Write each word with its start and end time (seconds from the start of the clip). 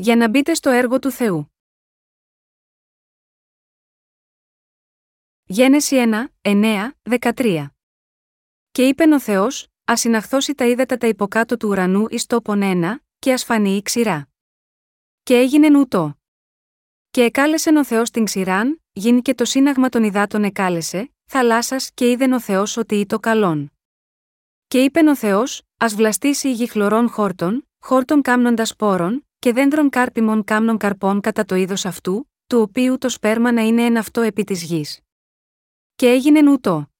για 0.00 0.16
να 0.16 0.28
μπείτε 0.28 0.54
στο 0.54 0.70
έργο 0.70 0.98
του 0.98 1.10
Θεού. 1.10 1.52
Γένεση 5.44 5.96
1, 6.10 6.24
9, 6.40 6.90
13 7.20 7.66
Και 8.70 8.88
είπε 8.88 9.14
ο 9.14 9.20
Θεός, 9.20 9.68
Α 9.92 9.96
συναχθώσει 9.96 10.54
τα 10.54 10.66
ύδατα 10.66 10.96
τα 10.96 11.06
υποκάτω 11.06 11.56
του 11.56 11.68
ουρανού 11.68 12.06
εις 12.10 12.26
τόπον 12.26 12.62
ένα, 12.62 13.02
και 13.18 13.32
ασφανεί 13.32 13.76
η 13.76 13.82
ξηρά. 13.82 14.28
Και 15.22 15.36
έγινε 15.36 15.68
νουτό. 15.68 16.18
Και 17.10 17.22
εκάλεσε 17.22 17.70
ο 17.70 17.84
Θεός 17.84 18.10
την 18.10 18.24
ξηράν, 18.24 18.82
γίνει 18.92 19.22
και 19.22 19.34
το 19.34 19.44
σύναγμα 19.44 19.88
των 19.88 20.04
υδάτων 20.04 20.44
εκάλεσε, 20.44 21.12
θαλάσσας 21.24 21.90
και 21.92 22.10
είδεν 22.10 22.32
ο 22.32 22.40
Θεός 22.40 22.76
ότι 22.76 23.00
είτο 23.00 23.18
καλόν. 23.18 23.72
Και 24.68 24.82
είπε 24.82 25.00
ο 25.08 25.16
Θεός, 25.16 25.62
Α 25.76 25.86
βλαστήσει 25.88 26.48
η 26.48 26.52
γη 26.52 26.66
χλωρών 26.66 27.08
χόρτων, 27.08 27.68
χόρτων 27.78 28.22
κάμνοντας 28.22 28.76
πόρων, 28.76 29.27
και 29.38 29.52
δέντρων 29.52 29.90
κάρπιμων 29.90 30.44
κάμνων 30.44 30.76
καρπών 30.76 31.20
κατά 31.20 31.44
το 31.44 31.54
είδος 31.54 31.84
αυτού, 31.84 32.30
του 32.46 32.60
οποίου 32.60 32.98
το 32.98 33.08
σπέρμα 33.08 33.52
να 33.52 33.62
είναι 33.62 33.84
ένα 33.84 34.00
αυτό 34.00 34.20
επί 34.20 34.44
της 34.44 34.62
γης. 34.62 35.00
Και 35.94 36.08
έγινε 36.08 36.40
νουτό. 36.40 36.90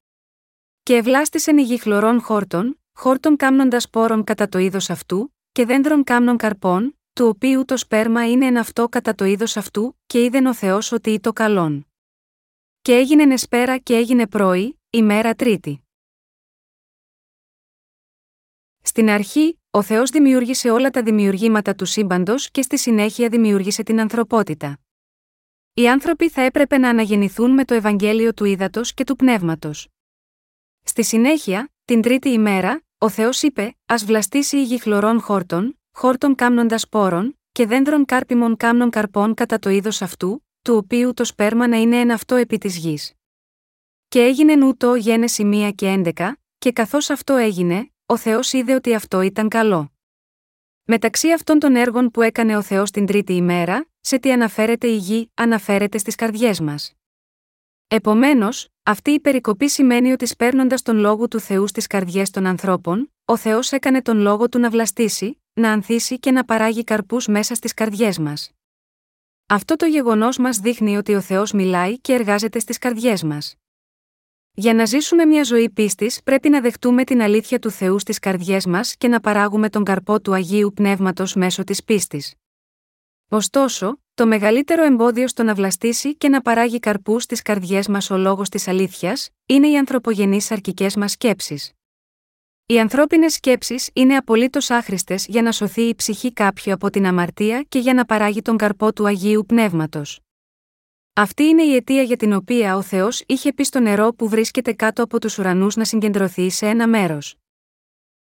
Και 0.82 0.96
ευλάστησεν 0.96 1.58
η 1.58 1.62
γη 1.62 1.78
χλωρών 1.78 2.20
χόρτων, 2.20 2.80
χόρτων 2.92 3.36
κάμνοντας 3.36 3.90
πόρων 3.90 4.24
κατά 4.24 4.48
το 4.48 4.58
είδος 4.58 4.90
αυτού, 4.90 5.34
και 5.52 5.64
δέντρων 5.64 6.04
κάμνων 6.04 6.36
καρπών, 6.36 6.98
του 7.12 7.26
οποίου 7.26 7.64
το 7.64 7.76
σπέρμα 7.76 8.30
είναι 8.30 8.46
ένα 8.46 8.60
αυτό 8.60 8.88
κατά 8.88 9.14
το 9.14 9.24
είδος 9.24 9.56
αυτού, 9.56 9.98
και 10.06 10.24
είδεν 10.24 10.46
ο 10.46 10.54
Θεός 10.54 10.92
ότι 10.92 11.12
είτο 11.12 11.32
καλόν. 11.32 11.86
Και 12.80 12.94
έγινε 12.94 13.24
νεσπέρα 13.24 13.78
και 13.78 13.94
έγινε 13.94 14.26
πρωί, 14.28 14.80
ημέρα 14.90 15.34
τρίτη. 15.34 15.82
Στην 18.82 19.08
αρχή, 19.08 19.57
ο 19.70 19.82
Θεός 19.82 20.10
δημιούργησε 20.10 20.70
όλα 20.70 20.90
τα 20.90 21.02
δημιουργήματα 21.02 21.74
του 21.74 21.84
σύμπαντος 21.84 22.50
και 22.50 22.62
στη 22.62 22.78
συνέχεια 22.78 23.28
δημιούργησε 23.28 23.82
την 23.82 24.00
ανθρωπότητα. 24.00 24.78
Οι 25.74 25.88
άνθρωποι 25.88 26.28
θα 26.28 26.42
έπρεπε 26.42 26.78
να 26.78 26.88
αναγεννηθούν 26.88 27.50
με 27.50 27.64
το 27.64 27.74
Ευαγγέλιο 27.74 28.34
του 28.34 28.44
ύδατο 28.44 28.80
και 28.94 29.04
του 29.04 29.16
πνεύματος. 29.16 29.88
Στη 30.82 31.04
συνέχεια, 31.04 31.72
την 31.84 32.02
τρίτη 32.02 32.28
ημέρα, 32.28 32.82
ο 32.98 33.08
Θεός 33.08 33.42
είπε: 33.42 33.76
Α 33.86 33.94
βλαστήσει 34.04 34.56
η 34.56 34.62
γη 34.62 34.80
χλωρών 34.80 35.20
χόρτων, 35.20 35.80
χόρτων 35.92 36.34
κάμνοντας 36.34 36.88
πόρων, 36.88 37.38
και 37.52 37.66
δέντρων 37.66 38.04
κάρπιμων 38.04 38.56
κάμνων 38.56 38.90
καρπών 38.90 39.34
κατά 39.34 39.58
το 39.58 39.70
είδος 39.70 40.02
αυτού, 40.02 40.46
του 40.62 40.74
οποίου 40.76 41.14
το 41.14 41.24
σπέρμα 41.24 41.68
να 41.68 41.76
είναι 41.76 42.00
ένα 42.00 42.14
αυτό 42.14 42.34
επί 42.34 42.58
της 42.58 42.76
γης. 42.76 43.12
Και 44.08 44.20
έγινε 44.20 44.54
νούτο 44.54 44.94
γένεση 44.94 45.50
1 45.52 45.72
και 45.74 46.02
11, 46.16 46.32
και 46.58 46.72
καθώς 46.72 47.10
αυτό 47.10 47.34
έγινε, 47.34 47.90
ο 48.10 48.16
Θεός 48.16 48.52
είδε 48.52 48.74
ότι 48.74 48.94
αυτό 48.94 49.20
ήταν 49.20 49.48
καλό. 49.48 49.92
Μεταξύ 50.84 51.32
αυτών 51.32 51.58
των 51.58 51.76
έργων 51.76 52.10
που 52.10 52.22
έκανε 52.22 52.56
ο 52.56 52.62
Θεός 52.62 52.90
την 52.90 53.06
τρίτη 53.06 53.32
ημέρα, 53.32 53.88
σε 54.00 54.18
τι 54.18 54.32
αναφέρεται 54.32 54.86
η 54.86 54.96
γη, 54.96 55.30
αναφέρεται 55.34 55.98
στις 55.98 56.14
καρδιές 56.14 56.60
μας. 56.60 56.92
Επομένως, 57.88 58.68
αυτή 58.82 59.10
η 59.10 59.20
περικοπή 59.20 59.68
σημαίνει 59.68 60.12
ότι 60.12 60.26
σπέρνοντας 60.26 60.82
τον 60.82 60.96
λόγο 60.96 61.28
του 61.28 61.40
Θεού 61.40 61.66
στις 61.66 61.86
καρδιές 61.86 62.30
των 62.30 62.46
ανθρώπων, 62.46 63.12
ο 63.24 63.36
Θεός 63.36 63.72
έκανε 63.72 64.02
τον 64.02 64.18
λόγο 64.18 64.48
του 64.48 64.58
να 64.58 64.70
βλαστήσει, 64.70 65.42
να 65.52 65.72
ανθίσει 65.72 66.18
και 66.18 66.30
να 66.30 66.44
παράγει 66.44 66.84
καρπούς 66.84 67.26
μέσα 67.26 67.54
στις 67.54 67.74
καρδιές 67.74 68.18
μας. 68.18 68.50
Αυτό 69.46 69.76
το 69.76 69.86
γεγονός 69.86 70.38
μας 70.38 70.58
δείχνει 70.58 70.96
ότι 70.96 71.14
ο 71.14 71.20
Θεός 71.20 71.52
μιλάει 71.52 71.98
και 72.00 72.12
εργάζεται 72.12 72.58
στις 72.58 72.78
καρδιές 72.78 73.22
μας. 73.22 73.54
Για 74.60 74.74
να 74.74 74.84
ζήσουμε 74.84 75.24
μια 75.24 75.42
ζωή 75.42 75.70
πίστης, 75.70 76.22
πρέπει 76.22 76.48
να 76.48 76.60
δεχτούμε 76.60 77.04
την 77.04 77.22
αλήθεια 77.22 77.58
του 77.58 77.70
Θεού 77.70 77.98
στις 77.98 78.18
καρδιές 78.18 78.66
μας 78.66 78.96
και 78.96 79.08
να 79.08 79.20
παράγουμε 79.20 79.68
τον 79.68 79.84
καρπό 79.84 80.20
του 80.20 80.32
Αγίου 80.34 80.72
Πνεύματος 80.74 81.34
μέσω 81.34 81.64
της 81.64 81.84
πίστης. 81.84 82.34
Ωστόσο, 83.28 84.00
το 84.14 84.26
μεγαλύτερο 84.26 84.84
εμπόδιο 84.84 85.28
στο 85.28 85.42
να 85.42 85.54
βλαστήσει 85.54 86.16
και 86.16 86.28
να 86.28 86.40
παράγει 86.40 86.78
καρπού 86.78 87.20
στις 87.20 87.42
καρδιές 87.42 87.88
μας 87.88 88.10
ο 88.10 88.16
λόγος 88.16 88.48
της 88.48 88.68
αλήθειας, 88.68 89.28
είναι 89.46 89.68
οι 89.68 89.76
ανθρωπογενείς 89.76 90.50
αρκικέ 90.50 90.86
μας 90.96 91.10
σκέψεις. 91.12 91.72
Οι 92.66 92.80
ανθρώπινες 92.80 93.32
σκέψεις 93.32 93.90
είναι 93.92 94.16
απολύτως 94.16 94.70
άχρηστες 94.70 95.26
για 95.26 95.42
να 95.42 95.52
σωθεί 95.52 95.82
η 95.82 95.94
ψυχή 95.94 96.32
κάποιου 96.32 96.72
από 96.72 96.90
την 96.90 97.06
αμαρτία 97.06 97.64
και 97.68 97.78
για 97.78 97.94
να 97.94 98.04
παράγει 98.04 98.42
τον 98.42 98.56
καρπό 98.56 98.92
του 98.92 99.06
Αγίου 99.06 99.44
Πνεύματος. 99.46 100.20
Αυτή 101.20 101.42
είναι 101.42 101.62
η 101.62 101.74
αιτία 101.74 102.02
για 102.02 102.16
την 102.16 102.32
οποία 102.32 102.76
ο 102.76 102.82
Θεός 102.82 103.22
είχε 103.26 103.52
πει 103.52 103.64
στο 103.64 103.80
νερό 103.80 104.14
που 104.14 104.28
βρίσκεται 104.28 104.72
κάτω 104.72 105.02
από 105.02 105.20
τους 105.20 105.38
ουρανούς 105.38 105.76
να 105.76 105.84
συγκεντρωθεί 105.84 106.50
σε 106.50 106.66
ένα 106.66 106.88
μέρος. 106.88 107.36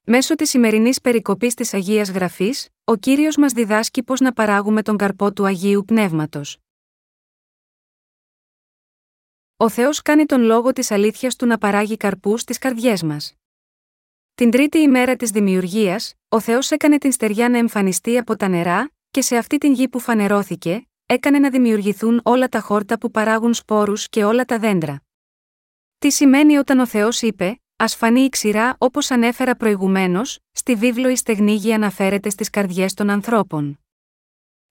Μέσω 0.05 0.35
της 0.35 0.51
σημερινής 0.51 1.01
περικοπής 1.01 1.55
της 1.55 1.75
Αγίας 1.75 2.11
Γραφής, 2.11 2.69
ο 2.85 2.97
κύριος 2.97 3.37
μας 3.37 3.53
διδάσκει 3.53 4.03
πώς 4.03 4.21
να 4.21 4.33
παράγουμε 4.33 4.83
τον 4.83 4.97
καρπό 4.97 5.33
του 5.33 5.47
Αγίου 5.47 5.85
Πνεύματος. 5.87 6.59
Ο 9.57 9.69
Θεός 9.69 10.03
κάνει 10.03 10.27
τον 10.27 10.43
λόγο 10.43 10.73
της 10.73 10.91
αλήθειας 10.91 11.37
του 11.37 11.47
να 11.47 11.59
παράγει 11.59 11.97
καρπούς 11.97 12.41
στις 12.41 12.59
καρδιές 12.59 13.03
μας. 13.03 13.35
Την 14.35 14.51
τρίτη 14.51 14.79
ημέρα 14.79 15.17
της 15.17 15.31
δημιουργίας, 15.31 16.15
ο 16.29 16.41
Θεός 16.41 16.71
έκανε 16.71 16.99
την 16.99 17.13
στεριά 17.13 17.49
να 17.49 17.59
εμφανιστεί 17.59 18.19
από 18.19 18.37
τα 18.37 18.49
νερά, 18.49 18.91
και 19.11 19.21
σε 19.21 19.37
αυτή 19.37 19.59
την 19.59 19.73
γη 19.73 19.89
που 19.89 19.99
φανερώθηκε, 19.99 20.87
έκανε 21.12 21.39
να 21.39 21.50
δημιουργηθούν 21.50 22.21
όλα 22.25 22.49
τα 22.49 22.61
χόρτα 22.61 22.99
που 22.99 23.11
παράγουν 23.11 23.55
σπόρους 23.55 24.09
και 24.09 24.25
όλα 24.25 24.45
τα 24.45 24.59
δέντρα. 24.59 25.03
Τι 25.99 26.11
σημαίνει 26.11 26.56
όταν 26.56 26.78
ο 26.78 26.87
Θεός 26.87 27.23
είπε, 27.23 27.61
Α 27.77 27.87
φανεί 27.87 28.21
η 28.21 28.28
ξηρά 28.28 28.75
όπως 28.78 29.11
ανέφερα 29.11 29.56
προηγουμένως, 29.56 30.39
στη 30.53 30.75
βίβλο 30.75 31.09
η 31.09 31.17
στεγνή 31.17 31.55
γη 31.55 31.73
αναφέρεται 31.73 32.31
στις 32.31 32.50
καρδιές 32.50 32.95
των 32.95 33.11
ανθρώπων. 33.11 33.81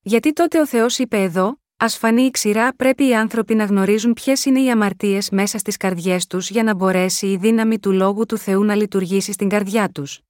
Γιατί 0.02 0.34
τότε 0.34 0.60
ο 0.60 0.68
Θεός 0.68 1.00
είπε 1.00 1.22
εδώ, 1.22 1.60
Α 1.78 1.88
φανεί 1.88 2.22
η 2.22 2.32
ξηρά 2.32 2.74
πρέπει 2.76 3.08
οι 3.08 3.16
άνθρωποι 3.16 3.56
να 3.56 3.64
γνωρίζουν 3.64 4.14
ποιες 4.14 4.46
είναι 4.46 4.62
οι 4.62 4.72
αμαρτίες 4.72 5.30
μέσα 5.30 5.58
στις 5.58 5.78
καρδιές 5.78 6.28
τους 6.28 6.50
για 6.50 6.64
να 6.64 6.74
μπορέσει 6.74 7.28
η 7.28 7.38
δύναμη 7.38 7.80
του 7.80 7.92
λόγου 7.92 8.26
του 8.26 8.38
Θεού 8.38 8.64
να 8.64 8.76
λειτουργήσει 8.76 9.32
στην 9.32 9.50
καρδιά 9.50 9.90
τους. 9.90 10.22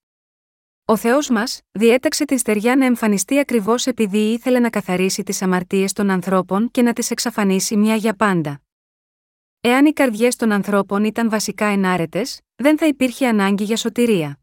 Ο 0.86 0.98
Θεός 0.98 1.30
μας, 1.30 1.62
διέταξε 1.72 2.26
την 2.26 2.38
στεριά 2.38 2.76
να 2.76 2.86
εμφανιστεί 2.86 3.40
ακριβώς 3.40 3.88
επειδή 3.88 4.18
ήθελε 4.18 4.60
να 4.60 4.70
καθαρίσει 4.70 5.24
τις 5.24 5.42
αμαρτίες 5.42 5.94
των 5.94 6.10
ανθρώπων 6.10 6.72
και 6.72 6.82
να 6.82 6.94
τις 6.94 7.12
εξαφανίσει 7.12 7.78
μια 7.78 7.96
για 7.96 8.14
πάντα. 8.14 8.62
Εάν 9.62 9.86
οι 9.86 9.94
καρδιές 9.94 10.36
των 10.36 10.52
ανθρώπων 10.52 11.04
ήταν 11.04 11.30
βασικά 11.30 11.66
ενάρετες, 11.66 12.40
δεν 12.56 12.78
θα 12.78 12.88
υπήρχε 12.88 13.28
ανάγκη 13.28 13.64
για 13.64 13.78
σωτηρία. 13.78 14.40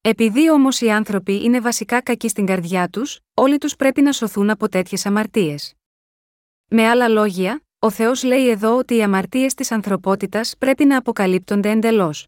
Επειδή 0.00 0.50
όμως 0.50 0.80
οι 0.80 0.90
άνθρωποι 0.90 1.44
είναι 1.44 1.60
βασικά 1.60 2.02
κακοί 2.02 2.28
στην 2.28 2.46
καρδιά 2.46 2.88
τους, 2.88 3.20
όλοι 3.34 3.58
τους 3.58 3.76
πρέπει 3.76 4.02
να 4.02 4.12
σωθούν 4.12 4.50
από 4.50 4.68
τέτοιες 4.68 5.06
αμαρτίες. 5.06 5.74
Με 6.68 6.88
άλλα 6.88 7.08
λόγια, 7.08 7.62
ο 7.78 7.90
Θεός 7.90 8.22
λέει 8.22 8.48
εδώ 8.48 8.76
ότι 8.76 8.96
οι 8.96 9.02
αμαρτίες 9.02 9.54
της 9.54 9.70
ανθρωπότητας 9.72 10.54
πρέπει 10.58 10.84
να 10.84 10.96
αποκαλύπτονται 10.96 11.70
εντελώς. 11.70 12.26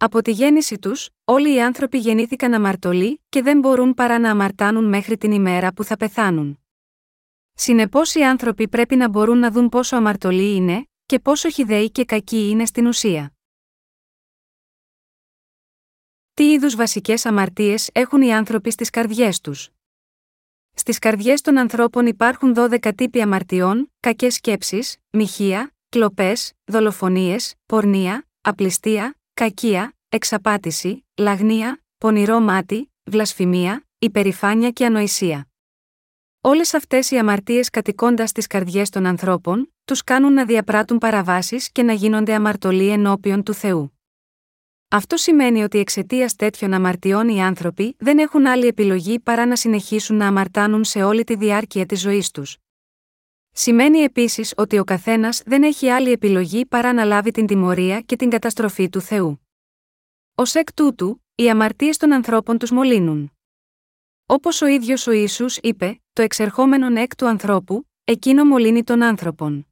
Από 0.00 0.22
τη 0.22 0.30
γέννηση 0.30 0.78
τους, 0.78 1.08
όλοι 1.24 1.54
οι 1.54 1.62
άνθρωποι 1.62 1.98
γεννήθηκαν 1.98 2.54
αμαρτωλοί 2.54 3.22
και 3.28 3.42
δεν 3.42 3.58
μπορούν 3.58 3.94
παρά 3.94 4.18
να 4.18 4.30
αμαρτάνουν 4.30 4.84
μέχρι 4.84 5.16
την 5.16 5.32
ημέρα 5.32 5.72
που 5.72 5.84
θα 5.84 5.96
πεθάνουν. 5.96 6.60
Συνεπώς 7.54 8.14
οι 8.14 8.22
άνθρωποι 8.24 8.68
πρέπει 8.68 8.96
να 8.96 9.08
μπορούν 9.08 9.38
να 9.38 9.50
δουν 9.50 9.68
πόσο 9.68 9.96
αμαρτωλοί 9.96 10.54
είναι, 10.54 10.88
και 11.06 11.18
πόσο 11.18 11.50
χιδαίοι 11.50 11.90
και 11.90 12.04
κακοί 12.04 12.48
είναι 12.48 12.66
στην 12.66 12.86
ουσία. 12.86 13.32
Τι 16.34 16.52
είδους 16.52 16.74
βασικές 16.76 17.26
αμαρτίες 17.26 17.90
έχουν 17.92 18.22
οι 18.22 18.34
άνθρωποι 18.34 18.70
στις 18.70 18.90
καρδιές 18.90 19.40
τους; 19.40 19.68
Στις 20.74 20.98
καρδιές 20.98 21.40
των 21.40 21.58
ανθρώπων 21.58 22.06
υπάρχουν 22.06 22.54
12 22.56 22.94
τύποι 22.94 23.20
αμαρτιών, 23.20 23.92
κακές 24.00 24.34
σκέψεις, 24.34 24.96
μοιχεία, 25.10 25.74
κλοπές, 25.88 26.52
δολοφονίες, 26.64 27.54
πορνεία, 27.66 28.26
απληστία, 28.40 29.17
κακία, 29.38 29.96
εξαπάτηση, 30.08 31.04
λαγνία, 31.16 31.82
πονηρό 31.98 32.40
μάτι, 32.40 32.92
βλασφημία, 33.04 33.86
υπερηφάνεια 33.98 34.70
και 34.70 34.84
ανοησία. 34.84 35.48
Όλες 36.40 36.74
αυτές 36.74 37.10
οι 37.10 37.18
αμαρτίες 37.18 37.70
κατοικώντας 37.70 38.30
στι 38.30 38.46
καρδιές 38.46 38.90
των 38.90 39.06
ανθρώπων, 39.06 39.74
τους 39.84 40.04
κάνουν 40.04 40.32
να 40.32 40.44
διαπράττουν 40.44 40.98
παραβάσεις 40.98 41.72
και 41.72 41.82
να 41.82 41.92
γίνονται 41.92 42.34
αμαρτωλοί 42.34 42.88
ενώπιον 42.88 43.42
του 43.42 43.54
Θεού. 43.54 43.98
Αυτό 44.88 45.16
σημαίνει 45.16 45.62
ότι 45.62 45.78
εξαιτίας 45.78 46.36
τέτοιων 46.36 46.72
αμαρτιών 46.72 47.28
οι 47.28 47.42
άνθρωποι 47.42 47.96
δεν 47.98 48.18
έχουν 48.18 48.46
άλλη 48.46 48.66
επιλογή 48.66 49.20
παρά 49.20 49.46
να 49.46 49.56
συνεχίσουν 49.56 50.16
να 50.16 50.26
αμαρτάνουν 50.26 50.84
σε 50.84 51.02
όλη 51.02 51.24
τη 51.24 51.36
διάρκεια 51.36 51.86
της 51.86 52.00
ζωής 52.00 52.30
τους. 52.30 52.56
Σημαίνει 53.60 53.98
επίσης 53.98 54.54
ότι 54.56 54.78
ο 54.78 54.84
καθένας 54.84 55.42
δεν 55.46 55.62
έχει 55.62 55.88
άλλη 55.88 56.10
επιλογή 56.12 56.66
παρά 56.66 56.92
να 56.92 57.04
λάβει 57.04 57.30
την 57.30 57.46
τιμωρία 57.46 58.00
και 58.00 58.16
την 58.16 58.30
καταστροφή 58.30 58.88
του 58.88 59.00
Θεού. 59.00 59.46
Ω 60.34 60.42
εκ 60.52 60.72
τούτου, 60.72 61.24
οι 61.34 61.50
αμαρτίες 61.50 61.96
των 61.96 62.12
ανθρώπων 62.12 62.58
τους 62.58 62.70
μολύνουν. 62.70 63.32
Όπως 64.26 64.62
ο 64.62 64.66
ίδιος 64.66 65.06
ο 65.06 65.10
Ιησούς 65.12 65.56
είπε, 65.56 66.00
το 66.12 66.22
εξερχόμενον 66.22 66.96
εκ 66.96 67.16
του 67.16 67.26
ανθρώπου, 67.26 67.88
εκείνο 68.04 68.44
μολύνει 68.44 68.84
τον 68.84 69.02
άνθρωπον. 69.02 69.66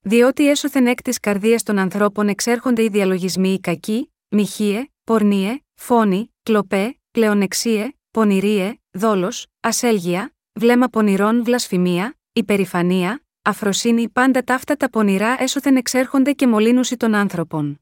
Διότι 0.00 0.48
έσωθεν 0.48 0.86
εκ 0.86 1.02
της 1.02 1.20
καρδίας 1.20 1.62
των 1.62 1.78
ανθρώπων 1.78 2.28
εξέρχονται 2.28 2.82
οι 2.82 2.88
διαλογισμοί 2.88 3.52
οι 3.52 3.60
κακοί, 3.60 4.12
μοιχείε, 4.28 4.84
πορνίε, 5.04 5.58
φόνοι, 5.74 6.34
κλοπέ, 6.42 6.98
πλεονεξίε, 7.10 7.88
πονηρίε, 8.10 8.74
δόλος, 8.90 9.46
ασέλγεια, 9.60 10.34
βλέμμα 10.52 10.88
πονηρών 10.88 11.44
βλασφημία, 11.44 12.16
υπερηφανία, 12.36 13.24
αφροσύνη 13.42 14.08
πάντα 14.08 14.42
ταύτα 14.42 14.76
τα 14.76 14.90
πονηρά 14.90 15.36
έσωθεν 15.38 15.76
εξέρχονται 15.76 16.32
και 16.32 16.46
μολύνουσι 16.46 16.96
των 16.96 17.14
άνθρωπων. 17.14 17.80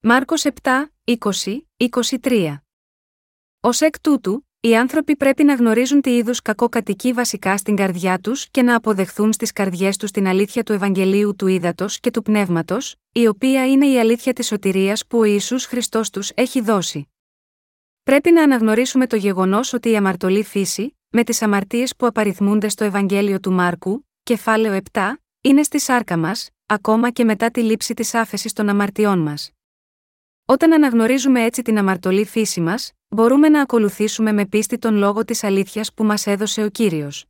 Μάρκος 0.00 0.44
7, 0.62 0.70
20, 1.04 1.18
23 2.20 2.56
Ω 3.60 3.68
εκ 3.78 4.00
τούτου, 4.00 4.48
οι 4.60 4.76
άνθρωποι 4.76 5.16
πρέπει 5.16 5.44
να 5.44 5.54
γνωρίζουν 5.54 6.00
τι 6.00 6.16
είδους 6.16 6.42
κακό 6.42 6.68
κατοικεί 6.68 7.12
βασικά 7.12 7.56
στην 7.56 7.76
καρδιά 7.76 8.18
τους 8.18 8.48
και 8.50 8.62
να 8.62 8.76
αποδεχθούν 8.76 9.32
στις 9.32 9.52
καρδιές 9.52 9.96
τους 9.96 10.10
την 10.10 10.26
αλήθεια 10.26 10.62
του 10.62 10.72
Ευαγγελίου 10.72 11.36
του 11.36 11.46
Ήδατος 11.46 12.00
και 12.00 12.10
του 12.10 12.22
Πνεύματος, 12.22 12.96
η 13.12 13.26
οποία 13.26 13.70
είναι 13.70 13.86
η 13.86 13.98
αλήθεια 13.98 14.32
της 14.32 14.46
σωτηρίας 14.46 15.06
που 15.06 15.18
ο 15.18 15.24
Ιησούς 15.24 15.64
Χριστός 15.64 16.10
τους 16.10 16.30
έχει 16.34 16.60
δώσει. 16.60 17.08
Πρέπει 18.02 18.30
να 18.30 18.42
αναγνωρίσουμε 18.42 19.06
το 19.06 19.16
γεγονός 19.16 19.72
ότι 19.72 19.90
η 19.90 19.96
αμαρτωλή 19.96 20.44
φύση, 20.44 20.94
με 21.12 21.24
τις 21.24 21.42
αμαρτίες 21.42 21.96
που 21.96 22.06
απαριθμούνται 22.06 22.68
στο 22.68 22.84
Ευαγγέλιο 22.84 23.40
του 23.40 23.52
Μάρκου, 23.52 24.06
κεφάλαιο 24.22 24.80
7, 24.92 25.00
είναι 25.40 25.62
στη 25.62 25.80
σάρκα 25.80 26.16
μας, 26.16 26.48
ακόμα 26.66 27.10
και 27.10 27.24
μετά 27.24 27.50
τη 27.50 27.62
λήψη 27.62 27.94
της 27.94 28.14
άφεσης 28.14 28.52
των 28.52 28.68
αμαρτιών 28.68 29.18
μας. 29.18 29.50
Όταν 30.44 30.72
αναγνωρίζουμε 30.72 31.44
έτσι 31.44 31.62
την 31.62 31.78
αμαρτωλή 31.78 32.24
φύση 32.24 32.60
μας, 32.60 32.92
μπορούμε 33.08 33.48
να 33.48 33.60
ακολουθήσουμε 33.60 34.32
με 34.32 34.46
πίστη 34.46 34.78
τον 34.78 34.94
λόγο 34.94 35.24
της 35.24 35.44
αλήθειας 35.44 35.94
που 35.94 36.04
μας 36.04 36.26
έδωσε 36.26 36.64
ο 36.64 36.68
κύριος. 36.68 37.24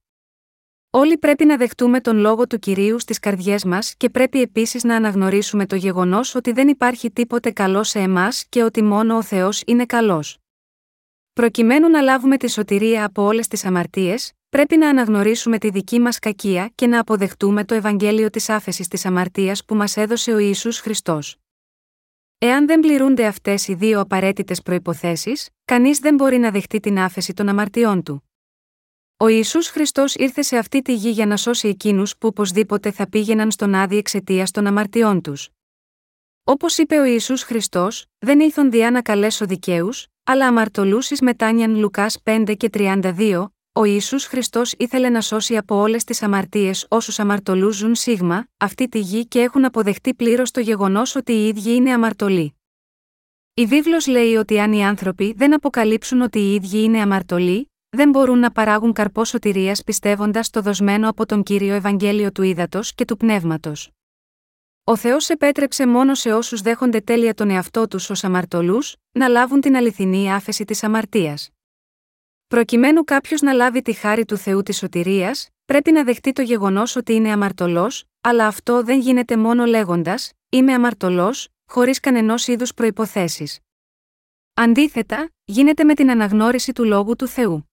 Όλοι 0.90 1.18
πρέπει 1.18 1.44
να 1.44 1.56
δεχτούμε 1.56 2.00
τον 2.00 2.16
λόγο 2.16 2.46
του 2.46 2.58
κυρίου 2.58 2.98
στις 2.98 3.18
καρδιές 3.18 3.64
μας 3.64 3.94
και 3.96 4.10
πρέπει 4.10 4.40
επίσης 4.40 4.84
να 4.84 4.96
αναγνωρίσουμε 4.96 5.66
το 5.66 5.76
γεγονός 5.76 6.34
ότι 6.34 6.52
δεν 6.52 6.68
υπάρχει 6.68 7.10
τίποτε 7.10 7.50
καλό 7.50 7.82
σε 7.82 7.98
εμάς 7.98 8.44
και 8.48 8.62
ότι 8.62 8.82
μόνο 8.82 9.16
ο 9.16 9.22
Θεός 9.22 9.62
είναι 9.66 9.86
καλός. 9.86 10.39
Προκειμένου 11.32 11.88
να 11.88 12.00
λάβουμε 12.00 12.36
τη 12.36 12.50
σωτηρία 12.50 13.04
από 13.04 13.22
όλες 13.22 13.48
τις 13.48 13.64
αμαρτίες, 13.64 14.32
πρέπει 14.48 14.76
να 14.76 14.88
αναγνωρίσουμε 14.88 15.58
τη 15.58 15.70
δική 15.70 16.00
μας 16.00 16.18
κακία 16.18 16.72
και 16.74 16.86
να 16.86 17.00
αποδεχτούμε 17.00 17.64
το 17.64 17.74
Ευαγγέλιο 17.74 18.30
της 18.30 18.48
άφεσης 18.48 18.88
της 18.88 19.04
αμαρτίας 19.06 19.64
που 19.64 19.74
μας 19.74 19.96
έδωσε 19.96 20.32
ο 20.32 20.38
Ιησούς 20.38 20.78
Χριστός. 20.80 21.36
Εάν 22.38 22.66
δεν 22.66 22.80
πληρούνται 22.80 23.26
αυτές 23.26 23.68
οι 23.68 23.74
δύο 23.74 24.00
απαραίτητες 24.00 24.62
προποθέσει, 24.62 25.32
κανείς 25.64 25.98
δεν 25.98 26.14
μπορεί 26.14 26.38
να 26.38 26.50
δεχτεί 26.50 26.80
την 26.80 26.98
άφεση 26.98 27.32
των 27.32 27.48
αμαρτιών 27.48 28.02
του. 28.02 28.30
Ο 29.16 29.28
Ιησούς 29.28 29.68
Χριστός 29.68 30.14
ήρθε 30.14 30.42
σε 30.42 30.56
αυτή 30.56 30.82
τη 30.82 30.94
γη 30.94 31.10
για 31.10 31.26
να 31.26 31.36
σώσει 31.36 31.68
εκείνους 31.68 32.16
που 32.16 32.28
οπωσδήποτε 32.28 32.90
θα 32.90 33.08
πήγαιναν 33.08 33.50
στον 33.50 33.74
άδει 33.74 33.96
εξαιτίας 33.96 34.50
των 34.50 34.66
αμαρτιών 34.66 35.20
τους. 35.20 35.48
Όπως 36.50 36.78
είπε 36.78 36.98
ο 36.98 37.04
Ιησούς 37.04 37.42
Χριστός, 37.42 38.06
δεν 38.18 38.40
ήλθον 38.40 38.70
διά 38.70 38.90
να 38.90 39.02
καλέσω 39.02 39.46
δικαίους, 39.46 40.06
αλλά 40.24 40.46
αμαρτωλού 40.46 40.98
ει 40.98 41.16
μετάνιαν 41.20 41.76
Λουκάς 41.76 42.18
5 42.24 42.54
και 42.56 42.70
32, 42.72 43.52
ο 43.72 43.84
Ιησούς 43.84 44.26
Χριστός 44.26 44.74
ήθελε 44.78 45.08
να 45.08 45.20
σώσει 45.20 45.56
από 45.56 45.74
όλες 45.74 46.04
τις 46.04 46.22
αμαρτίες 46.22 46.86
όσους 46.88 47.18
αμαρτωλού 47.18 47.72
ζουν 47.72 47.94
σίγμα, 47.94 48.46
αυτή 48.56 48.88
τη 48.88 48.98
γη 48.98 49.26
και 49.26 49.40
έχουν 49.40 49.64
αποδεχτεί 49.64 50.14
πλήρως 50.14 50.50
το 50.50 50.60
γεγονός 50.60 51.14
ότι 51.14 51.32
οι 51.32 51.46
ίδιοι 51.46 51.74
είναι 51.74 51.92
αμαρτωλοί. 51.92 52.54
Η 53.54 53.66
βίβλος 53.66 54.06
λέει 54.06 54.34
ότι 54.34 54.60
αν 54.60 54.72
οι 54.72 54.84
άνθρωποι 54.84 55.34
δεν 55.36 55.54
αποκαλύψουν 55.54 56.20
ότι 56.20 56.38
οι 56.38 56.54
ίδιοι 56.54 56.82
είναι 56.82 57.00
αμαρτωλοί, 57.00 57.70
δεν 57.90 58.10
μπορούν 58.10 58.38
να 58.38 58.50
παράγουν 58.50 58.92
καρπός 58.92 59.28
σωτηρίας 59.28 59.84
πιστεύοντας 59.84 60.50
το 60.50 60.60
δοσμένο 60.60 61.08
από 61.08 61.26
τον 61.26 61.42
κύριο 61.42 61.74
Ευαγγέλιο 61.74 62.32
του 62.32 62.42
Ήδατος 62.42 62.94
και 62.94 63.04
του 63.04 63.16
Πνεύματος. 63.16 63.90
Ο 64.84 64.96
Θεός 64.96 65.28
επέτρεψε 65.28 65.86
μόνο 65.86 66.14
σε 66.14 66.32
όσους 66.32 66.60
δέχονται 66.60 67.00
τέλεια 67.00 67.34
τον 67.34 67.50
εαυτό 67.50 67.88
τους 67.88 68.10
ως 68.10 68.24
αμαρτωλούς, 68.24 68.96
να 69.12 69.28
λάβουν 69.28 69.60
την 69.60 69.76
αληθινή 69.76 70.32
άφεση 70.32 70.64
της 70.64 70.82
αμαρτίας. 70.82 71.50
Προκειμένου 72.46 73.04
κάποιος 73.04 73.40
να 73.40 73.52
λάβει 73.52 73.82
τη 73.82 73.92
χάρη 73.92 74.24
του 74.24 74.36
Θεού 74.36 74.62
της 74.62 74.76
σωτηρίας, 74.76 75.48
πρέπει 75.64 75.92
να 75.92 76.04
δεχτεί 76.04 76.32
το 76.32 76.42
γεγονός 76.42 76.96
ότι 76.96 77.14
είναι 77.14 77.32
αμαρτωλός, 77.32 78.04
αλλά 78.20 78.46
αυτό 78.46 78.82
δεν 78.82 79.00
γίνεται 79.00 79.36
μόνο 79.36 79.64
λέγοντας: 79.64 80.32
Είμαι 80.48 80.72
αμαρτωλός, 80.72 81.48
χωρίς 81.66 82.00
κανενός 82.00 82.46
είδους 82.46 82.74
προποθέσει. 82.74 83.62
Αντίθετα, 84.54 85.30
γίνεται 85.44 85.84
με 85.84 85.94
την 85.94 86.10
αναγνώριση 86.10 86.72
του 86.72 86.84
λόγου 86.84 87.16
του 87.16 87.26
Θεού. 87.26 87.70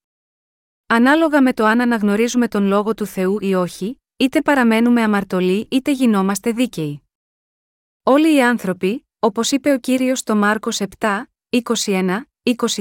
Ανάλογα 0.88 1.42
με 1.42 1.54
το 1.54 1.66
αν 1.66 1.82
αναγνωρίζουμε 1.82 2.48
τον 2.48 2.64
λόγο 2.64 2.94
του 2.94 3.06
Θεού 3.06 3.38
ή 3.40 3.54
όχι, 3.54 4.02
είτε 4.18 4.42
παραμένουμε 4.42 5.02
αμαρτωλοί 5.02 5.68
είτε 5.72 5.92
γινόμαστε 5.92 6.52
δίκαιοι. 6.52 7.02
Όλοι 8.04 8.36
οι 8.36 8.44
άνθρωποι, 8.44 9.08
όπως 9.20 9.52
είπε 9.52 9.72
ο 9.72 9.80
κύριος 9.80 10.20
στο 10.20 10.36
Μάρκος 10.36 10.80
7, 11.00 11.08
21, 11.86 12.22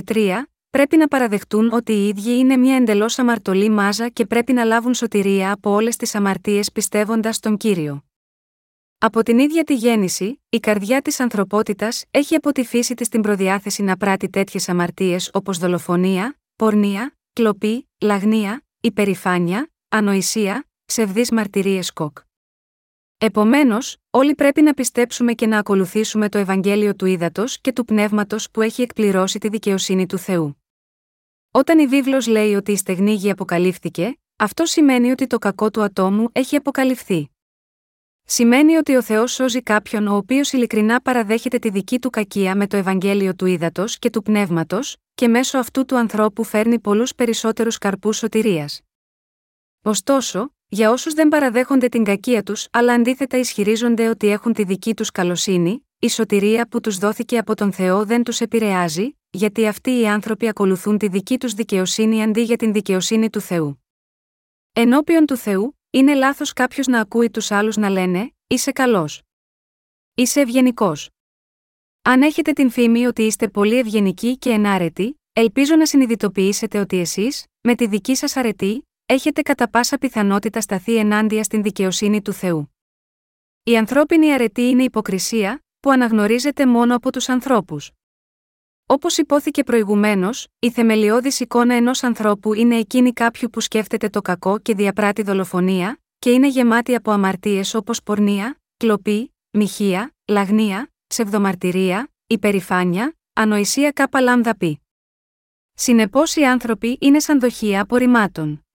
23, 0.04 0.42
πρέπει 0.70 0.96
να 0.96 1.08
παραδεχτούν 1.08 1.72
ότι 1.72 1.92
οι 1.92 2.08
ίδιοι 2.08 2.38
είναι 2.38 2.56
μια 2.56 2.76
εντελώς 2.76 3.18
αμαρτωλή 3.18 3.68
μάζα 3.68 4.08
και 4.08 4.26
πρέπει 4.26 4.52
να 4.52 4.64
λάβουν 4.64 4.94
σωτηρία 4.94 5.52
από 5.52 5.70
όλες 5.70 5.96
τις 5.96 6.14
αμαρτίες 6.14 6.72
πιστεύοντας 6.72 7.40
τον 7.40 7.56
κύριο. 7.56 8.04
Από 8.98 9.22
την 9.22 9.38
ίδια 9.38 9.64
τη 9.64 9.74
γέννηση, 9.74 10.42
η 10.48 10.58
καρδιά 10.58 11.02
της 11.02 11.20
ανθρωπότητας 11.20 12.04
έχει 12.10 12.34
από 12.34 12.52
τη 12.52 12.64
φύση 12.64 12.94
της 12.94 13.08
την 13.08 13.20
προδιάθεση 13.20 13.82
να 13.82 13.96
πράττει 13.96 14.28
τέτοιες 14.28 14.68
αμαρτίες 14.68 15.30
όπως 15.32 15.58
δολοφονία, 15.58 16.38
πορνεία, 16.56 17.16
κλοπή, 17.32 17.88
λαγνία, 18.00 18.64
υπερηφάνεια, 18.80 19.70
ανοησία, 19.88 20.66
ψευδείς 20.86 21.30
μαρτυρίες 21.30 21.92
κοκ. 21.92 22.18
Επομένως, 23.18 23.96
όλοι 24.10 24.34
πρέπει 24.34 24.62
να 24.62 24.74
πιστέψουμε 24.74 25.32
και 25.32 25.46
να 25.46 25.58
ακολουθήσουμε 25.58 26.28
το 26.28 26.38
Ευαγγέλιο 26.38 26.94
του 26.96 27.06
Ήδατος 27.06 27.60
και 27.60 27.72
του 27.72 27.84
Πνεύματος 27.84 28.50
που 28.50 28.62
έχει 28.62 28.82
εκπληρώσει 28.82 29.38
τη 29.38 29.48
δικαιοσύνη 29.48 30.06
του 30.06 30.18
Θεού. 30.18 30.62
Όταν 31.50 31.78
η 31.78 31.86
βίβλος 31.86 32.26
λέει 32.26 32.54
ότι 32.54 32.72
η 32.72 32.76
στεγνή 32.76 33.14
γη 33.14 33.30
αποκαλύφθηκε, 33.30 34.18
αυτό 34.36 34.64
σημαίνει 34.64 35.10
ότι 35.10 35.26
το 35.26 35.38
κακό 35.38 35.70
του 35.70 35.82
ατόμου 35.82 36.28
έχει 36.32 36.56
αποκαλυφθεί. 36.56 37.30
Σημαίνει 38.24 38.76
ότι 38.76 38.96
ο 38.96 39.02
Θεός 39.02 39.32
σώζει 39.32 39.62
κάποιον 39.62 40.06
ο 40.06 40.16
οποίος 40.16 40.52
ειλικρινά 40.52 41.00
παραδέχεται 41.00 41.58
τη 41.58 41.70
δική 41.70 41.98
του 41.98 42.10
κακία 42.10 42.56
με 42.56 42.66
το 42.66 42.76
Ευαγγέλιο 42.76 43.34
του 43.34 43.46
Ήδατος 43.46 43.98
και 43.98 44.10
του 44.10 44.22
Πνεύματος, 44.22 44.96
και 45.14 45.28
μέσω 45.28 45.58
αυτού 45.58 45.84
του 45.84 45.96
ανθρώπου 45.96 46.44
φέρνει 46.44 46.78
πολλούς 46.78 47.14
περισσότερους 47.14 47.78
καρπούς 47.78 48.16
σωτηρίας. 48.16 48.80
Ωστόσο, 49.82 50.55
για 50.68 50.90
όσους 50.90 51.12
δεν 51.14 51.28
παραδέχονται 51.28 51.88
την 51.88 52.04
κακία 52.04 52.42
τους 52.42 52.68
αλλά 52.70 52.92
αντίθετα 52.92 53.38
ισχυρίζονται 53.38 54.08
ότι 54.08 54.28
έχουν 54.28 54.52
τη 54.52 54.64
δική 54.64 54.94
τους 54.94 55.10
καλοσύνη, 55.10 55.86
η 55.98 56.08
σωτηρία 56.08 56.68
που 56.68 56.80
τους 56.80 56.98
δόθηκε 56.98 57.38
από 57.38 57.54
τον 57.54 57.72
Θεό 57.72 58.04
δεν 58.04 58.22
τους 58.22 58.40
επηρεάζει, 58.40 59.16
γιατί 59.30 59.66
αυτοί 59.66 59.98
οι 60.00 60.08
άνθρωποι 60.08 60.48
ακολουθούν 60.48 60.98
τη 60.98 61.08
δική 61.08 61.38
τους 61.38 61.52
δικαιοσύνη 61.52 62.22
αντί 62.22 62.42
για 62.42 62.56
την 62.56 62.72
δικαιοσύνη 62.72 63.30
του 63.30 63.40
Θεού. 63.40 63.84
Ενώπιον 64.72 65.26
του 65.26 65.36
Θεού, 65.36 65.78
είναι 65.90 66.14
λάθος 66.14 66.52
κάποιος 66.52 66.86
να 66.86 67.00
ακούει 67.00 67.30
τους 67.30 67.50
άλλους 67.50 67.76
να 67.76 67.88
λένε: 67.88 68.30
Είσαι 68.46 68.72
καλός. 68.72 69.22
Είσαι 70.14 70.40
ευγενικός. 70.40 71.08
Αν 72.02 72.22
έχετε 72.22 72.52
την 72.52 72.70
φήμη 72.70 73.06
ότι 73.06 73.22
είστε 73.22 73.48
πολύ 73.48 73.78
ευγενικοί 73.78 74.38
και 74.38 74.50
ενάρετοι, 74.50 75.20
ελπίζω 75.32 75.76
να 75.76 75.86
συνειδητοποιήσετε 75.86 76.78
ότι 76.78 76.98
εσείς, 76.98 77.44
με 77.60 77.74
τη 77.74 77.86
δική 77.86 78.14
σας 78.14 78.36
αρετή, 78.36 78.88
έχετε 79.06 79.42
κατά 79.42 79.70
πάσα 79.70 79.98
πιθανότητα 79.98 80.60
σταθεί 80.60 80.96
ενάντια 80.96 81.42
στην 81.44 81.62
δικαιοσύνη 81.62 82.22
του 82.22 82.32
Θεού. 82.32 82.74
Η 83.62 83.76
ανθρώπινη 83.76 84.32
αρετή 84.32 84.62
είναι 84.62 84.82
υποκρισία, 84.82 85.64
που 85.80 85.90
αναγνωρίζεται 85.90 86.66
μόνο 86.66 86.94
από 86.96 87.12
τους 87.12 87.28
ανθρώπους. 87.28 87.90
Όπως 88.86 89.18
υπόθηκε 89.18 89.64
προηγουμένως, 89.64 90.46
η 90.58 90.70
θεμελιώδης 90.70 91.40
εικόνα 91.40 91.74
ενός 91.74 92.02
ανθρώπου 92.02 92.54
είναι 92.54 92.76
εκείνη 92.76 93.12
κάποιου 93.12 93.50
που 93.50 93.60
σκέφτεται 93.60 94.08
το 94.08 94.22
κακό 94.22 94.58
και 94.58 94.74
διαπράττει 94.74 95.22
δολοφονία, 95.22 96.00
και 96.18 96.30
είναι 96.30 96.48
γεμάτη 96.48 96.94
από 96.94 97.10
αμαρτίες 97.10 97.74
όπως 97.74 98.02
πορνεία, 98.02 98.60
κλοπή, 98.76 99.34
μοιχεία, 99.50 100.14
λαγνία, 100.26 100.92
ψευδομαρτυρία, 101.06 102.12
υπερηφάνεια, 102.26 103.16
ανοησία 103.32 103.90
κάπα 103.90 104.20
λάμδα 104.20 104.56
πι. 104.56 104.80
Συνεπώς 105.74 106.36
οι 106.36 106.44
άνθρωποι 106.44 106.98
είναι 107.00 107.20
σαν 107.20 107.40
δοχεία 107.40 107.80
απορριμμάτων. 107.80 108.65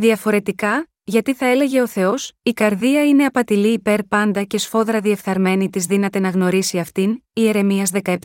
Διαφορετικά, 0.00 0.88
γιατί 1.04 1.34
θα 1.34 1.46
έλεγε 1.46 1.82
ο 1.82 1.86
Θεός, 1.86 2.32
η 2.42 2.52
καρδία 2.52 3.08
είναι 3.08 3.24
απατηλή 3.24 3.72
υπέρ 3.72 4.04
πάντα 4.04 4.42
και 4.44 4.58
σφόδρα 4.58 5.00
διεφθαρμένη 5.00 5.70
της 5.70 5.86
δύναται 5.86 6.18
να 6.18 6.28
γνωρίσει 6.28 6.78
αυτήν, 6.78 7.22
Ιερεμίας 7.32 7.90
17, 8.02 8.16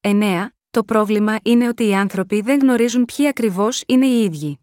9, 0.00 0.46
το 0.70 0.84
πρόβλημα 0.84 1.36
είναι 1.42 1.68
ότι 1.68 1.86
οι 1.86 1.94
άνθρωποι 1.94 2.40
δεν 2.40 2.60
γνωρίζουν 2.60 3.04
ποιοι 3.04 3.26
ακριβώς 3.26 3.82
είναι 3.86 4.06
οι 4.06 4.22
ίδιοι. 4.22 4.58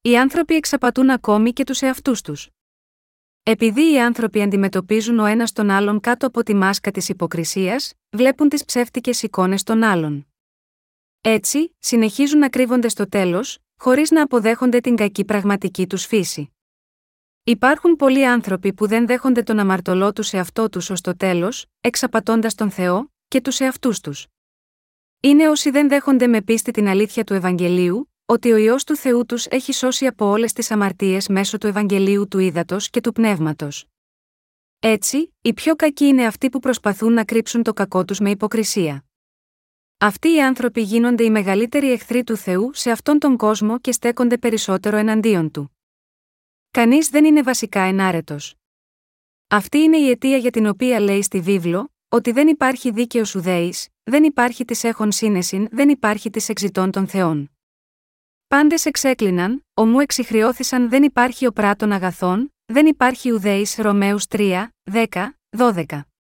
Οι 0.00 0.18
άνθρωποι 0.18 0.54
εξαπατούν 0.54 1.10
ακόμη 1.10 1.52
και 1.52 1.64
τους 1.64 1.80
εαυτούς 1.80 2.20
τους. 2.20 2.48
Επειδή 3.42 3.92
οι 3.92 4.00
άνθρωποι 4.00 4.42
αντιμετωπίζουν 4.42 5.18
ο 5.18 5.24
ένας 5.24 5.52
τον 5.52 5.70
άλλον 5.70 6.00
κάτω 6.00 6.26
από 6.26 6.42
τη 6.42 6.54
μάσκα 6.54 6.90
της 6.90 7.08
υποκρισίας, 7.08 7.92
βλέπουν 8.10 8.48
τις 8.48 8.64
ψεύτικες 8.64 9.22
εικόνες 9.22 9.62
των 9.62 9.82
άλλων. 9.82 10.26
Έτσι, 11.20 11.76
συνεχίζουν 11.78 12.38
να 12.38 12.48
κρύβονται 12.48 12.88
στο 12.88 13.08
τέλος, 13.08 13.58
χωρίς 13.82 14.10
να 14.10 14.22
αποδέχονται 14.22 14.80
την 14.80 14.96
κακή 14.96 15.24
πραγματική 15.24 15.86
τους 15.86 16.06
φύση. 16.06 16.52
Υπάρχουν 17.44 17.96
πολλοί 17.96 18.26
άνθρωποι 18.26 18.72
που 18.72 18.86
δεν 18.86 19.06
δέχονται 19.06 19.42
τον 19.42 19.58
αμαρτωλό 19.58 20.12
τους 20.12 20.32
εαυτό 20.32 20.68
τους 20.68 20.90
ως 20.90 21.00
το 21.00 21.16
τέλος, 21.16 21.66
εξαπατώντας 21.80 22.54
τον 22.54 22.70
Θεό 22.70 23.12
και 23.28 23.40
τους 23.40 23.60
εαυτούς 23.60 24.00
τους. 24.00 24.26
Είναι 25.20 25.48
όσοι 25.48 25.70
δεν 25.70 25.88
δέχονται 25.88 26.26
με 26.26 26.42
πίστη 26.42 26.70
την 26.70 26.88
αλήθεια 26.88 27.24
του 27.24 27.34
Ευαγγελίου, 27.34 28.12
ότι 28.24 28.52
ο 28.52 28.56
ιό 28.56 28.76
του 28.86 28.96
Θεού 28.96 29.26
τους 29.26 29.46
έχει 29.46 29.72
σώσει 29.72 30.06
από 30.06 30.26
όλες 30.26 30.52
τις 30.52 30.70
αμαρτίες 30.70 31.28
μέσω 31.28 31.58
του 31.58 31.66
Ευαγγελίου 31.66 32.28
του 32.28 32.38
Ήδατος 32.38 32.90
και 32.90 33.00
του 33.00 33.12
Πνεύματος. 33.12 33.86
Έτσι, 34.78 35.34
οι 35.40 35.52
πιο 35.52 35.76
κακοί 35.76 36.04
είναι 36.04 36.26
αυτοί 36.26 36.50
που 36.50 36.58
προσπαθούν 36.58 37.12
να 37.12 37.24
κρύψουν 37.24 37.62
το 37.62 37.72
κακό 37.72 38.04
τους 38.04 38.18
με 38.18 38.30
υποκρισία. 38.30 39.04
Αυτοί 40.04 40.34
οι 40.34 40.42
άνθρωποι 40.42 40.82
γίνονται 40.82 41.24
οι 41.24 41.30
μεγαλύτεροι 41.30 41.92
εχθροί 41.92 42.24
του 42.24 42.36
Θεού 42.36 42.70
σε 42.74 42.90
αυτόν 42.90 43.18
τον 43.18 43.36
κόσμο 43.36 43.78
και 43.78 43.92
στέκονται 43.92 44.38
περισσότερο 44.38 44.96
εναντίον 44.96 45.50
του. 45.50 45.76
Κανείς 46.70 47.08
δεν 47.08 47.24
είναι 47.24 47.42
βασικά 47.42 47.80
ενάρετος. 47.80 48.54
Αυτή 49.48 49.78
είναι 49.78 49.96
η 49.96 50.10
αιτία 50.10 50.36
για 50.36 50.50
την 50.50 50.66
οποία 50.66 51.00
λέει 51.00 51.22
στη 51.22 51.40
βίβλο, 51.40 51.92
ότι 52.08 52.32
δεν 52.32 52.48
υπάρχει 52.48 52.90
δίκαιος 52.90 53.34
ουδέης, 53.34 53.88
δεν 54.02 54.24
υπάρχει 54.24 54.64
της 54.64 54.84
έχων 54.84 55.12
σύνεσιν, 55.12 55.68
δεν 55.70 55.88
υπάρχει 55.88 56.30
της 56.30 56.48
εξητών 56.48 56.90
των 56.90 57.06
Θεών. 57.06 57.50
Πάντες 58.46 58.86
εξέκλειναν, 58.86 59.64
ομού 59.74 60.00
εξηχρειώθησαν 60.00 60.88
δεν 60.88 61.02
υπάρχει 61.02 61.46
ο 61.46 61.52
πράτων 61.52 61.92
αγαθών, 61.92 62.54
δεν 62.64 62.86
υπάρχει 62.86 63.30
ουδέης 63.32 63.76
Ρωμαίους 63.76 64.26
3, 64.28 64.68
10, 64.84 65.38
12. 65.50 66.11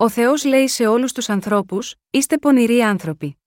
Ο 0.00 0.08
Θεός 0.08 0.44
λέει 0.44 0.68
σε 0.68 0.86
όλους 0.86 1.12
τους 1.12 1.28
ανθρώπους: 1.28 1.94
Είστε 2.10 2.38
πονηροί 2.38 2.80
άνθρωποι. 2.80 3.38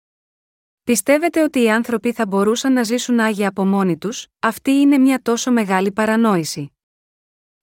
Πιστεύετε 0.84 1.44
ότι 1.44 1.62
οι 1.62 1.72
άνθρωποι 1.72 2.12
θα 2.12 2.26
μπορούσαν 2.26 2.74
να 2.74 2.84
ζήσουν 2.84 3.20
άγια 3.20 3.48
από 3.48 3.66
μόνοι 3.66 3.98
τους, 3.98 4.28
αυτή 4.40 4.72
είναι 4.72 4.98
μια 4.98 5.22
τόσο 5.22 5.52
μεγάλη 5.52 5.92
παρανόηση. 5.92 6.72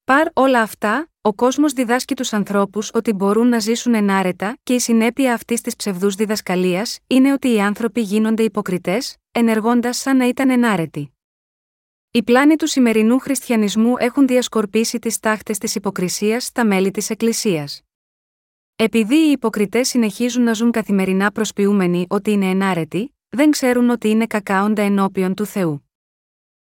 Παρ 0.04 0.28
όλα 0.32 0.60
αυτά, 0.60 1.10
ο 1.20 1.34
κόσμος 1.34 1.72
διδάσκει 1.72 2.14
τους 2.14 2.32
ανθρώπους 2.32 2.90
ότι 2.94 3.12
μπορούν 3.12 3.48
να 3.48 3.58
ζήσουν 3.58 3.94
ενάρετα 3.94 4.58
και 4.62 4.74
η 4.74 4.78
συνέπεια 4.78 5.34
αυτής 5.34 5.60
της 5.60 5.76
ψευδούς 5.76 6.14
διδασκαλίας 6.14 6.98
είναι 7.06 7.32
ότι 7.32 7.52
οι 7.52 7.60
άνθρωποι 7.60 8.00
γίνονται 8.00 8.42
υποκριτές, 8.42 9.16
ενεργώντας 9.32 9.96
σαν 9.96 10.16
να 10.16 10.28
ήταν 10.28 10.50
ενάρετοι. 10.50 11.12
Οι 12.10 12.22
πλάνοι 12.22 12.56
του 12.56 12.66
σημερινού 12.66 13.18
χριστιανισμού 13.18 13.94
έχουν 13.98 14.26
διασκορπίσει 14.26 14.98
τις 14.98 15.18
τάχτες 15.18 15.58
της 15.58 15.74
υποκρισίας 15.74 16.44
στα 16.44 16.64
μέλη 16.64 16.90
της 16.90 17.10
Εκκλησίας. 17.10 17.82
Επειδή 18.80 19.16
οι 19.16 19.30
υποκριτές 19.30 19.88
συνεχίζουν 19.88 20.42
να 20.42 20.52
ζουν 20.52 20.70
καθημερινά 20.70 21.32
προσποιούμενοι 21.32 22.06
ότι 22.08 22.30
είναι 22.30 22.50
ενάρετοι, 22.50 23.14
δεν 23.28 23.50
ξέρουν 23.50 23.90
ότι 23.90 24.08
είναι 24.08 24.26
κακάοντα 24.26 24.82
ενώπιον 24.82 25.34
του 25.34 25.46
Θεού. 25.46 25.90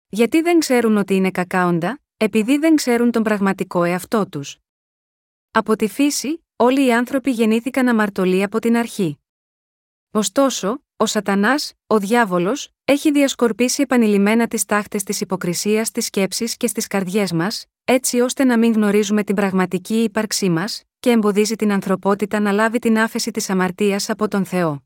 Γιατί 0.08 0.40
δεν 0.40 0.58
ξέρουν 0.58 0.96
ότι 0.96 1.14
είναι 1.14 1.30
κακάοντα, 1.30 2.00
επειδή 2.16 2.58
δεν 2.58 2.74
ξέρουν 2.74 3.10
τον 3.10 3.22
πραγματικό 3.22 3.84
εαυτό 3.84 4.28
τους. 4.28 4.58
Από 5.50 5.76
τη 5.76 5.88
φύση, 5.88 6.44
όλοι 6.56 6.86
οι 6.86 6.92
άνθρωποι 6.92 7.30
γεννήθηκαν 7.30 7.88
αμαρτωλοί 7.88 8.42
από 8.42 8.58
την 8.58 8.76
αρχή. 8.76 9.18
Ωστόσο, 10.10 10.82
ο 10.96 11.06
Σατανάς, 11.06 11.72
ο 11.86 11.98
διάβολος, 11.98 12.70
έχει 12.84 13.10
διασκορπίσει 13.10 13.82
επανειλημμένα 13.82 14.46
τις 14.48 14.64
τάχτες 14.64 15.02
της 15.02 15.20
υποκρισίας 15.20 15.88
στι 15.88 16.00
σκέψει 16.00 16.56
και 16.56 16.66
στις 16.66 16.86
καρδιές 16.86 17.32
μας, 17.32 17.66
έτσι 17.84 18.20
ώστε 18.20 18.44
να 18.44 18.58
μην 18.58 18.72
γνωρίζουμε 18.72 19.24
την 19.24 19.34
πραγματική 19.34 20.02
ύπαρξή 20.02 20.48
μας, 20.48 20.84
και 21.00 21.10
εμποδίζει 21.10 21.56
την 21.56 21.72
ανθρωπότητα 21.72 22.40
να 22.40 22.52
λάβει 22.52 22.78
την 22.78 22.98
άφεση 22.98 23.30
της 23.30 23.50
αμαρτίας 23.50 24.10
από 24.10 24.28
τον 24.28 24.44
Θεό. 24.44 24.84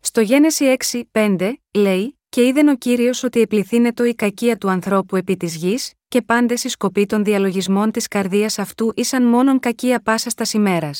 Στο 0.00 0.20
Γένεση 0.20 0.76
6, 0.90 1.02
5, 1.12 1.52
λέει: 1.74 2.18
Και 2.28 2.46
είδεν 2.46 2.68
ο 2.68 2.76
κύριος 2.76 3.22
ότι 3.22 3.40
επληθύνετο 3.40 4.04
η 4.04 4.14
κακία 4.14 4.56
του 4.56 4.70
ανθρώπου 4.70 5.16
επί 5.16 5.36
της 5.36 5.56
γης, 5.56 5.92
και 6.08 6.22
πάντε 6.22 6.54
οι 6.54 6.68
σκοποί 6.68 7.06
των 7.06 7.24
διαλογισμών 7.24 7.90
της 7.90 8.08
καρδίας 8.08 8.58
αυτού 8.58 8.92
ήσαν 8.94 9.22
μόνον 9.22 9.58
κακία 9.58 10.00
πάσα 10.00 10.30
στα 10.30 10.44
ημέρα. 10.52 10.90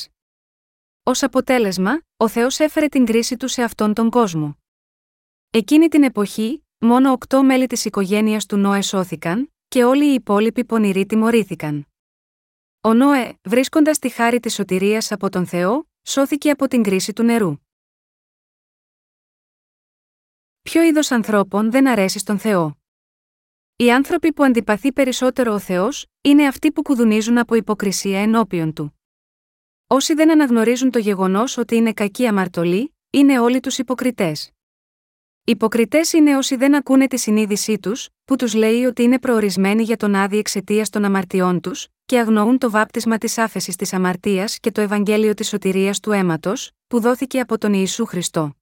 Ω 1.03 1.11
αποτέλεσμα, 1.21 2.01
ο 2.17 2.27
Θεός 2.27 2.59
έφερε 2.59 2.87
την 2.87 3.05
κρίση 3.05 3.37
του 3.37 3.47
σε 3.47 3.63
αυτόν 3.63 3.93
τον 3.93 4.09
κόσμο. 4.09 4.57
Εκείνη 5.49 5.87
την 5.87 6.03
εποχή, 6.03 6.65
μόνο 6.79 7.11
οκτώ 7.11 7.43
μέλη 7.43 7.67
της 7.67 7.85
οικογένειας 7.85 8.45
του 8.45 8.57
Νόε 8.57 8.81
σώθηκαν, 8.81 9.53
και 9.67 9.83
όλοι 9.83 10.11
οι 10.11 10.13
υπόλοιποι 10.13 10.65
πονηροί 10.65 11.05
τιμωρήθηκαν. 11.05 11.87
Ο 12.87 12.93
Νόε, 12.93 13.33
βρίσκοντας 13.43 13.99
τη 13.99 14.09
χάρη 14.09 14.39
της 14.39 14.53
σωτηρίας 14.53 15.11
από 15.11 15.29
τον 15.29 15.45
Θεό, 15.45 15.89
σώθηκε 16.03 16.49
από 16.49 16.67
την 16.67 16.83
κρίση 16.83 17.13
του 17.13 17.23
νερού. 17.23 17.57
Ποιο 20.61 20.81
είδος 20.81 21.11
ανθρώπων 21.11 21.71
δεν 21.71 21.87
αρέσει 21.87 22.19
στον 22.19 22.39
Θεό; 22.39 22.77
Οι 23.75 23.91
άνθρωποι 23.91 24.33
που 24.33 24.43
αντιπαθεί 24.43 24.93
περισσότερο 24.93 25.53
ο 25.53 25.59
Θεός, 25.59 26.05
είναι 26.21 26.47
αυτοί 26.47 26.71
που 26.71 26.81
κουδουνίζουν 26.81 27.37
από 27.37 27.55
υποκρισία 27.55 28.19
ενώπιον 28.21 28.73
του. 28.73 28.99
Όσοι 29.87 30.13
δεν 30.13 30.31
αναγνωρίζουν 30.31 30.91
το 30.91 30.99
γεγονός 30.99 31.57
ότι 31.57 31.75
είναι 31.75 31.93
κακοί 31.93 32.27
αμαρτωλοί, 32.27 32.95
είναι 33.09 33.39
όλοι 33.39 33.59
τους 33.59 33.77
υποκριτές. 33.77 34.51
Υποκριτές 35.43 36.13
είναι 36.13 36.37
όσοι 36.37 36.55
δεν 36.55 36.75
ακούνε 36.75 37.07
τη 37.07 37.17
συνείδησή 37.17 37.79
τους, 37.79 38.09
που 38.25 38.35
τους 38.35 38.53
λέει 38.53 38.85
ότι 38.85 39.03
είναι 39.03 39.19
προορισμένοι 39.19 39.83
για 39.83 39.97
τον 39.97 40.15
άδει 40.15 40.37
εξαιτίας 40.37 40.89
των 40.89 41.05
αμαρτιών 41.05 41.61
τους, 41.61 41.87
και 42.07 42.19
αγνοούν 42.19 42.57
το 42.57 42.69
βάπτισμα 42.69 43.17
της 43.17 43.37
άφεσης 43.37 43.75
της 43.75 43.93
αμαρτίας 43.93 44.59
και 44.59 44.71
το 44.71 44.81
Ευαγγέλιο 44.81 45.33
της 45.33 45.47
σωτηρίας 45.47 45.99
του 45.99 46.11
αίματος, 46.11 46.71
που 46.87 46.99
δόθηκε 46.99 47.39
από 47.39 47.57
τον 47.57 47.73
Ιησού 47.73 48.05
Χριστό. 48.05 48.55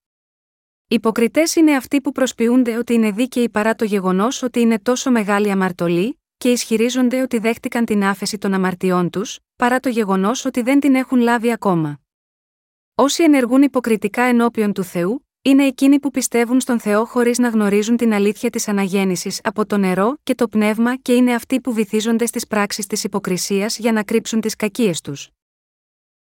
Υποκριτές 0.87 1.55
είναι 1.55 1.75
αυτοί 1.75 2.01
που 2.01 2.11
προσποιούνται 2.11 2.77
ότι 2.77 2.93
είναι 2.93 3.11
δίκαιοι 3.11 3.49
παρά 3.49 3.75
το 3.75 3.85
γεγονός 3.85 4.41
ότι 4.41 4.59
είναι 4.59 4.79
τόσο 4.79 5.11
μεγάλη 5.11 5.51
αμαρτωλή, 5.51 6.21
και 6.37 6.51
ισχυρίζονται 6.51 7.21
ότι 7.21 7.37
δέχτηκαν 7.37 7.85
την 7.85 8.03
άφεση 8.03 8.37
των 8.37 8.53
αμαρτιών 8.53 9.09
τους, 9.09 9.39
παρά 9.55 9.79
το 9.79 9.89
γεγονός 9.89 10.45
ότι 10.45 10.61
δεν 10.61 10.79
την 10.79 10.95
έχουν 10.95 11.19
λάβει 11.19 11.51
ακόμα. 11.51 11.99
Όσοι 12.95 13.23
ενεργούν 13.23 13.61
υποκριτικά 13.61 14.23
ενώπιον 14.23 14.73
του 14.73 14.83
Θεού, 14.83 15.24
είναι 15.47 15.65
εκείνοι 15.65 15.99
που 15.99 16.11
πιστεύουν 16.11 16.59
στον 16.59 16.79
Θεό 16.79 17.05
χωρίς 17.05 17.37
να 17.37 17.49
γνωρίζουν 17.49 17.97
την 17.97 18.13
αλήθεια 18.13 18.49
της 18.49 18.67
αναγέννησης 18.67 19.39
από 19.43 19.65
το 19.65 19.77
νερό 19.77 20.17
και 20.23 20.35
το 20.35 20.47
πνεύμα 20.47 20.95
και 20.95 21.13
είναι 21.13 21.33
αυτοί 21.33 21.61
που 21.61 21.73
βυθίζονται 21.73 22.25
στις 22.25 22.47
πράξεις 22.47 22.87
της 22.87 23.03
υποκρισίας 23.03 23.77
για 23.77 23.91
να 23.91 24.03
κρύψουν 24.03 24.41
τις 24.41 24.55
κακίες 24.55 25.01
τους. 25.01 25.29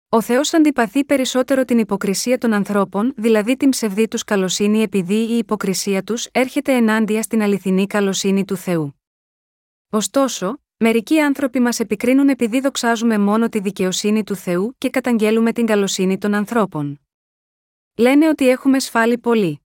Ο 0.08 0.20
Θεός 0.20 0.54
αντιπαθεί 0.54 1.04
περισσότερο 1.04 1.64
την 1.64 1.78
υποκρισία 1.78 2.38
των 2.38 2.52
ανθρώπων, 2.52 3.12
δηλαδή 3.16 3.56
την 3.56 3.70
ψευδή 3.70 4.08
τους 4.08 4.24
καλοσύνη, 4.24 4.82
επειδή 4.82 5.14
η 5.14 5.36
υποκρισία 5.36 6.02
τους 6.02 6.28
έρχεται 6.32 6.72
ενάντια 6.72 7.22
στην 7.22 7.42
αληθινή 7.42 7.86
καλοσύνη 7.86 8.44
του 8.44 8.56
Θεού. 8.56 9.00
Ωστόσο, 9.90 10.58
μερικοί 10.76 11.20
άνθρωποι 11.20 11.60
μας 11.60 11.80
επικρίνουν 11.80 12.28
επειδή 12.28 12.60
δοξάζουμε 12.60 13.18
μόνο 13.18 13.48
τη 13.48 13.60
δικαιοσύνη 13.60 14.24
του 14.24 14.36
Θεού 14.36 14.74
και 14.78 14.90
καταγγέλουμε 14.90 15.52
την 15.52 15.66
καλοσύνη 15.66 16.18
των 16.18 16.34
ανθρώπων. 16.34 16.98
Λένε 17.96 18.28
ότι 18.28 18.48
έχουμε 18.48 18.78
σφάλει 18.78 19.18
πολύ. 19.18 19.60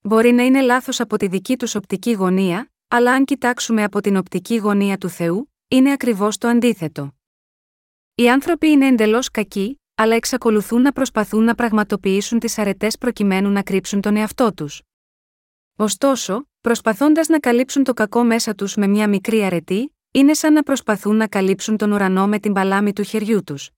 Μπορεί 0.00 0.32
να 0.32 0.42
είναι 0.42 0.60
λάθος 0.60 1.00
από 1.00 1.16
τη 1.16 1.26
δική 1.26 1.56
τους 1.56 1.74
οπτική 1.74 2.12
γωνία, 2.12 2.70
αλλά 2.88 3.12
αν 3.12 3.24
κοιτάξουμε 3.24 3.82
από 3.82 4.00
την 4.00 4.16
οπτική 4.16 4.56
γωνία 4.56 4.98
του 4.98 5.08
Θεού, 5.08 5.52
είναι 5.68 5.92
ακριβώς 5.92 6.38
το 6.38 6.48
αντίθετο. 6.48 7.14
Οι 8.14 8.30
άνθρωποι 8.30 8.68
είναι 8.68 8.86
εντελώς 8.86 9.30
κακοί, 9.30 9.80
αλλά 9.94 10.14
εξακολουθούν 10.14 10.82
να 10.82 10.92
προσπαθούν 10.92 11.44
να 11.44 11.54
πραγματοποιήσουν 11.54 12.38
τις 12.38 12.58
αρετές 12.58 12.98
προκειμένου 12.98 13.50
να 13.50 13.62
κρύψουν 13.62 14.00
τον 14.00 14.16
εαυτό 14.16 14.54
τους. 14.54 14.82
Ωστόσο, 15.76 16.48
προσπαθώντας 16.60 17.28
να 17.28 17.38
καλύψουν 17.38 17.84
το 17.84 17.92
κακό 17.92 18.24
μέσα 18.24 18.54
τους 18.54 18.76
με 18.76 18.86
μια 18.86 19.08
μικρή 19.08 19.44
αρετή, 19.44 19.96
είναι 20.10 20.34
σαν 20.34 20.52
να 20.52 20.62
προσπαθούν 20.62 21.16
να 21.16 21.28
καλύψουν 21.28 21.76
τον 21.76 21.92
ουρανό 21.92 22.26
με 22.26 22.38
την 22.38 22.52
παλάμη 22.52 22.92
του 22.92 23.02
χεριού 23.02 23.44
τους. 23.44 23.70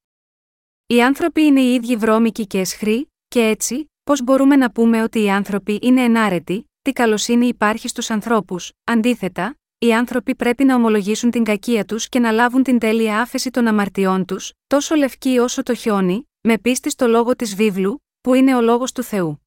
Οι 0.87 1.02
άνθρωποι 1.02 1.42
είναι 1.42 1.61
οι 1.61 1.75
ίδιοι 1.75 1.97
βρώμικοι 1.97 2.47
και 2.47 2.59
εσχροί, 2.59 3.09
και 3.35 3.41
έτσι, 3.41 3.91
πώς 4.05 4.23
μπορούμε 4.23 4.57
να 4.57 4.71
πούμε 4.71 5.03
ότι 5.03 5.23
οι 5.23 5.31
άνθρωποι 5.31 5.79
είναι 5.83 6.03
ενάρετοι, 6.03 6.71
τι 6.83 6.93
καλοσύνη 6.93 7.47
υπάρχει 7.47 7.88
στους 7.88 8.11
ανθρώπους, 8.11 8.73
αντίθετα, 8.85 9.59
οι 9.79 9.95
άνθρωποι 9.95 10.35
πρέπει 10.35 10.64
να 10.64 10.75
ομολογήσουν 10.75 11.31
την 11.31 11.45
κακία 11.45 11.85
τους 11.85 12.09
και 12.09 12.19
να 12.19 12.31
λάβουν 12.31 12.62
την 12.62 12.79
τέλεια 12.79 13.21
άφεση 13.21 13.50
των 13.50 13.67
αμαρτιών 13.67 14.25
τους, 14.25 14.53
τόσο 14.67 14.95
λευκή 14.95 15.38
όσο 15.38 15.62
το 15.62 15.75
χιόνι, 15.75 16.29
με 16.41 16.59
πίστη 16.59 16.91
στο 16.91 17.07
λόγο 17.07 17.37
της 17.37 17.55
βίβλου, 17.55 18.05
που 18.21 18.35
είναι 18.35 18.57
ο 18.57 18.61
λόγος 18.61 18.93
του 18.93 19.03
Θεού. 19.03 19.47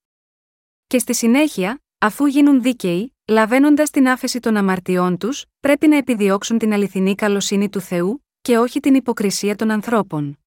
Και 0.88 1.00
στη 1.00 1.14
συνέχεια, 1.16 1.82
αφού 1.98 2.26
γίνουν 2.26 2.62
δίκαιοι, 2.62 3.16
λαβαίνοντας 3.28 3.90
την 3.90 4.08
άφεση 4.10 4.40
των 4.40 4.58
αμαρτιών 4.58 5.18
τους, 5.18 5.46
πρέπει 5.60 5.88
να 5.88 5.98
επιδιώξουν 5.98 6.58
την 6.58 6.74
αληθινή 6.74 7.16
καλοσύνη 7.16 7.70
του 7.70 7.80
Θεού, 7.80 8.26
και 8.42 8.58
όχι 8.58 8.80
την 8.80 8.96
υποκρισία 8.96 9.56
των 9.56 9.72
ανθρώπων. 9.72 10.40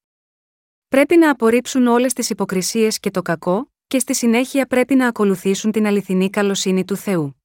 Πρέπει 0.90 1.16
να 1.16 1.30
απορρίψουν 1.30 1.86
όλες 1.86 2.12
τις 2.12 2.30
υποκρισίες 2.30 3.00
και 3.00 3.10
το 3.10 3.22
κακό, 3.22 3.72
και 3.86 3.98
στη 3.98 4.14
συνέχεια 4.14 4.66
πρέπει 4.66 4.94
να 4.94 5.06
ακολουθήσουν 5.06 5.72
την 5.72 5.86
αληθινή 5.86 6.30
καλοσύνη 6.30 6.84
του 6.84 6.96
Θεού. 6.96 7.42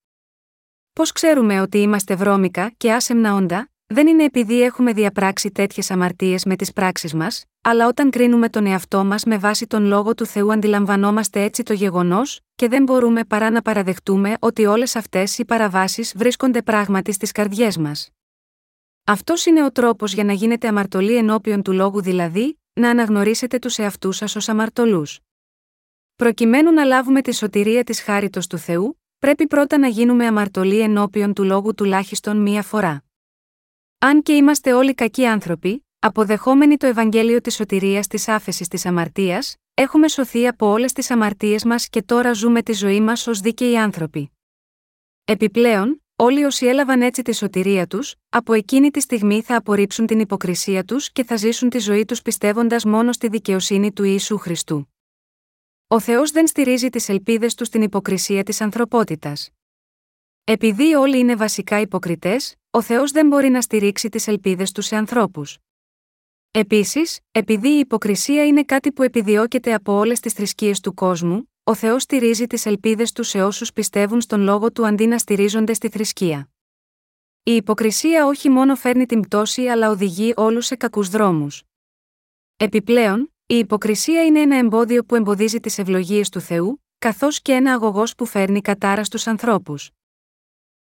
Πώς 0.93 1.11
ξέρουμε 1.11 1.61
ότι 1.61 1.77
είμαστε 1.77 2.15
βρώμικα 2.15 2.71
και 2.77 2.93
άσεμνα 2.93 3.33
όντα, 3.33 3.69
δεν 3.85 4.07
είναι 4.07 4.23
επειδή 4.23 4.61
έχουμε 4.61 4.93
διαπράξει 4.93 5.51
τέτοιες 5.51 5.91
αμαρτίες 5.91 6.45
με 6.45 6.55
τις 6.55 6.73
πράξεις 6.73 7.13
μας, 7.13 7.45
αλλά 7.61 7.87
όταν 7.87 8.09
κρίνουμε 8.09 8.49
τον 8.49 8.65
εαυτό 8.65 9.05
μας 9.05 9.23
με 9.23 9.37
βάση 9.37 9.67
τον 9.67 9.85
λόγο 9.85 10.15
του 10.15 10.25
Θεού 10.25 10.51
αντιλαμβανόμαστε 10.51 11.41
έτσι 11.41 11.63
το 11.63 11.73
γεγονός, 11.73 12.39
και 12.55 12.67
δεν 12.67 12.83
μπορούμε 12.83 13.23
παρά 13.23 13.49
να 13.49 13.61
παραδεχτούμε 13.61 14.33
ότι 14.39 14.65
όλες 14.65 14.95
αυτές 14.95 15.37
οι 15.37 15.45
παραβάσεις 15.45 16.13
βρίσκονται 16.15 16.61
πράγματι 16.61 17.11
στις 17.11 17.31
καρδιές 17.31 17.77
μας. 17.77 18.09
Αυτός 19.03 19.45
είναι 19.45 19.63
ο 19.63 19.71
τρόπος 19.71 20.13
για 20.13 20.23
να 20.23 20.33
γίνετε 20.33 20.67
αμαρτωλοί 20.67 21.15
ενώπιον 21.15 21.61
του 21.61 21.71
λόγου 21.71 22.01
δηλαδή, 22.01 22.59
να 22.75 22.89
αναγνωρίσετε 22.89 23.59
τους 23.59 23.77
εαυτούς 23.77 24.17
σας 24.17 24.35
ως 24.35 24.49
αμαρτωλούς. 24.49 25.19
Προκειμένου 26.15 26.71
να 26.71 26.83
λάβουμε 26.83 27.21
τη 27.21 27.35
σωτηρία 27.35 27.83
της 27.83 28.01
χάριτος 28.01 28.47
του 28.47 28.57
Θεού, 28.57 29.01
πρέπει 29.17 29.47
πρώτα 29.47 29.77
να 29.77 29.87
γίνουμε 29.87 30.25
αμαρτωλοί 30.27 30.79
ενώπιον 30.79 31.33
του 31.33 31.43
λόγου 31.43 31.73
τουλάχιστον 31.73 32.37
μία 32.37 32.63
φορά. 32.63 33.03
Αν 33.97 34.21
και 34.21 34.33
είμαστε 34.33 34.73
όλοι 34.73 34.93
κακοί 34.93 35.25
άνθρωποι, 35.25 35.85
αποδεχόμενοι 35.99 36.77
το 36.77 36.87
Ευαγγέλιο 36.87 37.41
της 37.41 37.55
σωτηρίας 37.55 38.07
της 38.07 38.27
άφεσης 38.27 38.67
της 38.67 38.85
αμαρτίας, 38.85 39.55
έχουμε 39.73 40.07
σωθεί 40.07 40.47
από 40.47 40.67
όλες 40.67 40.93
τις 40.93 41.11
αμαρτίες 41.11 41.63
μας 41.63 41.89
και 41.89 42.01
τώρα 42.01 42.33
ζούμε 42.33 42.61
τη 42.61 42.73
ζωή 42.73 43.01
μας 43.01 43.27
ως 43.27 43.39
δίκαιοι 43.39 43.77
άνθρωποι. 43.77 44.31
Επιπλέον, 45.25 46.04
όλοι 46.15 46.43
όσοι 46.43 46.65
έλαβαν 46.65 47.01
έτσι 47.01 47.21
τη 47.21 47.35
σωτηρία 47.35 47.87
τους, 47.87 48.15
από 48.29 48.53
εκείνη 48.53 48.91
τη 48.91 48.99
στιγμή 48.99 49.41
θα 49.41 49.55
απορρίψουν 49.55 50.05
την 50.05 50.19
υποκρισία 50.19 50.83
τους 50.83 51.11
και 51.11 51.23
θα 51.23 51.35
ζήσουν 51.35 51.69
τη 51.69 51.79
ζωή 51.79 52.05
τους 52.05 52.21
πιστεύοντας 52.21 52.85
μόνο 52.85 53.11
στη 53.11 53.27
δικαιοσύνη 53.27 53.93
του 53.93 54.03
Ιησού 54.03 54.37
Χριστού. 54.37 54.93
Ο 55.87 55.99
Θεός 55.99 56.31
δεν 56.31 56.47
στηρίζει 56.47 56.89
τις 56.89 57.09
ελπίδες 57.09 57.55
τους 57.55 57.67
στην 57.67 57.81
υποκρισία 57.81 58.43
της 58.43 58.61
ανθρωπότητας. 58.61 59.49
Επειδή 60.43 60.93
όλοι 60.93 61.19
είναι 61.19 61.35
βασικά 61.35 61.79
υποκριτές, 61.79 62.55
ο 62.69 62.81
Θεός 62.81 63.11
δεν 63.11 63.27
μπορεί 63.27 63.49
να 63.49 63.61
στηρίξει 63.61 64.09
τις 64.09 64.27
ελπίδες 64.27 64.71
τους 64.71 64.85
σε 64.85 64.95
ανθρώπους. 64.95 65.57
Επίσης, 66.51 67.19
επειδή 67.31 67.69
η 67.69 67.79
υποκρισία 67.79 68.45
είναι 68.45 68.63
κάτι 68.63 68.91
που 68.91 69.03
επιδιώκεται 69.03 69.73
από 69.73 69.93
όλες 69.93 70.19
τις 70.19 70.33
θρησκείες 70.33 70.79
του 70.79 70.93
κόσμου, 70.93 71.49
ο 71.67 71.73
Θεός 71.73 72.03
στηρίζει 72.03 72.47
τις 72.47 72.65
ελπίδες 72.65 73.11
του 73.11 73.23
σε 73.23 73.43
όσους 73.43 73.73
πιστεύουν 73.73 74.21
στον 74.21 74.41
λόγο 74.41 74.71
του 74.71 74.85
αντί 74.85 75.05
να 75.05 75.17
στηρίζονται 75.17 75.73
στη 75.73 75.89
θρησκεία. 75.89 76.49
Η 77.43 77.55
υποκρισία 77.55 78.25
όχι 78.25 78.49
μόνο 78.49 78.75
φέρνει 78.75 79.05
την 79.05 79.21
πτώση 79.21 79.67
αλλά 79.67 79.89
οδηγεί 79.89 80.33
όλους 80.35 80.65
σε 80.65 80.75
κακούς 80.75 81.09
δρόμους. 81.09 81.63
Επιπλέον, 82.57 83.33
η 83.45 83.57
υποκρισία 83.57 84.25
είναι 84.25 84.39
ένα 84.39 84.57
εμπόδιο 84.57 85.05
που 85.05 85.15
εμποδίζει 85.15 85.59
τις 85.59 85.77
ευλογίες 85.77 86.29
του 86.29 86.39
Θεού, 86.39 86.83
καθώς 86.97 87.41
και 87.41 87.51
ένα 87.51 87.73
αγωγός 87.73 88.15
που 88.15 88.25
φέρνει 88.25 88.61
κατάρα 88.61 89.03
στους 89.03 89.27
ανθρώπους. 89.27 89.89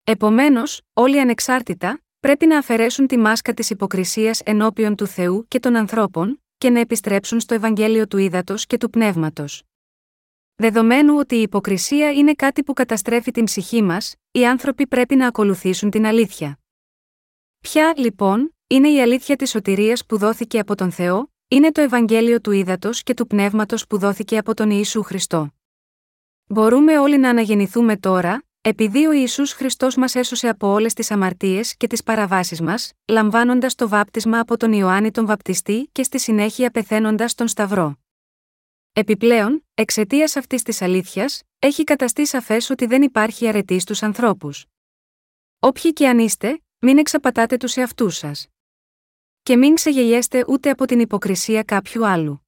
Επομένως, 0.05 0.81
όλοι 0.93 1.21
ανεξάρτητα, 1.21 2.03
πρέπει 2.21 2.47
να 2.47 2.59
αφαιρέσουν 2.59 3.07
τη 3.07 3.17
μάσκα 3.17 3.55
της 3.55 3.71
υποκρισίας 3.71 4.41
ενώπιον 4.41 4.95
του 4.95 5.07
Θεού 5.07 5.45
και 5.49 5.61
των 5.61 5.77
ανθρώπων, 5.77 6.43
και 6.59 6.71
να 6.71 6.81
επιστρέψουν 6.81 7.41
στο 7.41 7.55
Ευαγγέλιο 7.55 8.07
του 8.07 8.19
Ήδατος 8.19 8.67
και 8.67 8.77
του 8.77 8.91
Πνεύματος. 8.91 9.63
Δεδομένου 10.57 11.17
ότι 11.19 11.35
η 11.35 11.43
υποκρισία 11.43 12.13
είναι 12.13 12.35
κάτι 12.35 12.63
που 12.63 12.73
καταστρέφει 12.73 13.31
την 13.31 13.45
ψυχή 13.45 13.83
μας, 13.83 14.15
οι 14.31 14.47
άνθρωποι 14.47 14.87
πρέπει 14.87 15.17
να 15.17 15.27
ακολουθήσουν 15.27 15.91
την 15.91 16.07
αλήθεια. 16.07 16.59
Ποια, 17.61 17.93
λοιπόν, 17.97 18.55
είναι 18.67 18.89
η 18.89 19.01
αλήθεια 19.01 19.37
της 19.37 19.51
σωτηρίας 19.51 20.07
που 20.07 20.19
δόθηκε 20.19 20.59
από 20.59 20.75
τον 20.75 20.91
Θεό, 20.91 21.33
είναι 21.49 21.73
το 21.73 21.81
Ευαγγέλιο 21.81 22.41
του 22.41 22.51
Ήδατος 22.51 23.03
και 23.03 23.15
του 23.15 23.27
Πνεύματος 23.27 23.87
που 23.87 23.99
δόθηκε 23.99 24.39
από 24.39 24.55
τον 24.55 24.71
Ιησού 24.71 25.03
Χριστό. 25.03 25.49
Μπορούμε 26.47 26.99
όλοι 26.99 27.19
να 27.19 27.29
αναγεννηθούμε 27.29 27.97
τώρα, 27.97 28.45
επειδή 28.61 29.07
ο 29.07 29.13
Ιησούς 29.13 29.53
Χριστός 29.53 29.97
μας 29.97 30.15
έσωσε 30.15 30.49
από 30.49 30.69
όλες 30.69 30.93
τις 30.93 31.11
αμαρτίες 31.11 31.77
και 31.77 31.87
τις 31.87 32.03
παραβάσεις 32.03 32.61
μας, 32.61 32.93
λαμβάνοντας 33.09 33.75
το 33.75 33.89
βάπτισμα 33.89 34.39
από 34.39 34.57
τον 34.57 34.73
Ιωάννη 34.73 35.11
τον 35.11 35.27
Βαπτιστή 35.27 35.89
και 35.93 36.03
στη 36.03 36.19
συνέχεια 36.19 36.71
πεθαίνοντας 36.71 37.35
τον 37.35 37.49
Σταυρό. 37.49 38.04
Επιπλέον, 38.97 39.67
εξαιτίας 39.75 40.37
αυτής 40.37 40.63
της 40.63 40.83
αλήθειας, 40.83 41.43
έχει 41.59 41.85
καταστεί 41.85 42.27
σαφές 42.27 42.71
ότι 42.71 42.87
δεν 42.87 43.03
υπάρχει 43.03 43.49
αρετή 43.49 43.79
στους 43.79 44.03
ανθρώπους. 44.03 44.67
Όποιοι 45.59 45.93
και 45.93 46.09
αν 46.09 46.19
είστε, 46.19 46.63
μην 46.79 46.99
εξαπατάτε 46.99 47.57
τους 47.57 47.77
εαυτούς 47.77 48.17
σας. 48.17 48.47
Και 49.43 49.57
μην 49.57 49.75
ξεγελιέστε 49.75 50.45
ούτε 50.49 50.71
από 50.71 50.87
την 50.87 51.01
υποκρισία 51.01 51.63
κάποιου 51.63 52.07
άλλου. 52.07 52.47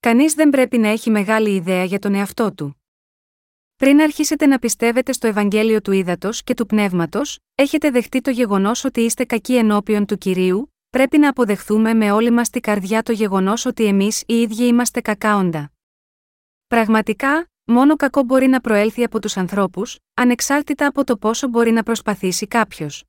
Κανείς 0.00 0.34
δεν 0.34 0.50
πρέπει 0.50 0.78
να 0.78 0.88
έχει 0.88 1.10
μεγάλη 1.10 1.54
ιδέα 1.54 1.84
για 1.84 1.98
τον 1.98 2.14
εαυτό 2.14 2.54
του. 2.54 2.82
Πριν 3.76 4.00
αρχίσετε 4.00 4.46
να 4.46 4.58
πιστεύετε 4.58 5.12
στο 5.12 5.26
Ευαγγέλιο 5.26 5.80
του 5.80 5.92
Ήδατος 5.92 6.42
και 6.42 6.54
του 6.54 6.66
Πνεύματος, 6.66 7.38
έχετε 7.54 7.90
δεχτεί 7.90 8.20
το 8.20 8.30
γεγονός 8.30 8.84
ότι 8.84 9.00
είστε 9.00 9.24
κακοί 9.24 9.56
ενώπιον 9.56 10.06
του 10.06 10.18
κυρίου, 10.18 10.74
πρέπει 10.90 11.18
να 11.18 11.28
αποδεχθούμε 11.28 11.94
με 11.94 12.12
όλη 12.12 12.30
μας 12.30 12.50
την 12.50 12.60
καρδιά 12.60 13.02
το 13.02 13.12
γεγονός 13.12 13.64
ότι 13.64 13.84
εμείς 13.84 14.22
οι 14.26 14.34
ίδιοι 14.34 14.64
είμαστε 14.64 15.00
κακάοντα. 15.00 15.72
Πραγματικά, 16.66 17.50
μόνο 17.64 17.96
κακό 17.96 18.22
μπορεί 18.22 18.46
να 18.46 18.60
προέλθει 18.60 19.04
από 19.04 19.20
τους 19.20 19.36
ανθρώπους, 19.36 19.98
ανεξάρτητα 20.14 20.86
από 20.86 21.04
το 21.04 21.16
πόσο 21.16 21.48
μπορεί 21.48 21.70
να 21.70 21.82
προσπαθήσει 21.82 22.46
κάποιος. 22.46 23.04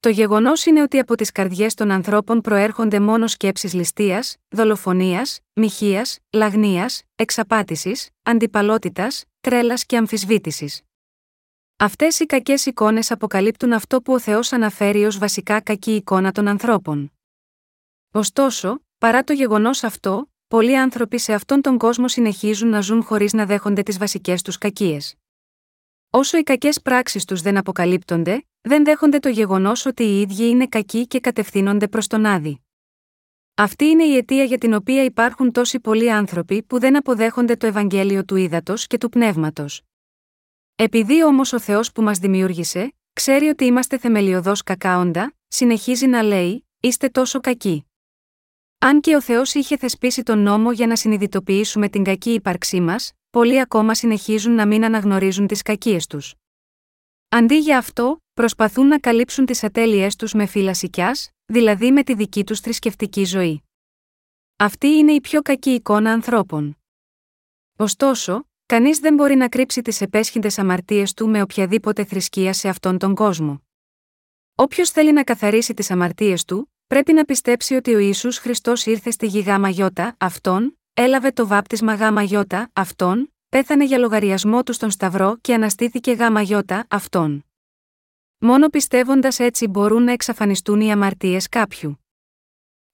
Το 0.00 0.08
γεγονός 0.08 0.66
είναι 0.66 0.82
ότι 0.82 0.98
από 0.98 1.14
τις 1.14 1.32
καρδιές 1.32 1.74
των 1.74 1.90
ανθρώπων 1.90 2.40
προέρχονται 2.40 3.00
μόνο 3.00 3.26
σκέψεις 3.26 3.72
ληστείας, 3.72 4.36
δολοφονίας, 4.48 5.40
μοιχείας, 5.52 6.18
λαγνίας, 6.32 7.02
εξαπάτησης, 7.14 8.08
αντιπαλότητας, 8.22 9.24
τρέλας 9.40 9.86
και 9.86 9.96
αμφισβήτησης. 9.96 10.82
Αυτές 11.80 12.18
οι 12.18 12.26
κακές 12.26 12.66
εικόνες 12.66 13.10
αποκαλύπτουν 13.10 13.72
αυτό 13.72 14.02
που 14.02 14.12
ο 14.12 14.20
Θεός 14.20 14.52
αναφέρει 14.52 15.04
ως 15.04 15.18
βασικά 15.18 15.60
κακή 15.60 15.94
εικόνα 15.94 16.32
των 16.32 16.48
ανθρώπων. 16.48 17.12
Ωστόσο, 18.12 18.80
παρά 18.98 19.24
το 19.24 19.32
γεγονός 19.32 19.82
αυτό, 19.82 20.30
πολλοί 20.48 20.78
άνθρωποι 20.78 21.18
σε 21.18 21.32
αυτόν 21.32 21.60
τον 21.60 21.78
κόσμο 21.78 22.08
συνεχίζουν 22.08 22.68
να 22.68 22.80
ζουν 22.80 23.02
χωρίς 23.02 23.32
να 23.32 23.46
δέχονται 23.46 23.82
τις 23.82 23.98
βασικές 23.98 24.42
τους 24.42 24.58
κακίες. 24.58 25.14
Όσο 26.10 26.38
οι 26.38 26.42
κακές 26.42 26.82
πράξεις 26.82 27.24
τους 27.24 27.40
δεν 27.40 27.56
αποκαλύπτονται, 27.56 28.46
δεν 28.60 28.84
δέχονται 28.84 29.18
το 29.18 29.28
γεγονός 29.28 29.86
ότι 29.86 30.02
οι 30.02 30.20
ίδιοι 30.20 30.48
είναι 30.48 30.66
κακοί 30.66 31.06
και 31.06 31.20
κατευθύνονται 31.20 31.88
προς 31.88 32.06
τον 32.06 32.26
Άδη. 32.26 32.64
Αυτή 33.54 33.84
είναι 33.84 34.04
η 34.04 34.16
αιτία 34.16 34.44
για 34.44 34.58
την 34.58 34.74
οποία 34.74 35.04
υπάρχουν 35.04 35.52
τόσοι 35.52 35.80
πολλοί 35.80 36.12
άνθρωποι 36.12 36.62
που 36.62 36.78
δεν 36.78 36.96
αποδέχονται 36.96 37.56
το 37.56 37.66
Ευαγγέλιο 37.66 38.24
του 38.24 38.36
Ήδατος 38.36 38.86
και 38.86 38.98
του 38.98 39.08
Πνεύματος. 39.08 39.82
Επειδή 40.80 41.24
όμως 41.24 41.52
ο 41.52 41.60
Θεός 41.60 41.92
που 41.92 42.02
μας 42.02 42.18
δημιούργησε, 42.18 42.94
ξέρει 43.12 43.48
ότι 43.48 43.64
είμαστε 43.64 43.98
θεμελιωδώς 43.98 44.62
κακάοντα, 44.62 45.34
συνεχίζει 45.48 46.06
να 46.06 46.22
λέει: 46.22 46.66
Είστε 46.80 47.08
τόσο 47.08 47.40
κακοί. 47.40 47.86
Αν 48.78 49.00
και 49.00 49.16
ο 49.16 49.22
Θεός 49.22 49.54
είχε 49.54 49.76
θεσπίσει 49.76 50.22
τον 50.22 50.38
νόμο 50.38 50.72
για 50.72 50.86
να 50.86 50.96
συνειδητοποιήσουμε 50.96 51.88
την 51.88 52.04
κακή 52.04 52.30
ύπαρξή 52.30 52.80
μας, 52.80 53.12
πολλοί 53.30 53.60
ακόμα 53.60 53.94
συνεχίζουν 53.94 54.54
να 54.54 54.66
μην 54.66 54.84
αναγνωρίζουν 54.84 55.46
τις 55.46 55.62
κακίες 55.62 56.06
τους. 56.06 56.34
Αντί 57.28 57.58
για 57.58 57.78
αυτό, 57.78 58.22
προσπαθούν 58.34 58.86
να 58.86 58.98
καλύψουν 58.98 59.46
τις 59.46 59.64
ατέλειές 59.64 60.16
τους 60.16 60.32
με 60.32 60.46
φύλασικιά, 60.46 61.16
δηλαδή 61.46 61.92
με 61.92 62.02
τη 62.02 62.14
δική 62.14 62.44
τους 62.44 62.60
θρησκευτική 62.60 63.24
ζωή. 63.24 63.62
Αυτή 64.56 64.86
είναι 64.86 65.12
η 65.12 65.20
πιο 65.20 65.42
κακή 65.42 65.70
εικόνα 65.70 66.12
ανθρώπων. 66.12 66.78
Ωστόσο, 67.76 68.47
κανείς 68.68 68.98
δεν 68.98 69.14
μπορεί 69.14 69.34
να 69.34 69.48
κρύψει 69.48 69.82
τις 69.82 70.00
επέσχυντες 70.00 70.58
αμαρτίες 70.58 71.14
του 71.14 71.28
με 71.28 71.42
οποιαδήποτε 71.42 72.04
θρησκεία 72.04 72.52
σε 72.52 72.68
αυτόν 72.68 72.98
τον 72.98 73.14
κόσμο. 73.14 73.62
Όποιος 74.54 74.90
θέλει 74.90 75.12
να 75.12 75.24
καθαρίσει 75.24 75.74
τις 75.74 75.90
αμαρτίες 75.90 76.44
του, 76.44 76.74
πρέπει 76.86 77.12
να 77.12 77.24
πιστέψει 77.24 77.74
ότι 77.74 77.94
ο 77.94 77.98
Ιησούς 77.98 78.38
Χριστός 78.38 78.86
ήρθε 78.86 79.10
στη 79.10 79.26
γη 79.26 79.40
γάμα 79.40 79.68
γιώτα, 79.68 80.16
αυτόν, 80.18 80.78
έλαβε 80.94 81.30
το 81.30 81.46
βάπτισμα 81.46 81.94
γάμα 81.94 82.22
γιώτα, 82.22 82.70
αυτόν, 82.72 83.34
πέθανε 83.48 83.84
για 83.84 83.98
λογαριασμό 83.98 84.62
του 84.62 84.72
στον 84.72 84.90
Σταυρό 84.90 85.36
και 85.40 85.54
αναστήθηκε 85.54 86.12
γάμα 86.12 86.40
γιώτα, 86.40 86.86
αυτόν. 86.88 87.44
Μόνο 88.38 88.68
πιστεύοντας 88.68 89.38
έτσι 89.38 89.66
μπορούν 89.66 90.02
να 90.02 90.12
εξαφανιστούν 90.12 90.80
οι 90.80 90.92
αμαρτίες 90.92 91.48
κάποιου. 91.48 91.98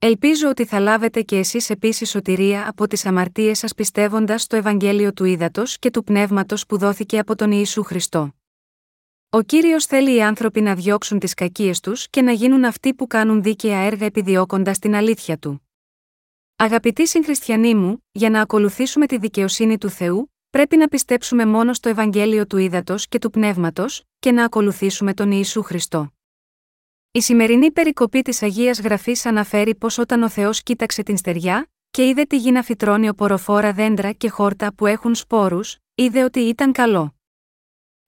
Ελπίζω 0.06 0.48
ότι 0.48 0.64
θα 0.64 0.80
λάβετε 0.80 1.22
και 1.22 1.38
εσείς 1.38 1.70
επίσης 1.70 2.10
σωτηρία 2.10 2.68
από 2.68 2.86
τις 2.86 3.06
αμαρτίες 3.06 3.58
σας 3.58 3.74
πιστεύοντας 3.74 4.42
στο 4.42 4.56
Ευαγγέλιο 4.56 5.12
του 5.12 5.24
Ήδατος 5.24 5.78
και 5.78 5.90
του 5.90 6.04
Πνεύματος 6.04 6.66
που 6.66 6.78
δόθηκε 6.78 7.18
από 7.18 7.36
τον 7.36 7.50
Ιησού 7.50 7.82
Χριστό. 7.82 8.34
Ο 9.30 9.42
κύριος 9.42 9.86
θέλει 9.86 10.14
οι 10.14 10.22
άνθρωποι 10.22 10.60
να 10.60 10.74
διώξουν 10.74 11.18
τις 11.18 11.34
κακίες 11.34 11.80
τους 11.80 12.08
και 12.08 12.22
να 12.22 12.32
γίνουν 12.32 12.64
αυτοί 12.64 12.94
που 12.94 13.06
κάνουν 13.06 13.42
δίκαια 13.42 13.78
έργα 13.78 14.06
επιδιώκοντας 14.06 14.78
την 14.78 14.94
αλήθεια 14.94 15.38
του. 15.38 15.68
Αγαπητοί 16.56 17.06
συγχριστιανοί 17.06 17.74
μου, 17.74 18.04
για 18.12 18.30
να 18.30 18.40
ακολουθήσουμε 18.40 19.06
τη 19.06 19.18
δικαιοσύνη 19.18 19.78
του 19.78 19.88
Θεού, 19.88 20.32
πρέπει 20.50 20.76
να 20.76 20.88
πιστέψουμε 20.88 21.46
μόνο 21.46 21.72
στο 21.72 21.88
Ευαγγέλιο 21.88 22.46
του 22.46 22.56
Ήδατος 22.56 23.08
και 23.08 23.18
του 23.18 23.30
Πνεύματος, 23.30 24.02
και 24.18 24.32
να 24.32 24.44
ακολουθήσουμε 24.44 25.14
τον 25.14 25.30
Ιησού 25.30 25.62
Χριστό. 25.62 26.12
Η 27.16 27.20
σημερινή 27.20 27.70
περικοπή 27.72 28.22
της 28.22 28.42
Αγίας 28.42 28.80
Γραφής 28.80 29.26
αναφέρει 29.26 29.74
πως 29.74 29.98
όταν 29.98 30.22
ο 30.22 30.28
Θεός 30.28 30.62
κοίταξε 30.62 31.02
την 31.02 31.16
στεριά, 31.16 31.70
και 31.90 32.06
είδε 32.06 32.22
τη 32.24 32.36
γη 32.36 32.50
να 32.50 32.62
φυτρώνει 32.62 33.08
οποροφόρα 33.08 33.72
δέντρα 33.72 34.12
και 34.12 34.28
χόρτα 34.28 34.74
που 34.74 34.86
έχουν 34.86 35.14
σπόρους, 35.14 35.76
είδε 35.94 36.24
ότι 36.24 36.40
ήταν 36.40 36.72
καλό. 36.72 37.14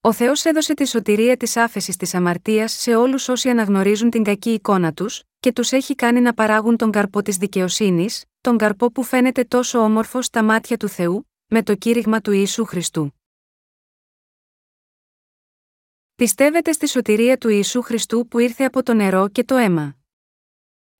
Ο 0.01 0.13
Θεός 0.13 0.45
έδωσε 0.45 0.75
τη 0.75 0.87
σωτηρία 0.87 1.37
της 1.37 1.57
άφεσης 1.57 1.97
της 1.97 2.15
αμαρτίας 2.15 2.73
σε 2.73 2.95
όλους 2.95 3.29
όσοι 3.29 3.49
αναγνωρίζουν 3.49 4.11
την 4.11 4.23
κακή 4.23 4.51
εικόνα 4.51 4.93
τους, 4.93 5.23
και 5.41 5.53
τους 5.53 5.73
έχει 5.73 5.95
κάνει 5.95 6.21
να 6.21 6.35
παράγουν 6.35 6.77
τον 6.77 6.91
καρπό 6.91 7.23
της 7.23 7.37
δικαιοσύνης, 7.37 8.25
τον 8.41 8.57
καρπό 8.57 8.93
που 8.93 9.03
φαίνεται 9.03 9.45
τόσο 9.45 9.79
όμορφο 9.79 10.23
στα 10.23 10.43
μάτια 10.43 10.77
του 10.77 10.89
Θεού, 10.89 11.31
με 11.47 11.63
το 11.63 11.75
κήρυγμα 11.75 12.21
του 12.21 12.33
Ιησού 12.33 12.65
Χριστού. 12.65 13.16
Πιστεύετε 16.17 16.73
στη 16.73 16.89
σωτηρία 16.89 17.37
του 17.37 17.49
Ιησού 17.49 17.83
Χριστού 17.83 18.29
που 18.29 18.39
ήρθε 18.39 18.65
από 18.65 18.83
το 18.83 18.95
νερό 18.95 19.29
και 19.29 19.45
το 19.45 19.57
αίμα. 19.57 19.97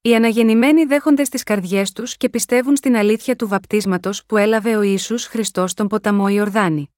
Οι 0.01 0.15
αναγεννημένοι 0.15 0.85
δέχονται 0.85 1.25
στις 1.25 1.43
καρδιές 1.43 1.93
τους 1.93 2.17
και 2.17 2.29
πιστεύουν 2.29 2.77
στην 2.77 2.97
αλήθεια 2.97 3.37
του 3.37 3.49
βαπτίσματος 3.49 4.25
που 4.27 4.37
έλαβε 4.37 4.77
ο 4.77 4.83
Ιησούς 4.83 5.27
Χριστός 5.27 5.71
στον 5.71 5.89
ποταμό 5.89 6.29
Ιορδάνη. 6.29 6.95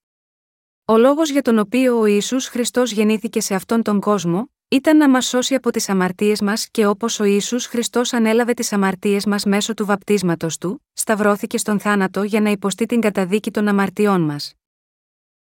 Ο 0.85 0.97
λόγος 0.97 1.31
για 1.31 1.43
τον 1.43 1.59
οποίο 1.59 1.99
ο 1.99 2.05
Ιησούς 2.05 2.47
Χριστός 2.47 2.93
γεννήθηκε 2.93 3.41
σε 3.41 3.55
αυτόν 3.55 3.83
τον 3.83 4.01
κόσμο, 4.01 4.53
ήταν 4.69 4.97
να 4.97 5.09
μας 5.09 5.27
σώσει 5.27 5.55
από 5.55 5.71
τις 5.71 5.89
αμαρτίες 5.89 6.41
μας 6.41 6.69
και 6.71 6.87
όπως 6.87 7.21
ο 7.21 7.25
Ιησούς 7.25 7.67
Χριστός 7.67 8.13
ανέλαβε 8.13 8.55
τις 8.55 8.73
αμαρτίες 8.73 9.27
μας 9.27 9.45
μέσω 9.45 9.75
του 9.75 9.87
βαπτίσματος 9.87 10.59
του, 10.59 10.85
σταυρώθηκε 10.93 11.59
στον 11.59 11.81
θάνατο 11.81 12.23
για 12.23 12.41
να 12.41 12.51
υποστεί 12.51 12.87
την 12.87 13.01
καταδίκη 13.01 13.51
των 13.51 13.69
αμαρτιών 13.69 14.21
μας. 14.21 14.55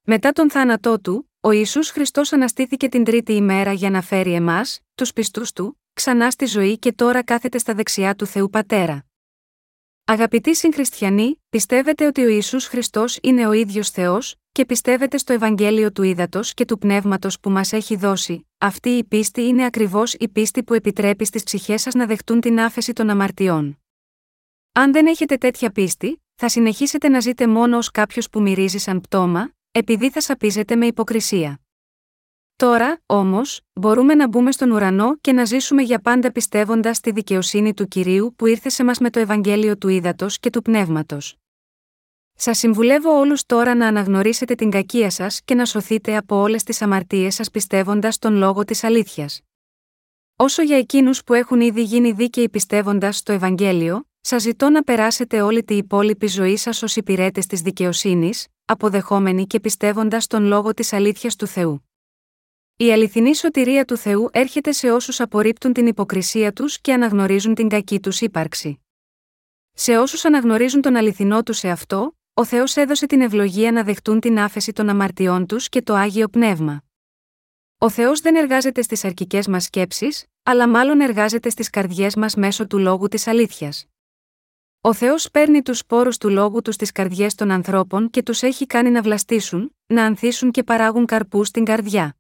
Μετά 0.03 0.33
τον 0.33 0.51
θάνατό 0.51 1.01
του, 1.01 1.29
ο 1.47 1.51
Ιησούς 1.51 1.91
Χριστός 1.91 2.33
αναστήθηκε 2.33 2.89
την 2.89 3.05
τρίτη 3.05 3.33
ημέρα 3.33 3.73
για 3.73 3.91
να 3.91 4.03
φέρει 4.03 4.33
εμάς, 4.33 4.81
τους 4.95 5.13
πιστούς 5.13 5.53
του, 5.53 5.81
ξανά 5.93 6.31
στη 6.31 6.47
ζωή 6.47 6.79
και 6.79 6.93
τώρα 6.93 7.25
κάθεται 7.25 7.59
στα 7.59 7.75
δεξιά 7.75 8.15
του 8.15 8.27
Θεού 8.27 8.51
Πατέρα. 8.51 9.05
Αγαπητοί 10.05 10.55
συγχριστιανοί, 10.55 11.43
πιστεύετε 11.49 12.07
ότι 12.07 12.25
ο 12.25 12.29
Ισού 12.29 12.61
Χριστός 12.61 13.19
είναι 13.23 13.47
ο 13.47 13.53
ίδιος 13.53 13.91
Θεός, 13.91 14.37
και 14.53 14.65
πιστεύετε 14.65 15.19
στο 15.19 15.33
Ευαγγέλιο 15.33 15.93
του 15.93 16.03
Ήδατος 16.03 16.55
και 16.55 16.65
του 16.65 16.79
Πνεύματος 16.79 17.41
που 17.41 17.51
μας 17.51 17.73
έχει 17.73 17.97
δώσει. 17.97 18.47
Αυτή 18.59 18.89
η 18.89 19.05
πίστη 19.05 19.43
είναι 19.43 19.65
ακριβώς 19.65 20.15
η 20.15 20.29
πίστη 20.29 20.63
που 20.63 20.75
επιτρέπει 20.75 21.25
στις 21.25 21.43
ψυχές 21.43 21.83
σας 21.83 21.95
να 21.95 22.07
δεχτούν 22.07 22.41
την 22.41 22.61
άφεση 22.61 22.93
των 22.93 23.11
αμαρτιών. 23.11 23.83
Αν 24.73 24.93
δεν 24.93 25.07
έχετε 25.07 25.37
τέτοια 25.37 25.71
πίστη, 25.71 26.23
θα 26.35 26.49
συνεχίσετε 26.49 27.09
να 27.09 27.21
ζείτε 27.21 27.47
μόνο 27.47 27.77
ως 27.77 27.91
κάποιος 27.91 28.29
που 28.31 28.43
μυρίζει 28.43 28.79
σαν 28.79 29.01
πτώμα, 29.01 29.55
επειδή 29.77 30.11
θα 30.11 30.21
σαπίζετε 30.21 30.77
με 30.77 30.87
υποκρισία. 30.87 31.61
Τώρα, 32.57 33.01
όμως, 33.07 33.61
μπορούμε 33.73 34.15
να 34.15 34.29
μπούμε 34.29 34.53
στον 34.53 34.71
ουρανό 34.71 35.17
και 35.17 35.33
να 35.33 35.45
ζήσουμε 35.45 35.83
για 35.83 35.99
πάντα 36.01 36.33
πιστεύοντας 36.33 36.97
στη 36.97 37.11
δικαιοσύνη 37.11 37.75
του 37.75 37.89
κυρίου 37.89 38.35
που 38.37 38.47
ήρθε 38.47 38.69
σε 38.69 38.85
μας 38.85 38.99
με 38.99 39.11
το 39.11 39.21
Ευαγγέλιο 39.21 39.77
του 39.79 39.89
Ήδατος 39.89 40.39
και 40.39 40.51
του 40.51 40.63
Πνεύματος. 40.63 41.37
Σας 42.35 42.59
συμβουλεύω 42.59 43.19
όλους 43.19 43.47
τώρα 43.47 43.75
να 43.75 43.87
αναγνωρίσετε 43.87 44.55
την 44.55 44.71
κακία 44.71 45.11
σας 45.11 45.43
και 45.45 45.55
να 45.55 45.65
σωθείτε 45.65 46.17
από 46.17 46.37
όλες 46.37 46.63
τις 46.63 46.83
αμαρτίες 46.83 47.35
σας 47.35 47.51
πιστεύοντας 47.51 48.19
τον 48.19 48.35
λόγο 48.35 48.65
της 48.65 48.85
αλήθειας. 48.85 49.41
Όσο 50.37 50.63
για 50.63 50.77
εκείνους 50.77 51.25
που 51.25 51.35
έχουν 51.35 51.61
ήδη 51.61 51.83
γίνει 51.83 52.13
δίκαιοι 52.13 52.49
πιστεύοντας 52.49 53.17
στο 53.17 53.33
Ευαγγέλιο, 53.33 54.09
σας 54.27 54.43
ζητώ 54.43 54.71
να 54.71 54.83
περάσετε 54.83 55.41
όλη 55.41 55.65
την 55.65 55.79
υπόλοιπη 55.79 56.27
ζωή 56.27 56.57
σας 56.57 56.83
ως 56.83 56.97
υπηρέτες 56.97 57.47
της 57.47 57.61
δικαιοσύνης, 57.61 58.47
αποδεχόμενοι 58.65 59.47
και 59.47 59.61
πιστεύοντας 59.61 60.27
τον 60.27 60.45
λόγο 60.45 60.75
της 60.75 60.93
αλήθειας 60.93 61.37
του 61.37 61.47
Θεού. 61.47 61.89
Η 62.77 62.93
αληθινή 62.93 63.37
σωτηρία 63.37 63.85
του 63.85 63.97
Θεού 63.97 64.29
έρχεται 64.33 64.73
σε 64.73 64.91
όσους 64.91 65.21
απορρίπτουν 65.21 65.73
την 65.73 65.87
υποκρισία 65.87 66.53
τους 66.53 66.81
και 66.81 66.93
αναγνωρίζουν 66.93 67.55
την 67.55 67.69
κακή 67.69 68.01
τους 68.01 68.21
ύπαρξη. 68.21 68.81
Σε 69.73 69.99
όσους 69.99 70.25
αναγνωρίζουν 70.25 70.81
τον 70.81 70.97
αληθινό 70.97 71.43
τους 71.43 71.59
σε 71.59 71.69
αυτό, 71.69 72.17
ο 72.35 72.45
Θεός 72.45 72.77
έδωσε 72.77 73.07
την 73.07 73.21
ευλογία 73.21 73.73
να 73.73 73.83
δεχτούν 73.83 74.21
την 74.21 74.39
άφεση 74.39 74.73
των 74.73 74.89
αμαρτιών 74.89 75.47
τους 75.47 75.69
και 75.69 75.83
το 75.83 75.95
άγιο 75.95 76.29
πνεύμα. 76.29 76.85
Ο 77.79 77.91
Θεός 77.91 78.21
δεν 78.21 78.37
εργάζεται 78.37 78.83
στις 78.83 79.05
αρκικέ 79.05 79.41
μας 79.49 79.65
σκέψεις, 79.65 80.25
αλλά 80.43 80.69
μάλλον 80.69 81.01
εργάζεται 81.01 81.51
στις 81.51 81.71
καρδιές 81.71 82.17
μας 82.17 82.35
μέσω 82.35 82.67
του 82.67 82.79
λόγου 82.79 83.09
της 83.09 83.27
αλήθειας. 83.27 83.87
Ο 84.87 84.93
Θεός 84.93 85.31
παίρνει 85.31 85.63
τους 85.63 85.79
σπόρους 85.79 86.19
του 86.19 86.29
λόγου 86.29 86.63
τους 86.63 86.75
στις 86.75 86.93
καρδιές 86.93 87.35
των 87.35 87.51
ανθρώπων 87.51 88.11
και 88.11 88.23
τους 88.23 88.43
έχει 88.43 88.67
κάνει 88.67 88.91
να 88.91 89.03
βλαστήσουν, 89.03 89.77
να 89.87 90.05
ανθίσουν 90.05 90.51
και 90.51 90.63
παράγουν 90.63 91.07
καρπούς 91.07 91.49
στην 91.49 91.65
καρδιά. 91.65 92.17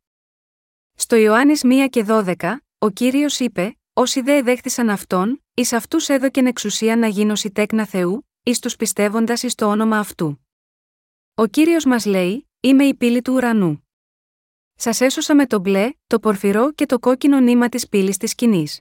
Στο 0.95 1.17
Ιωάννης 1.17 1.63
1 1.65 1.87
και 1.91 2.05
12, 2.09 2.35
ο 2.79 2.91
κύριος 2.91 3.41
είπε: 3.41 3.79
Όσοι 3.93 4.21
δε 4.21 4.37
εδέχθησαν 4.37 4.91
αυτόν, 4.91 5.45
εις 5.55 5.73
αυτούς 5.73 6.09
έδωκεν 6.09 6.47
εξουσία 6.47 6.97
να 6.97 7.07
γίνωση 7.07 7.51
τέκνα 7.51 7.87
Θεού, 7.87 8.29
εις 8.43 8.59
τους 8.59 8.77
πιστεύοντας 8.77 9.43
εις 9.43 9.55
το 9.55 9.67
όνομα 9.67 9.99
αυτού. 9.99 10.47
Ο 11.35 11.47
κύριος 11.47 11.85
μας 11.85 12.05
λέει: 12.07 12.49
Είμαι 12.61 12.85
η 12.85 12.95
πύλη 12.95 13.23
του 13.23 13.33
ουρανού. 13.33 13.89
Σας 14.75 15.01
έσωσα 15.01 15.35
με 15.35 15.47
το 15.47 15.59
μπλε, 15.59 15.91
το 16.07 16.19
πορφυρό 16.19 16.73
και 16.73 16.87
το 16.87 16.99
κόκκινο 16.99 17.41
νήμα 17.41 17.69
της 17.69 17.89
πύλης 17.89 18.17
της 18.17 18.31
σκηνής. 18.31 18.81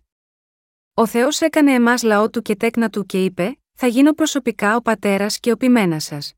Ο 0.93 1.05
Θεός 1.05 1.41
έκανε 1.41 1.73
εμάς 1.73 2.03
λαό 2.03 2.29
του 2.29 2.41
και 2.41 2.55
τέκνα 2.55 2.89
του 2.89 3.05
και 3.05 3.23
είπε: 3.23 3.57
Θα 3.73 3.87
γίνω 3.87 4.13
προσωπικά 4.13 4.75
ο 4.75 4.81
πατέρας 4.81 5.39
και 5.39 5.51
ο 5.51 5.57
ποιμένας 5.57 6.03
σας. 6.03 6.33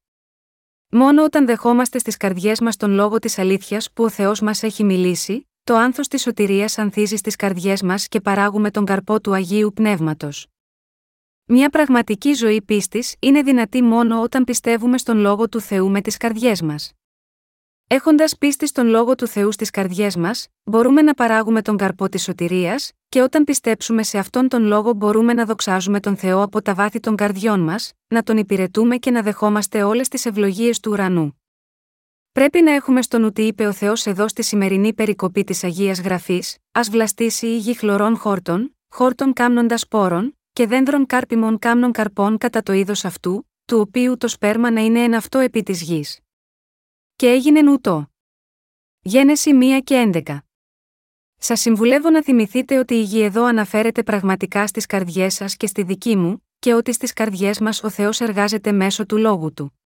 Μόνο 0.89 1.23
όταν 1.23 1.45
δεχόμαστε 1.45 1.99
στις 1.99 2.17
καρδιές 2.17 2.59
μας 2.59 2.75
τον 2.75 2.91
λόγο 2.91 3.19
της 3.19 3.37
αλήθειας 3.37 3.91
που 3.91 4.03
ο 4.03 4.09
Θεός 4.09 4.41
μας 4.41 4.63
έχει 4.63 4.83
μιλήσει, 4.83 5.47
το 5.63 5.75
άνθος 5.75 6.07
της 6.07 6.21
σωτηρίας 6.21 6.77
ανθίζει 6.77 7.15
στις 7.15 7.35
καρδιές 7.35 7.81
μας 7.81 8.07
και 8.07 8.21
παράγουμε 8.21 8.71
τον 8.71 8.85
καρπό 8.85 9.21
του 9.21 9.33
Αγίου 9.33 9.71
Πνεύματος. 9.75 10.47
Μια 11.45 11.69
πραγματική 11.69 12.33
ζωή 12.33 12.61
πίστης 12.61 13.15
είναι 13.19 13.41
δυνατή 13.41 13.81
μόνο 13.81 14.21
όταν 14.21 14.43
πιστεύουμε 14.43 14.97
στον 14.97 15.17
λόγο 15.17 15.49
του 15.49 15.59
Θεού 15.59 15.89
με 15.89 16.01
τις 16.01 16.17
καρδιές 16.17 16.61
μας. 16.61 16.91
Έχοντας 17.87 18.37
πίστη 18.37 18.67
στον 18.67 18.87
λόγο 18.87 19.15
του 19.15 19.27
Θεού 19.27 19.51
στις 19.51 19.69
καρδιές 19.69 20.15
μας, 20.15 20.47
μπορούμε 20.63 21.01
να 21.01 21.13
παράγουμε 21.13 21.61
τον 21.61 21.77
καρπό 21.77 22.09
της 22.09 22.23
σωτηρίας, 22.23 22.91
και 23.09 23.21
όταν 23.21 23.43
πιστέψουμε 23.43 24.03
σε 24.03 24.17
αυτόν 24.17 24.47
τον 24.47 24.63
λόγο 24.63 24.93
μπορούμε 24.93 25.33
να 25.33 25.45
δοξάζουμε 25.45 25.99
τον 25.99 26.15
Θεό 26.15 26.41
από 26.41 26.61
τα 26.61 26.73
βάθη 26.73 26.99
των 26.99 27.15
καρδιών 27.15 27.59
μας, 27.59 27.93
να 28.07 28.23
τον 28.23 28.37
υπηρετούμε 28.37 28.97
και 28.97 29.11
να 29.11 29.21
δεχόμαστε 29.21 29.83
όλες 29.83 30.07
τις 30.07 30.25
ευλογίες 30.25 30.79
του 30.79 30.91
ουρανού. 30.91 31.41
Πρέπει 32.31 32.61
να 32.61 32.71
έχουμε 32.71 33.01
στον 33.01 33.21
νου 33.21 33.31
τι 33.31 33.41
είπε 33.41 33.67
ο 33.67 33.71
Θεός 33.71 34.05
εδώ 34.05 34.27
στη 34.27 34.43
σημερινή 34.43 34.93
περικοπή 34.93 35.43
της 35.43 35.63
Αγίας 35.63 36.01
Γραφής, 36.01 36.57
ας 36.71 36.89
βλαστήσει 36.89 37.47
η 37.47 37.57
γη 37.57 37.73
χλωρών 37.73 38.17
χόρτων, 38.17 38.75
χόρτων 38.89 39.33
κάμνοντας 39.33 39.87
πόρων, 39.87 40.37
και 40.53 40.67
δένδρων 40.67 41.05
κάρπιμων 41.05 41.59
κάμνων 41.59 41.91
καρπών 41.91 42.37
κατά 42.37 42.63
το 42.63 42.73
είδος 42.73 43.05
αυτού, 43.05 43.49
του 43.65 43.79
οποίου 43.79 44.17
το 44.17 44.27
σπέρμα 44.27 44.71
να 44.71 44.81
είναι 44.81 45.03
ένα 45.03 45.17
αυτό 45.17 45.39
επί 45.39 45.63
της 45.63 45.81
γης. 45.81 46.19
Και 47.17 47.27
έγινε 47.27 47.61
νούτο. 47.61 48.11
Γένεση 49.01 49.51
1 49.53 49.81
και 49.83 50.11
11. 50.25 50.37
Σας 51.37 51.59
συμβουλεύω 51.59 52.09
να 52.09 52.23
θυμηθείτε 52.23 52.77
ότι 52.77 52.93
η 52.93 53.01
γη 53.01 53.21
εδώ 53.21 53.43
αναφέρεται 53.43 54.03
πραγματικά 54.03 54.67
στις 54.67 54.85
καρδιές 54.85 55.33
σας 55.33 55.57
και 55.57 55.67
στη 55.67 55.83
δική 55.83 56.15
μου, 56.15 56.47
και 56.59 56.73
ότι 56.73 56.93
στις 56.93 57.13
καρδιές 57.13 57.59
μας 57.59 57.83
ο 57.83 57.89
Θεός 57.89 58.21
εργάζεται 58.21 58.71
μέσω 58.71 59.05
του 59.05 59.17
λόγου 59.17 59.53
του. 59.53 59.79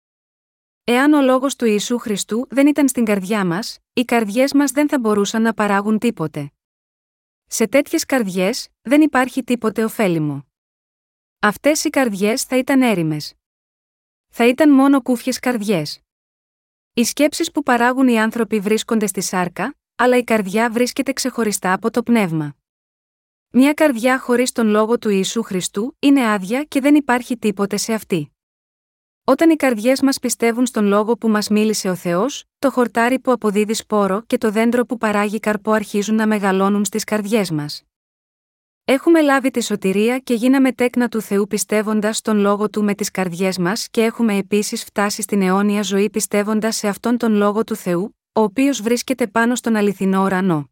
Εάν 0.83 1.13
ο 1.13 1.21
λόγος 1.21 1.55
του 1.55 1.65
Ιησού 1.65 1.97
Χριστού 1.97 2.47
δεν 2.49 2.67
ήταν 2.67 2.87
στην 2.87 3.05
καρδιά 3.05 3.45
μας, 3.45 3.79
οι 3.93 4.03
καρδιές 4.03 4.53
μας 4.53 4.71
δεν 4.71 4.89
θα 4.89 4.99
μπορούσαν 4.99 5.41
να 5.41 5.53
παράγουν 5.53 5.99
τίποτε. 5.99 6.51
Σε 7.45 7.67
τέτοιες 7.67 8.05
καρδιές 8.05 8.67
δεν 8.81 9.01
υπάρχει 9.01 9.43
τίποτε 9.43 9.83
ωφέλιμο. 9.83 10.47
Αυτές 11.39 11.83
οι 11.83 11.89
καρδιές 11.89 12.43
θα 12.43 12.57
ήταν 12.57 12.81
έρημες. 12.81 13.33
Θα 14.27 14.47
ήταν 14.47 14.69
μόνο 14.73 15.01
κούφιες 15.01 15.39
καρδιές. 15.39 16.01
Οι 16.97 17.03
σκέψεις 17.03 17.51
που 17.51 17.63
παράγουν 17.63 18.07
οι 18.07 18.19
άνθρωποι 18.19 18.59
βρίσκονται 18.59 19.07
στη 19.07 19.21
σάρκα, 19.21 19.75
αλλά 19.95 20.17
η 20.17 20.23
καρδιά 20.23 20.69
βρίσκεται 20.69 21.13
ξεχωριστά 21.13 21.73
από 21.73 21.91
το 21.91 22.03
πνεύμα. 22.03 22.55
Μια 23.49 23.73
καρδιά 23.73 24.19
χωρίς 24.19 24.51
τον 24.51 24.67
λόγο 24.67 24.97
του 24.97 25.09
Ιησού 25.09 25.43
Χριστού 25.43 25.95
είναι 25.99 26.31
άδεια 26.31 26.63
και 26.63 26.81
δεν 26.81 26.95
υπάρχει 26.95 27.37
τίποτε 27.37 27.77
σε 27.77 27.93
αυτή. 27.93 28.31
Όταν 29.23 29.49
οι 29.49 29.55
καρδιές 29.55 30.01
μας 30.01 30.19
πιστεύουν 30.19 30.65
στον 30.65 30.85
λόγο 30.85 31.17
που 31.17 31.29
μας 31.29 31.47
μίλησε 31.47 31.89
ο 31.89 31.95
Θεός, 31.95 32.43
το 32.59 32.71
χορτάρι 32.71 33.19
που 33.19 33.31
αποδίδει 33.31 33.73
σπόρο 33.73 34.21
και 34.21 34.37
το 34.37 34.51
δέντρο 34.51 34.85
που 34.85 34.97
παράγει 34.97 35.39
καρπό 35.39 35.71
αρχίζουν 35.71 36.15
να 36.15 36.27
μεγαλώνουν 36.27 36.85
στις 36.85 37.03
καρδιές 37.03 37.51
μας. 37.51 37.83
Έχουμε 38.89 39.21
λάβει 39.21 39.51
τη 39.51 39.63
σωτηρία 39.63 40.19
και 40.19 40.33
γίναμε 40.33 40.71
τέκνα 40.71 41.09
του 41.09 41.21
Θεού 41.21 41.47
πιστεύοντας 41.47 42.17
στον 42.17 42.37
λόγο 42.37 42.69
του 42.69 42.83
με 42.83 42.95
τις 42.95 43.11
καρδιές 43.11 43.57
μας 43.57 43.89
και 43.89 44.03
έχουμε 44.03 44.37
επίσης 44.37 44.83
φτάσει 44.83 45.21
στην 45.21 45.41
αιώνια 45.41 45.81
ζωή 45.81 46.09
πιστεύοντας 46.09 46.75
σε 46.75 46.87
αυτόν 46.87 47.17
τον 47.17 47.33
λόγο 47.33 47.63
του 47.63 47.75
Θεού, 47.75 48.17
ο 48.33 48.41
οποίος 48.41 48.81
βρίσκεται 48.81 49.27
πάνω 49.27 49.55
στον 49.55 49.75
αληθινό 49.75 50.23
ουρανό. 50.23 50.69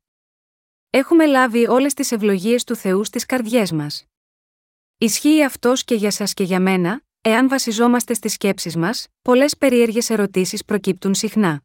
Έχουμε 0.89 1.25
λάβει 1.25 1.67
όλες 1.67 1.93
τις 1.93 2.11
ευλογίες 2.11 2.63
του 2.63 2.75
Θεού 2.75 3.03
στις 3.03 3.25
καρδιές 3.25 3.71
μας. 3.71 4.05
Ισχύει 4.97 5.43
αυτός 5.43 5.83
και 5.83 5.95
για 5.95 6.11
σας 6.11 6.33
και 6.33 6.43
για 6.43 6.59
μένα, 6.59 7.03
Εάν 7.27 7.49
βασιζόμαστε 7.49 8.13
στις 8.13 8.33
σκέψεις 8.33 8.75
μας, 8.75 9.07
πολλές 9.21 9.57
περίεργε 9.57 9.99
ερωτήσεις 10.07 10.65
προκύπτουν 10.65 11.13
συχνά. 11.13 11.63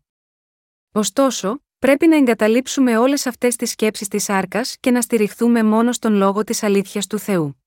Ωστόσο, 0.93 1.63
πρέπει 1.81 2.07
να 2.07 2.17
εγκαταλείψουμε 2.17 2.99
όλες 2.99 3.27
αυτές 3.27 3.57
τις 3.57 3.71
σκέψεις 3.71 4.09
της 4.09 4.29
άρκας 4.29 4.77
και 4.81 4.91
να 4.91 5.01
στηριχθούμε 5.01 5.63
μόνο 5.63 5.93
στον 5.93 6.15
λόγο 6.15 6.45
της 6.45 6.63
αλήθειας 6.63 7.07
του 7.07 7.19
Θεού. 7.19 7.65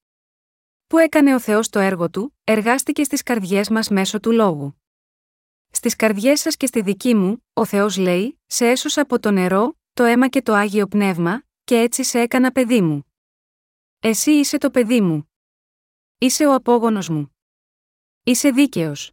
Που 0.88 0.98
έκανε 0.98 1.36
ο 1.36 1.40
Θεός 1.40 1.70
το 1.70 1.80
έργο 1.80 2.10
του, 2.10 2.38
εργάστηκε 2.44 3.04
στις 3.04 3.24
καρδιές 3.24 3.70
μας 3.70 3.90
μέσω 3.90 4.20
του 4.20 4.32
λόγου. 4.32 4.82
Στις 5.70 5.96
καρδιές 5.96 6.40
σας 6.40 6.58
και 6.58 6.66
στη 6.66 6.82
δική 6.82 7.16
μου, 7.16 7.46
ο 7.54 7.66
Θεός 7.66 7.98
λέει: 7.98 8.40
Σε 8.46 8.68
έσωσα 8.68 9.02
από 9.02 9.20
το 9.20 9.32
νερό, 9.32 9.78
το 9.94 10.04
αίμα 10.04 10.28
και 10.28 10.42
το 10.42 10.54
άγιο 10.54 10.88
πνεύμα, 10.88 11.44
και 11.64 11.80
έτσι 11.80 12.04
σε 12.04 12.20
έκανα 12.20 12.52
παιδί 12.52 12.82
μου. 12.82 13.14
Εσύ 14.00 14.32
είσαι 14.32 14.58
το 14.58 14.72
παιδί 14.72 15.02
μου. 15.02 15.32
Είσαι 16.18 16.46
ο 16.46 16.54
απόγονος 16.54 17.10
μου. 17.10 17.36
Είσαι 18.24 18.50
δίκαιος. 18.50 19.13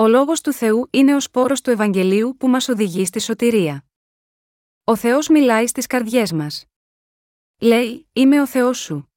Ο 0.00 0.08
λόγος 0.08 0.40
του 0.40 0.52
Θεού 0.52 0.88
είναι 0.90 1.14
ο 1.14 1.20
σπόρος 1.20 1.60
του 1.60 1.70
Ευαγγελίου 1.70 2.36
που 2.38 2.48
μας 2.48 2.68
οδηγεί 2.68 3.04
στη 3.04 3.20
σωτηρία. 3.20 3.84
Ο 4.84 4.96
Θεός 4.96 5.28
μιλάει 5.28 5.66
στις 5.66 5.86
καρδιές 5.86 6.32
μας. 6.32 6.64
Λέει, 7.60 8.08
είμαι 8.12 8.40
ο 8.40 8.46
Θεός 8.46 8.78
σου. 8.78 9.12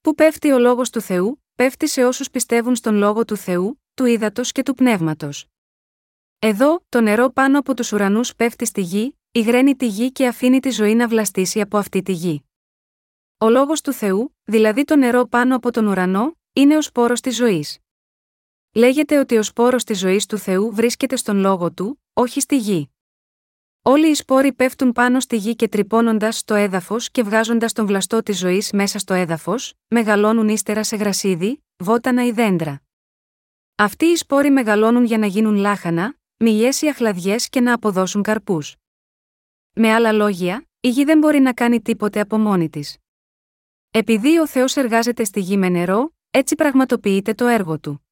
Πού 0.00 0.14
πέφτει 0.14 0.50
ο 0.50 0.58
λόγος 0.58 0.90
του 0.90 1.00
Θεού, 1.00 1.44
πέφτει 1.54 1.88
σε 1.88 2.04
όσους 2.04 2.30
πιστεύουν 2.30 2.76
στον 2.76 2.94
λόγο 2.94 3.24
του 3.24 3.36
Θεού, 3.36 3.82
του 3.94 4.04
ύδατος 4.04 4.52
και 4.52 4.62
του 4.62 4.74
πνεύματος. 4.74 5.46
Εδώ, 6.38 6.84
το 6.88 7.00
νερό 7.00 7.30
πάνω 7.30 7.58
από 7.58 7.74
τους 7.74 7.92
ουρανούς 7.92 8.34
πέφτει 8.34 8.64
στη 8.64 8.80
γη, 8.80 9.18
υγραίνει 9.30 9.76
τη 9.76 9.86
γη 9.86 10.12
και 10.12 10.26
αφήνει 10.26 10.60
τη 10.60 10.70
ζωή 10.70 10.94
να 10.94 11.08
βλαστήσει 11.08 11.60
από 11.60 11.78
αυτή 11.78 12.02
τη 12.02 12.12
γη. 12.12 12.44
Ο 13.38 13.48
λόγος 13.48 13.80
του 13.80 13.92
Θεού, 13.92 14.36
δηλαδή 14.44 14.84
το 14.84 14.96
νερό 14.96 15.26
πάνω 15.26 15.56
από 15.56 15.70
τον 15.72 15.86
ουρανό, 15.86 16.38
είναι 16.52 16.76
ο 16.76 16.82
σπόρος 16.82 17.20
της 17.20 17.36
ζωής. 17.36 17.78
Λέγεται 18.78 19.18
ότι 19.18 19.36
ο 19.36 19.42
σπόρος 19.42 19.84
της 19.84 19.98
ζωής 19.98 20.26
του 20.26 20.38
Θεού 20.38 20.74
βρίσκεται 20.74 21.16
στον 21.16 21.36
λόγο 21.36 21.72
του, 21.72 22.02
όχι 22.12 22.40
στη 22.40 22.56
γη. 22.56 22.90
Όλοι 23.82 24.10
οι 24.10 24.14
σπόροι 24.14 24.52
πέφτουν 24.52 24.92
πάνω 24.92 25.20
στη 25.20 25.36
γη 25.36 25.56
και 25.56 25.68
τρυπώνοντας 25.68 26.38
στο 26.38 26.54
έδαφος 26.54 27.10
και 27.10 27.22
βγάζοντας 27.22 27.72
τον 27.72 27.86
βλαστό 27.86 28.22
της 28.22 28.38
ζωής 28.38 28.72
μέσα 28.72 28.98
στο 28.98 29.14
έδαφος, 29.14 29.74
μεγαλώνουν 29.88 30.48
ύστερα 30.48 30.84
σε 30.84 30.96
γρασίδι, 30.96 31.64
βότανα 31.76 32.26
ή 32.26 32.30
δέντρα. 32.30 32.82
Αυτοί 33.74 34.06
οι 34.06 34.16
σπόροι 34.16 34.50
μεγαλώνουν 34.50 35.04
για 35.04 35.18
να 35.18 35.26
γίνουν 35.26 35.54
λάχανα, 35.54 36.18
μιλιές 36.36 36.82
ή 36.82 36.88
αχλαδιές 36.88 37.48
και 37.48 37.60
να 37.60 37.72
αποδώσουν 37.74 38.22
καρπούς. 38.22 38.76
Με 39.72 39.92
άλλα 39.92 40.12
λόγια, 40.12 40.66
η 40.80 40.88
γη 40.88 41.04
δεν 41.04 41.18
μπορεί 41.18 41.38
να 41.38 41.52
κάνει 41.52 41.80
τίποτε 41.82 42.20
από 42.20 42.38
μόνη 42.38 42.70
της. 42.70 42.96
Επειδή 43.90 44.38
ο 44.38 44.46
Θεός 44.46 44.76
εργάζεται 44.76 45.24
στη 45.24 45.40
γη 45.40 45.56
με 45.56 45.68
νερό, 45.68 46.14
έτσι 46.30 46.54
πραγματοποιείται 46.54 47.34
το 47.34 47.46
έργο 47.46 47.78
του. 47.78 48.02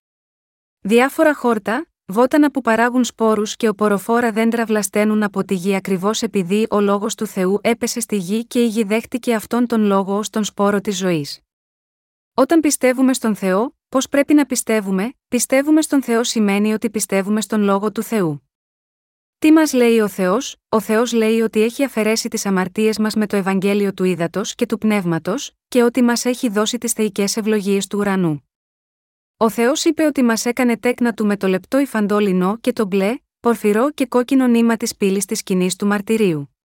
Διάφορα 0.86 1.34
χόρτα, 1.34 1.86
βότανα 2.06 2.50
που 2.50 2.60
παράγουν 2.60 3.04
σπόρους 3.04 3.56
και 3.56 3.68
οποροφόρα 3.68 4.32
δέντρα 4.32 4.64
βλασταίνουν 4.64 5.22
από 5.22 5.44
τη 5.44 5.54
γη 5.54 5.74
ακριβώς 5.74 6.22
επειδή 6.22 6.66
ο 6.70 6.80
λόγος 6.80 7.14
του 7.14 7.26
Θεού 7.26 7.58
έπεσε 7.62 8.00
στη 8.00 8.16
γη 8.16 8.46
και 8.46 8.62
η 8.62 8.66
γη 8.66 8.82
δέχτηκε 8.82 9.34
αυτόν 9.34 9.66
τον 9.66 9.80
λόγο 9.84 10.16
ως 10.16 10.30
τον 10.30 10.44
σπόρο 10.44 10.80
της 10.80 10.96
ζωής. 10.96 11.40
Όταν 12.34 12.60
πιστεύουμε 12.60 13.14
στον 13.14 13.34
Θεό, 13.34 13.76
πώς 13.88 14.08
πρέπει 14.08 14.34
να 14.34 14.46
πιστεύουμε, 14.46 15.14
πιστεύουμε 15.28 15.82
στον 15.82 16.02
Θεό 16.02 16.24
σημαίνει 16.24 16.72
ότι 16.72 16.90
πιστεύουμε 16.90 17.40
στον 17.40 17.62
λόγο 17.62 17.92
του 17.92 18.02
Θεού. 18.02 18.48
Τι 19.38 19.52
μας 19.52 19.72
λέει 19.72 20.00
ο 20.00 20.08
Θεός, 20.08 20.56
ο 20.68 20.80
Θεός 20.80 21.12
λέει 21.12 21.40
ότι 21.40 21.62
έχει 21.62 21.84
αφαιρέσει 21.84 22.28
τις 22.28 22.46
αμαρτίες 22.46 22.98
μας 22.98 23.14
με 23.14 23.26
το 23.26 23.36
Ευαγγέλιο 23.36 23.94
του 23.94 24.04
Ήδατος 24.04 24.54
και 24.54 24.66
του 24.66 24.78
Πνεύματος, 24.78 25.52
και 25.68 25.82
ότι 25.82 26.02
μας 26.02 26.24
έχει 26.24 26.48
δώσει 26.48 26.78
τις 26.78 26.92
θεϊκές 26.92 27.36
ευλογίες 27.36 27.86
του 27.86 27.98
ουρανού. 27.98 28.40
Ο 29.38 29.50
Θεός 29.50 29.84
είπε 29.84 30.04
ότι 30.04 30.22
μας 30.22 30.44
έκανε 30.44 30.78
τέκνα 30.78 31.14
του 31.14 31.26
με 31.26 31.36
το 31.36 31.46
λεπτό 31.46 31.78
υφαντό 31.78 32.18
λινό 32.18 32.58
και 32.58 32.72
το 32.72 32.86
μπλε, 32.86 33.14
πορφυρό 33.40 33.90
και 33.90 34.06
κόκκινο 34.06 34.46
νήμα 34.46 34.76
της 34.76 34.96
πύλης 34.96 35.24
της 35.24 35.38
σκηνής 35.38 35.76
του 35.76 35.86
μαρτυρίου. 35.86 36.56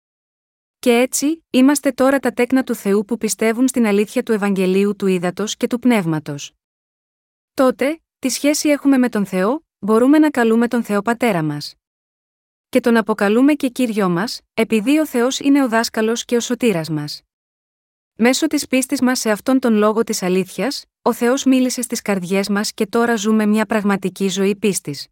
Και 0.79 0.91
έτσι, 0.99 1.45
είμαστε 1.51 1.93
τώρα 1.93 2.19
τα 2.19 2.33
τέκνα 2.33 2.65
του 2.65 2.75
Θεού 2.75 3.05
που 3.05 3.17
πιστεύουν 3.17 3.69
στην 3.69 3.87
αλήθεια 3.87 4.23
του 4.23 4.33
Ευαγγελίου 4.33 4.97
του 4.97 5.07
Ήδατος 5.07 5.57
και 5.57 5.67
του 5.67 5.79
Πνεύματος. 5.79 6.53
Τότε, 7.55 8.01
τι 8.19 8.29
σχέση 8.29 8.69
έχουμε 8.69 8.99
με 8.99 9.09
τον 9.09 9.27
Θεό, 9.27 9.65
μπορούμε 9.79 10.19
να 10.19 10.31
καλούμε 10.31 10.69
τον 10.69 10.83
Θεό 10.83 11.03
Πατέρα 11.03 11.43
μας. 11.43 11.75
Και 12.69 12.81
τον 12.81 12.97
αποκαλούμε 12.97 13.55
και 13.55 13.69
κύριο 13.69 14.09
μας, 14.09 14.41
επειδή 14.55 14.99
ο 14.99 15.07
Θεός 15.07 15.39
είναι 15.39 15.63
ο 15.63 15.69
δάσκαλος 15.69 16.25
και 16.25 16.37
ο 16.37 16.41
σωτήρας 16.41 16.91
μας. 16.91 17.23
Μέσω 18.15 18.47
της 18.47 18.67
πίστης 18.67 19.01
μας 19.01 19.19
σε 19.19 19.31
αυτόν 19.31 19.59
τον 19.59 19.75
λόγο 19.75 20.05
της 20.05 20.23
αλήθειας, 20.23 20.85
ο 21.03 21.13
Θεός 21.13 21.45
μίλησε 21.45 21.83
στις 21.83 22.03
καρδιές 22.03 22.49
μας 22.49 22.73
και 22.73 22.87
τώρα 22.87 23.17
ζούμε 23.17 23.47
μια 23.47 23.67
πραγματική 23.67 24.29
ζωή 24.29 24.57
πίστης. 24.57 25.09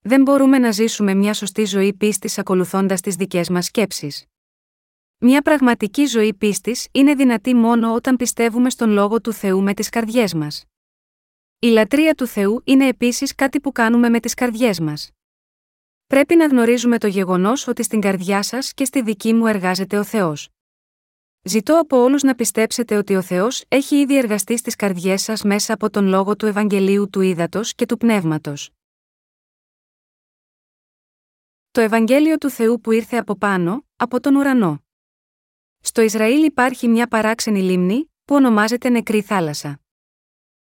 Δεν 0.00 0.22
μπορούμε 0.22 0.58
να 0.58 0.70
ζήσουμε 0.70 1.14
μια 1.14 1.34
σωστή 1.34 1.64
ζωή 1.64 1.92
πίστης 1.92 2.38
ακολουθώντας 2.38 3.00
τις 3.00 3.14
δικές 3.14 3.48
μας 3.48 3.64
σκέψεις. 3.64 4.24
Μια 5.18 5.42
πραγματική 5.42 6.04
ζωή 6.04 6.34
πίστης 6.34 6.88
είναι 6.92 7.14
δυνατή 7.14 7.54
μόνο 7.54 7.94
όταν 7.94 8.16
πιστεύουμε 8.16 8.70
στον 8.70 8.90
λόγο 8.90 9.20
του 9.20 9.32
Θεού 9.32 9.62
με 9.62 9.74
τις 9.74 9.88
καρδιές 9.88 10.34
μας. 10.34 10.64
Η 11.58 11.66
λατρεία 11.66 12.14
του 12.14 12.26
Θεού 12.26 12.60
είναι 12.64 12.86
επίσης 12.86 13.34
κάτι 13.34 13.60
που 13.60 13.72
κάνουμε 13.72 14.08
με 14.08 14.20
τις 14.20 14.34
καρδιές 14.34 14.80
μας. 14.80 15.10
Πρέπει 16.06 16.36
να 16.36 16.46
γνωρίζουμε 16.46 16.98
το 16.98 17.06
γεγονός 17.06 17.66
ότι 17.66 17.82
στην 17.82 18.00
καρδιά 18.00 18.42
σας 18.42 18.74
και 18.74 18.84
στη 18.84 19.02
δική 19.02 19.32
μου 19.32 19.46
εργάζεται 19.46 19.98
ο 19.98 20.04
Θεός. 20.04 20.48
Ζητώ 21.42 21.80
από 21.80 21.96
όλους 21.96 22.22
να 22.22 22.34
πιστέψετε 22.34 22.96
ότι 22.96 23.16
ο 23.16 23.22
Θεός 23.22 23.64
έχει 23.68 23.96
ήδη 23.96 24.16
εργαστεί 24.16 24.56
στις 24.56 24.76
καρδιές 24.76 25.22
σας 25.22 25.42
μέσα 25.42 25.72
από 25.72 25.90
τον 25.90 26.06
λόγο 26.06 26.36
του 26.36 26.46
Ευαγγελίου 26.46 27.10
του 27.10 27.20
Ήδατος 27.20 27.74
και 27.74 27.86
του 27.86 27.96
Πνεύματος. 27.96 28.70
Το 31.70 31.80
Ευαγγέλιο 31.80 32.38
του 32.38 32.50
Θεού 32.50 32.80
που 32.80 32.92
ήρθε 32.92 33.16
από 33.16 33.36
πάνω, 33.36 33.84
από 33.96 34.20
τον 34.20 34.34
ουρανό. 34.34 34.84
Στο 35.80 36.02
Ισραήλ 36.02 36.44
υπάρχει 36.44 36.88
μια 36.88 37.06
παράξενη 37.08 37.62
λίμνη, 37.62 38.10
που 38.24 38.34
ονομάζεται 38.34 38.88
Νεκρή 38.88 39.22
Θάλασσα. 39.22 39.80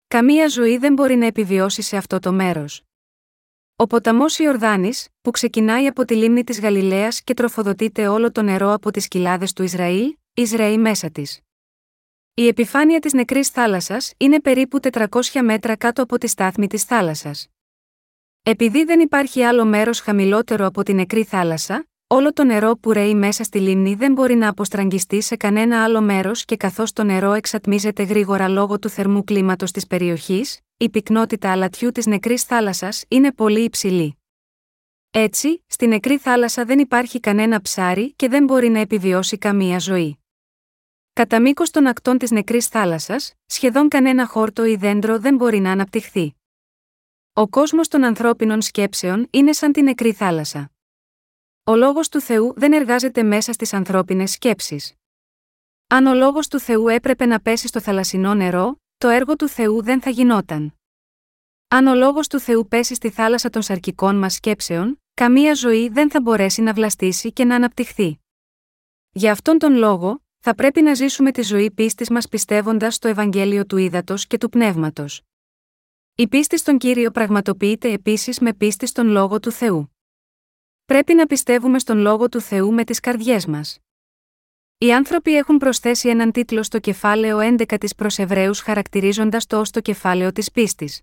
Καμία 0.08 0.48
ζωή 0.48 0.78
δεν 0.78 0.94
μπορεί 0.94 1.16
να 1.16 1.26
επιβιώσει 1.26 1.82
σε 1.82 1.98
αυτό 1.98 2.20
το 2.20 2.32
μέρος. 2.32 2.82
Ο 3.76 3.88
ποταμός 3.88 4.40
Ιορδάνης, 4.40 5.08
που 5.22 5.32
ξεκινάει 5.32 5.88
από 5.88 6.06
τη 6.06 6.16
λίμνη 6.16 6.44
της 6.44 6.60
Γαλιλαίας 6.60 7.22
και 7.22 7.34
τροφοδοτείται 7.34 8.08
όλο 8.08 8.32
το 8.32 8.42
νερό 8.42 8.74
από 8.74 8.92
τις 8.92 9.08
κοιλάδες 9.08 9.54
του 9.54 9.64
Ισραήλ, 9.64 10.16
Ισραήλ 10.36 10.80
μέσα 10.80 11.10
της. 11.10 11.40
Η 12.34 12.48
επιφάνεια 12.48 13.00
της 13.00 13.14
νεκρής 13.14 13.50
θάλασσας 13.50 14.14
είναι 14.18 14.42
περίπου 14.42 14.80
400 14.92 15.42
μέτρα 15.44 15.76
κάτω 15.76 16.02
από 16.02 16.18
τη 16.18 16.28
στάθμη 16.28 16.68
της 16.68 16.84
θάλασσας. 16.84 17.48
Επειδή 18.44 18.84
δεν 18.84 19.00
υπάρχει 19.00 19.44
άλλο 19.44 19.66
μέρος 19.66 20.00
χαμηλότερο 20.00 20.66
από 20.66 20.84
τη 20.84 20.94
νεκρή 20.94 21.24
θάλασσα, 21.24 21.88
όλο 22.08 22.34
το 22.34 22.44
νερό 22.44 22.78
που 22.78 22.92
ρέει 22.92 23.16
μέσα 23.16 23.44
στη 23.44 23.60
λίμνη 23.60 23.94
δεν 23.96 24.14
μπορεί 24.14 24.36
να 24.36 24.50
αποστραγγιστεί 24.50 25.22
σε 25.22 25.36
κανένα 25.36 25.84
άλλο 25.84 26.02
μέρος 26.02 26.46
και 26.46 26.58
καθώς 26.58 26.94
το 26.94 27.04
νερό 27.04 27.34
εξατμίζεται 27.34 28.04
γρήγορα 28.04 28.48
λόγω 28.48 28.80
του 28.80 28.90
θερμού 28.90 29.24
κλίματος 29.24 29.72
της 29.72 29.88
περιοχής, 29.88 30.60
η 30.78 30.90
πυκνότητα 30.90 31.52
αλατιού 31.52 31.92
της 31.92 32.06
νεκρής 32.06 32.44
θάλασσας 32.44 33.04
είναι 33.08 33.32
πολύ 33.32 33.64
υψηλή. 33.64 34.18
Έτσι, 35.12 35.64
στη 35.68 35.88
νεκρή 35.88 36.18
θάλασσα 36.18 36.66
δεν 36.66 36.80
υπάρχει 36.80 37.20
κανένα 37.20 37.62
ψάρι 37.62 38.14
και 38.14 38.28
δεν 38.30 38.44
μπορεί 38.44 38.70
να 38.70 38.80
επιβιώσει 38.80 39.38
καμία 39.38 39.80
ζωή. 39.80 40.18
Κατά 41.14 41.42
μήκος 41.42 41.72
των 41.72 41.88
ακτών 41.88 42.18
της 42.18 42.32
νεκρής 42.32 42.68
θάλασσας, 42.68 43.34
σχεδόν 43.46 43.88
κανένα 43.88 44.28
χόρτο 44.28 44.66
ή 44.66 44.76
δέντρο 44.76 45.20
δεν 45.20 45.36
μπορεί 45.36 45.60
να 45.60 45.72
αναπτυχθεί. 45.72 46.36
Ο 47.34 47.48
κόσμος 47.48 47.88
των 47.88 48.04
ανθρώπινων 48.04 48.62
σκέψεων 48.62 49.28
είναι 49.30 49.54
σαν 49.54 49.72
την 49.72 49.84
νεκρή 49.84 50.14
θάλασσα. 50.14 50.72
Ο 51.64 51.76
λόγος 51.76 52.10
του 52.10 52.20
Θεού 52.22 52.54
δεν 52.56 52.74
εργάζεται 52.74 53.24
μέσα 53.24 53.54
στις 53.54 53.74
ανθρώπινες 53.74 54.32
σκέψεις. 54.32 54.94
Αν 55.88 56.06
ο 56.06 56.14
λόγος 56.14 56.48
του 56.48 56.60
Θεού 56.60 56.88
έπρεπε 56.88 57.26
να 57.26 57.40
πέσει 57.40 57.68
στο 57.68 57.82
θαλασσινό 57.82 58.34
νερό, 58.34 58.82
το 58.98 59.08
έργο 59.08 59.36
του 59.36 59.48
Θεού 59.48 59.84
δεν 59.84 60.02
θα 60.02 60.10
γινόταν. 60.10 60.74
Αν 61.68 61.88
ο 61.88 61.96
λόγος 61.96 62.28
του 62.28 62.40
Θεού 62.40 62.68
πέσει 62.68 62.96
στη 62.96 63.10
θάλασσα 63.10 63.50
των 63.50 63.62
σαρκικών 63.62 64.16
μας 64.16 64.34
σκέψεων, 64.34 65.02
καμία 65.14 65.54
ζωή 65.54 65.90
δεν 65.90 66.12
θα 66.12 66.22
μπορέσει 66.22 66.62
να 66.62 66.74
βλαστήσει 66.74 67.34
και 67.34 67.46
να 67.46 67.56
αναπτυχθεί. 67.56 68.20
Για 69.12 69.32
αυτόν 69.32 69.58
τον 69.58 69.76
λόγο, 69.76 70.23
θα 70.46 70.56
πρέπει 70.56 70.82
να 70.82 70.94
ζήσουμε 70.94 71.32
τη 71.32 71.42
ζωή 71.42 71.72
πίστης 71.72 72.10
μας 72.10 72.28
πιστεύοντας 72.28 72.96
στο 72.96 73.08
Ευαγγέλιο 73.08 73.66
του 73.66 73.78
Ήδατος 73.78 74.28
και 74.28 74.38
του 74.38 74.50
Πνεύματος. 74.50 75.22
Η 76.16 76.28
πίστη 76.28 76.58
στον 76.58 76.78
κύριο 76.78 77.12
πραγματοποιείται 77.12 77.92
επίσης 77.92 78.40
με 78.40 78.54
πίστη 78.54 78.86
στον 78.86 79.08
λόγο 79.08 79.40
του 79.40 79.52
Θεού. 79.52 79.96
Πρέπει 80.86 81.14
να 81.14 81.26
πιστεύουμε 81.26 81.80
στον 81.80 81.98
λόγο 81.98 82.30
του 82.30 82.42
Θεού 82.42 82.74
με 82.74 82.84
τις 82.84 83.00
καρδιές 83.00 83.46
μας. 83.46 83.80
Οι 84.78 84.94
άνθρωποι 84.94 85.36
έχουν 85.36 85.58
προσθέσει 85.58 86.10
έναν 86.10 86.32
τίτλο 86.32 86.64
στο 86.64 86.80
κεφάλαιο 86.80 87.38
11 87.40 87.78
της 87.80 87.96
προς 87.96 88.18
Εβραίους 88.18 88.60
χαρακτηρίζοντας 88.60 89.46
το 89.46 89.60
ως 89.60 89.70
το 89.70 89.82
κεφάλαιο 89.82 90.32
της 90.32 90.52
πίστης. 90.52 91.02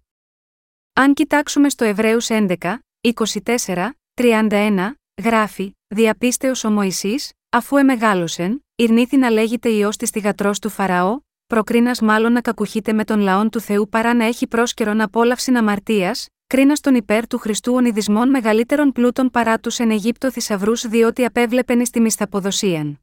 Αν 0.92 1.14
κοιτάξουμε 1.14 1.68
στο 1.68 1.85
Εβραίους 1.85 2.26
11, 2.31 2.79
24, 3.00 3.90
31, 4.14 4.92
γράφει: 5.22 5.72
Διαπίστεως 5.87 6.64
ο 6.64 6.70
Μωυσής, 6.70 7.33
αφού 7.50 7.76
εμεγάλωσεν, 7.76 8.64
ηρνήθη 8.80 9.16
να 9.16 9.30
λέγεται 9.30 9.68
ιό 9.68 9.88
της 9.88 10.10
θυγατρός 10.10 10.58
του 10.58 10.68
Φαραώ, 10.68 11.20
προκρίνας 11.46 12.00
μάλλον 12.00 12.32
να 12.32 12.40
κακουχείται 12.40 12.92
με 12.92 13.04
τον 13.04 13.20
λαόν 13.20 13.50
του 13.50 13.60
Θεού 13.60 13.88
παρά 13.88 14.14
να 14.14 14.24
έχει 14.24 14.46
πρόσκαιρον 14.46 15.00
απόλαυση 15.00 15.52
αμαρτία, 15.52 16.14
κρίνας 16.46 16.80
τον 16.80 16.94
υπέρ 16.94 17.26
του 17.26 17.38
Χριστού 17.38 17.74
ονειδισμών 17.74 18.30
μεγαλύτερων 18.30 18.92
πλούτων 18.92 19.30
παρά 19.30 19.58
τους 19.58 19.78
εν 19.78 19.90
Αιγύπτο 19.90 20.30
θησαυρούς 20.30 20.86
διότι 20.86 21.24
απέβλεπεν 21.24 21.86
στη 21.86 22.00
μισθαποδοσίαν. 22.00 23.00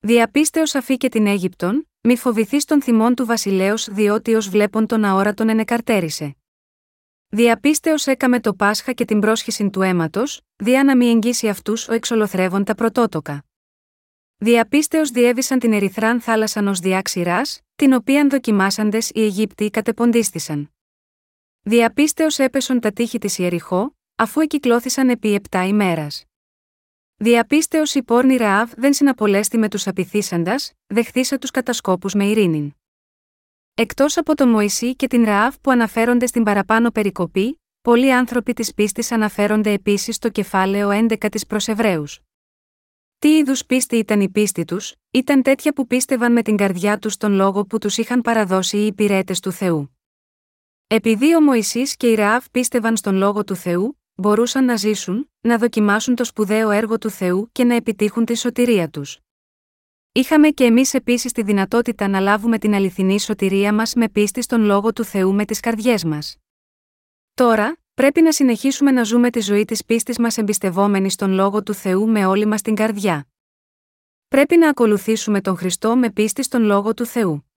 Διαπίστεως 0.00 0.74
αφή 0.74 0.96
και 0.96 1.08
την 1.08 1.26
Αίγυπτον, 1.26 1.88
μη 2.00 2.16
φοβηθείς 2.16 2.64
των 2.64 2.82
θυμών 2.82 3.14
του 3.14 3.26
βασιλέως 3.26 3.88
διότι 3.90 4.34
ως 4.34 4.48
βλέπον 4.48 4.86
τον 4.86 5.04
αόρατον 5.04 5.48
ενεκαρτέρισε. 5.48 6.36
Διαπίστεως 7.28 8.06
έκαμε 8.06 8.40
το 8.40 8.54
Πάσχα 8.54 8.92
και 8.92 9.04
την 9.04 9.20
πρόσχεση 9.20 9.70
του 9.70 9.82
αίματος, 9.82 10.40
διά 10.56 10.84
να 10.84 10.96
μη 10.96 11.06
εγγύσει 11.06 11.48
αυτούς 11.48 11.88
ο 11.88 11.92
εξολοθρεύων 11.92 12.64
τα 12.64 12.74
πρωτότοκα. 12.74 13.45
Διαπίστεως 14.38 15.10
διέβησαν 15.10 15.58
την 15.58 15.72
Ερυθράν 15.72 16.20
θάλασσαν 16.20 16.66
ω 16.68 16.72
διάξηρά, 16.72 17.42
την 17.76 17.92
οποίαν 17.92 18.30
δοκιμάσαντες 18.30 19.10
οι 19.10 19.22
Αιγύπτιοι 19.22 19.70
κατεποντίστησαν. 19.70 20.70
Διαπίστεως 21.62 22.38
έπεσον 22.38 22.80
τα 22.80 22.92
τείχη 22.92 23.18
της 23.18 23.38
Ιεριχώ, 23.38 23.96
αφού 24.16 24.40
εκυκλώθησαν 24.40 25.08
επί 25.08 25.34
επτά 25.34 25.66
ημέρας. 25.66 26.24
Διαπίστεως 27.16 27.94
η 27.94 28.02
πόρνη 28.02 28.36
Ραάβ 28.36 28.72
δεν 28.76 28.92
συναπολέστη 28.92 29.58
με 29.58 29.68
τους 29.68 29.86
απειθήσαντας, 29.86 30.72
δεχθήσα 30.86 31.38
τους 31.38 31.50
κατασκόπους 31.50 32.14
με 32.14 32.24
ειρήνη. 32.24 32.76
Εκτός 33.74 34.16
από 34.16 34.34
τον 34.34 34.48
Μωυσή 34.48 34.96
και 34.96 35.06
την 35.06 35.24
Ραάβ 35.24 35.56
που 35.60 35.70
αναφέρονται 35.70 36.26
στην 36.26 36.42
παραπάνω 36.42 36.90
περικοπή, 36.90 37.60
πολλοί 37.80 38.12
άνθρωποι 38.12 38.52
της 38.52 38.74
πίστης 38.74 39.12
αναφέρονται 39.12 39.72
επίσης 39.72 40.14
στο 40.14 40.28
κεφάλαιο 40.28 40.90
11 40.90 41.28
της 41.30 41.46
προς 41.46 41.68
Εβραίους. 41.68 42.25
Τι 43.18 43.36
είδους 43.36 43.66
πίστη 43.66 43.96
ήταν 43.96 44.20
η 44.20 44.28
πίστη 44.30 44.64
τους, 44.64 44.94
ήταν 45.10 45.42
τέτοια 45.42 45.72
που 45.72 45.86
πίστευαν 45.86 46.32
με 46.32 46.42
την 46.42 46.56
καρδιά 46.56 46.98
τους 46.98 47.12
στον 47.12 47.32
λόγο 47.32 47.64
που 47.66 47.78
τους 47.78 47.96
είχαν 47.96 48.20
παραδώσει 48.20 48.76
οι 48.76 48.86
υπηρέτες 48.86 49.40
του 49.40 49.52
Θεού. 49.52 49.96
Επειδή 50.86 51.34
ο 51.36 51.40
Μωυσής 51.40 51.96
και 51.96 52.10
η 52.10 52.14
Ραάβ 52.14 52.44
πίστευαν 52.50 52.96
στον 52.96 53.14
λόγο 53.14 53.44
του 53.44 53.54
Θεού, 53.54 54.00
μπορούσαν 54.14 54.64
να 54.64 54.76
ζήσουν, 54.76 55.30
να 55.40 55.58
δοκιμάσουν 55.58 56.14
το 56.14 56.24
σπουδαίο 56.24 56.70
έργο 56.70 56.98
του 56.98 57.10
Θεού 57.10 57.48
και 57.52 57.64
να 57.64 57.74
επιτύχουν 57.74 58.24
τη 58.24 58.36
σωτηρία 58.36 58.88
τους. 58.90 59.18
Είχαμε 60.12 60.48
και 60.48 60.64
εμείς 60.64 60.94
επίσης 60.94 61.32
τη 61.32 61.42
δυνατότητα 61.42 62.08
να 62.08 62.20
λάβουμε 62.20 62.58
την 62.58 62.74
αληθινή 62.74 63.20
σωτηρία 63.20 63.74
μας 63.74 63.94
με 63.94 64.08
πίστη 64.08 64.42
στον 64.42 64.60
λόγο 64.60 64.92
του 64.92 65.04
Θεού 65.04 65.34
με 65.34 65.44
τις 65.44 65.60
καρδιές 65.60 66.04
μας. 66.04 66.36
Τώρα, 67.34 67.76
πρέπει 67.96 68.22
να 68.22 68.32
συνεχίσουμε 68.32 68.90
να 68.90 69.02
ζούμε 69.02 69.30
τη 69.30 69.40
ζωή 69.40 69.64
της 69.64 69.84
πίστης 69.84 70.18
μας 70.18 70.38
εμπιστευόμενοι 70.38 71.10
στον 71.10 71.30
λόγο 71.30 71.62
του 71.62 71.74
Θεού 71.74 72.08
με 72.08 72.26
όλη 72.26 72.46
μας 72.46 72.62
την 72.62 72.74
καρδιά. 72.74 73.26
Πρέπει 74.28 74.56
να 74.56 74.68
ακολουθήσουμε 74.68 75.40
τον 75.40 75.56
Χριστό 75.56 75.96
με 75.96 76.10
πίστη 76.10 76.42
στον 76.42 76.62
λόγο 76.62 76.94
του 76.94 77.06
Θεού. 77.06 77.50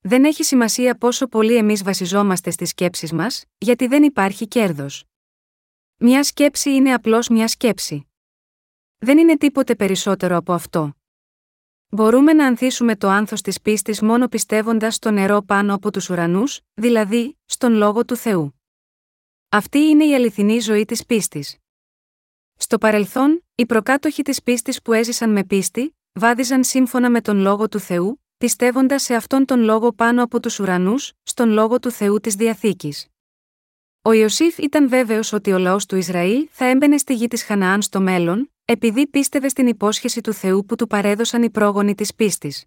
Δεν 0.00 0.24
έχει 0.24 0.44
σημασία 0.44 0.94
πόσο 0.94 1.26
πολύ 1.26 1.56
εμείς 1.56 1.82
βασιζόμαστε 1.82 2.50
στις 2.50 2.68
σκέψεις 2.68 3.12
μας, 3.12 3.44
γιατί 3.58 3.86
δεν 3.86 4.02
υπάρχει 4.02 4.48
κέρδος. 4.48 5.04
Μια 5.96 6.24
σκέψη 6.24 6.74
είναι 6.74 6.94
απλώς 6.94 7.28
μια 7.28 7.48
σκέψη. 7.48 8.08
Δεν 8.98 9.18
είναι 9.18 9.36
τίποτε 9.36 9.74
περισσότερο 9.74 10.36
από 10.36 10.52
αυτό. 10.52 10.94
Μπορούμε 11.88 12.32
να 12.32 12.46
ανθίσουμε 12.46 12.96
το 12.96 13.08
άνθος 13.08 13.40
της 13.40 13.60
πίστης 13.60 14.00
μόνο 14.00 14.28
πιστεύοντας 14.28 14.94
στο 14.94 15.10
νερό 15.10 15.42
πάνω 15.42 15.74
από 15.74 15.92
τους 15.92 16.10
ουρανούς, 16.10 16.60
δηλαδή, 16.74 17.38
στον 17.44 17.72
λόγο 17.72 18.04
του 18.04 18.16
Θεού. 18.16 18.59
Αυτή 19.52 19.78
είναι 19.78 20.04
η 20.04 20.14
αληθινή 20.14 20.58
ζωή 20.58 20.84
της 20.84 21.06
πίστης. 21.06 21.56
Στο 22.56 22.78
παρελθόν, 22.78 23.44
οι 23.54 23.66
προκάτοχοι 23.66 24.22
της 24.22 24.42
πίστης 24.42 24.82
που 24.82 24.92
έζησαν 24.92 25.30
με 25.30 25.44
πίστη, 25.44 25.96
βάδιζαν 26.12 26.64
σύμφωνα 26.64 27.10
με 27.10 27.20
τον 27.20 27.36
λόγο 27.36 27.68
του 27.68 27.78
Θεού, 27.78 28.22
πιστεύοντας 28.38 29.02
σε 29.02 29.14
αυτόν 29.14 29.44
τον 29.44 29.60
λόγο 29.60 29.92
πάνω 29.92 30.22
από 30.22 30.40
τους 30.40 30.58
ουρανούς, 30.58 31.12
στον 31.22 31.50
λόγο 31.50 31.78
του 31.78 31.90
Θεού 31.90 32.20
της 32.20 32.34
διαθήκης. 32.34 33.06
Ο 34.02 34.12
Ιωσήφ 34.12 34.58
ήταν 34.58 34.88
βέβαιος 34.88 35.32
ότι 35.32 35.52
ο 35.52 35.58
λαός 35.58 35.86
του 35.86 35.96
Ισραήλ 35.96 36.48
θα 36.50 36.64
έμπαινε 36.64 36.98
στη 36.98 37.14
γη 37.14 37.28
της 37.28 37.42
Χαναάν 37.42 37.82
στο 37.82 38.00
μέλλον, 38.00 38.52
επειδή 38.64 39.06
πίστευε 39.06 39.48
στην 39.48 39.66
υπόσχεση 39.66 40.20
του 40.20 40.32
Θεού 40.32 40.64
που 40.64 40.74
του 40.74 40.86
παρέδωσαν 40.86 41.42
οι 41.42 41.50
πρόγονοι 41.50 41.94
της 41.94 42.14
πίστης. 42.14 42.64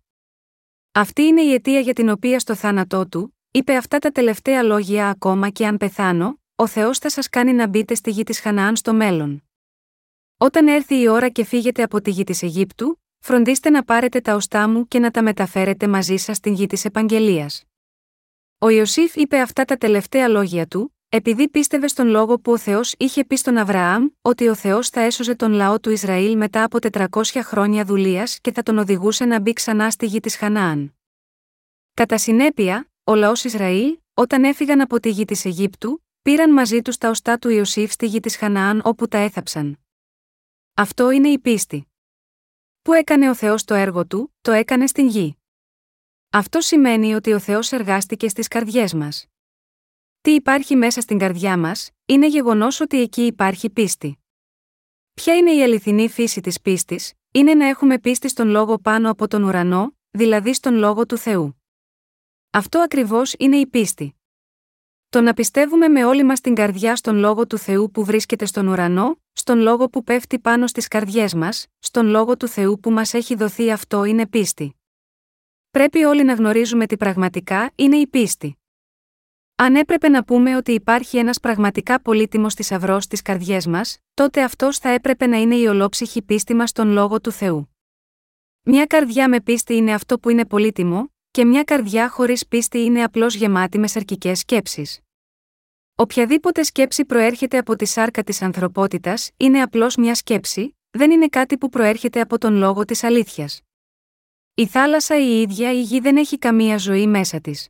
Αυτή 0.91 1.21
είναι 1.21 1.41
η 1.41 1.53
αιτία 1.53 1.79
για 1.79 1.93
την 1.93 2.09
οποία 2.09 2.39
στο 2.39 2.55
θάνατό 2.55 3.07
του, 3.07 3.37
είπε 3.51 3.75
αυτά 3.75 3.99
τα 3.99 4.11
τελευταία 4.11 4.63
λόγια 4.63 5.09
ακόμα 5.09 5.49
και 5.49 5.67
αν 5.67 5.77
πεθάνω, 5.77 6.41
ο 6.55 6.67
Θεός 6.67 6.97
θα 6.97 7.09
σας 7.09 7.29
κάνει 7.29 7.53
να 7.53 7.67
μπείτε 7.67 7.95
στη 7.95 8.11
γη 8.11 8.23
της 8.23 8.39
Χαναάν 8.39 8.75
στο 8.75 8.93
μέλλον. 8.93 9.43
Όταν 10.37 10.67
έρθει 10.67 11.01
η 11.01 11.07
ώρα 11.07 11.29
και 11.29 11.43
φύγετε 11.43 11.83
από 11.83 12.01
τη 12.01 12.11
γη 12.11 12.23
της 12.23 12.43
Αιγύπτου, 12.43 13.01
φροντίστε 13.19 13.69
να 13.69 13.83
πάρετε 13.83 14.21
τα 14.21 14.35
οστά 14.35 14.69
μου 14.69 14.87
και 14.87 14.99
να 14.99 15.11
τα 15.11 15.23
μεταφέρετε 15.23 15.87
μαζί 15.87 16.17
σας 16.17 16.37
στην 16.37 16.53
γη 16.53 16.67
της 16.67 16.85
Επαγγελίας. 16.85 17.63
Ο 18.57 18.69
Ιωσήφ 18.69 19.15
είπε 19.15 19.39
αυτά 19.39 19.65
τα 19.65 19.77
τελευταία 19.77 20.27
λόγια 20.27 20.67
του, 20.67 20.95
επειδή 21.09 21.49
πίστευε 21.49 21.87
στον 21.87 22.07
λόγο 22.07 22.39
που 22.39 22.51
ο 22.51 22.57
Θεός 22.57 22.93
είχε 22.97 23.25
πει 23.25 23.35
στον 23.35 23.57
Αβραάμ, 23.57 24.07
ότι 24.21 24.47
ο 24.47 24.55
Θεός 24.55 24.89
θα 24.89 25.01
έσωζε 25.01 25.35
τον 25.35 25.51
λαό 25.51 25.79
του 25.79 25.89
Ισραήλ 25.89 26.37
μετά 26.37 26.63
από 26.63 26.77
400 26.91 27.23
χρόνια 27.43 27.85
δουλείας 27.85 28.39
και 28.39 28.51
θα 28.51 28.63
τον 28.63 28.77
οδηγούσε 28.77 29.25
να 29.25 29.39
μπει 29.39 29.53
ξανά 29.53 29.91
στη 29.91 30.05
γη 30.05 30.19
της 30.19 30.35
Χανάαν. 30.35 30.95
Κατά 31.93 32.17
συνέπεια, 32.17 32.87
ο 33.03 33.15
λαός 33.15 33.43
Ισραήλ, 33.43 33.97
όταν 34.13 34.43
έφυγαν 34.43 34.81
από 34.81 34.99
τη 34.99 35.09
γη 35.09 35.25
της 35.25 35.45
Αιγύπτου, 35.45 36.02
πήραν 36.23 36.53
μαζί 36.53 36.81
τους 36.81 36.97
τα 36.97 37.09
οστά 37.09 37.37
του 37.37 37.49
Ιωσήφ 37.49 37.91
στη 37.91 38.05
γη 38.05 38.19
της 38.19 38.35
Χαναάν 38.35 38.81
όπου 38.83 39.07
τα 39.07 39.17
έθαψαν. 39.17 39.79
Αυτό 40.73 41.09
είναι 41.09 41.29
η 41.29 41.39
πίστη. 41.39 41.87
Που 42.81 42.93
έκανε 42.93 43.29
ο 43.29 43.35
Θεός 43.35 43.63
το 43.63 43.73
έργο 43.73 44.07
του, 44.07 44.35
το 44.41 44.51
έκανε 44.51 44.87
στην 44.87 45.07
γη. 45.07 45.37
Αυτό 46.29 46.61
σημαίνει 46.61 47.13
ότι 47.13 47.33
ο 47.33 47.39
Θεός 47.39 47.71
εργάστηκε 47.71 48.29
στις 48.29 48.47
καρδιές 48.47 48.93
μας. 48.93 49.25
Τι 50.21 50.31
υπάρχει 50.31 50.75
μέσα 50.75 51.01
στην 51.01 51.17
καρδιά 51.17 51.57
μας, 51.57 51.89
είναι 52.05 52.27
γεγονός 52.27 52.79
ότι 52.79 53.01
εκεί 53.01 53.25
υπάρχει 53.25 53.69
πίστη. 53.69 54.19
Ποια 55.13 55.35
είναι 55.35 55.51
η 55.51 55.63
αληθινή 55.63 56.09
φύση 56.09 56.41
της 56.41 56.61
πίστης, 56.61 57.13
είναι 57.31 57.53
να 57.53 57.65
έχουμε 57.67 57.99
πίστη 57.99 58.27
στον 58.29 58.47
λόγο 58.47 58.79
πάνω 58.79 59.09
από 59.09 59.27
τον 59.27 59.43
ουρανό, 59.43 59.97
δηλαδή 60.11 60.53
στον 60.53 60.75
λόγο 60.75 61.05
του 61.05 61.17
Θεού. 61.17 61.61
Αυτό 62.49 62.79
ακριβώς 62.79 63.33
είναι 63.37 63.57
η 63.57 63.67
πίστη. 63.67 64.15
Το 65.13 65.21
να 65.21 65.33
πιστεύουμε 65.33 65.87
με 65.87 66.05
όλη 66.05 66.23
μας 66.23 66.41
την 66.41 66.55
καρδιά 66.55 66.95
στον 66.95 67.15
λόγο 67.15 67.47
του 67.47 67.57
Θεού 67.57 67.91
που 67.91 68.03
βρίσκεται 68.03 68.45
στον 68.45 68.67
ουρανό, 68.67 69.21
στον 69.33 69.59
λόγο 69.59 69.89
που 69.89 70.03
πέφτει 70.03 70.39
πάνω 70.39 70.67
στις 70.67 70.87
καρδιές 70.87 71.33
μας, 71.33 71.67
στον 71.79 72.05
λόγο 72.07 72.37
του 72.37 72.47
Θεού 72.47 72.79
που 72.79 72.91
μας 72.91 73.13
έχει 73.13 73.35
δοθεί 73.35 73.71
αυτό 73.71 74.03
είναι 74.03 74.27
πίστη. 74.27 74.75
Πρέπει 75.71 76.03
όλοι 76.03 76.23
να 76.23 76.33
γνωρίζουμε 76.33 76.85
τι 76.85 76.97
πραγματικά 76.97 77.71
είναι 77.75 77.95
η 77.95 78.07
πίστη. 78.07 78.57
Αν 79.55 79.75
έπρεπε 79.75 80.09
να 80.09 80.23
πούμε 80.23 80.55
ότι 80.55 80.71
υπάρχει 80.71 81.17
ένας 81.17 81.39
πραγματικά 81.39 82.01
πολύτιμος 82.01 82.53
θησαυρός 82.53 83.03
στις 83.03 83.21
καρδιές 83.21 83.67
μας, 83.67 83.97
τότε 84.13 84.43
αυτός 84.43 84.77
θα 84.77 84.89
έπρεπε 84.89 85.27
να 85.27 85.37
είναι 85.37 85.55
η 85.55 85.65
ολόψυχη 85.65 86.21
πίστη 86.21 86.53
μας 86.53 86.69
στον 86.69 86.87
λόγο 86.87 87.21
του 87.21 87.31
Θεού. 87.31 87.75
Μια 88.61 88.85
καρδιά 88.85 89.29
με 89.29 89.41
πίστη 89.41 89.75
είναι 89.75 89.93
αυτό 89.93 90.19
που 90.19 90.29
είναι 90.29 90.45
πολύτιμο, 90.45 91.12
και 91.33 91.45
μια 91.45 91.63
καρδιά 91.63 92.09
χωρίς 92.09 92.47
πίστη 92.47 92.79
είναι 92.79 93.03
απλώς 93.03 93.35
γεμάτη 93.35 93.77
με 93.77 93.87
σαρκικές 93.87 94.39
σκέψεις. 94.39 94.99
Οποιαδήποτε 95.95 96.63
σκέψη 96.63 97.05
προέρχεται 97.05 97.57
από 97.57 97.75
τη 97.75 97.85
σάρκα 97.85 98.23
της 98.23 98.41
ανθρωπότητας 98.41 99.31
είναι 99.37 99.61
απλώς 99.61 99.95
μια 99.95 100.15
σκέψη, 100.15 100.77
δεν 100.89 101.11
είναι 101.11 101.27
κάτι 101.27 101.57
που 101.57 101.69
προέρχεται 101.69 102.21
από 102.21 102.37
τον 102.37 102.55
λόγο 102.55 102.85
της 102.85 103.03
αλήθειας. 103.03 103.61
Η 104.53 104.67
θάλασσα 104.67 105.19
η 105.19 105.41
ίδια 105.41 105.71
η 105.71 105.81
γη 105.81 105.99
δεν 105.99 106.17
έχει 106.17 106.37
καμία 106.37 106.77
ζωή 106.77 107.07
μέσα 107.07 107.39
της. 107.39 107.69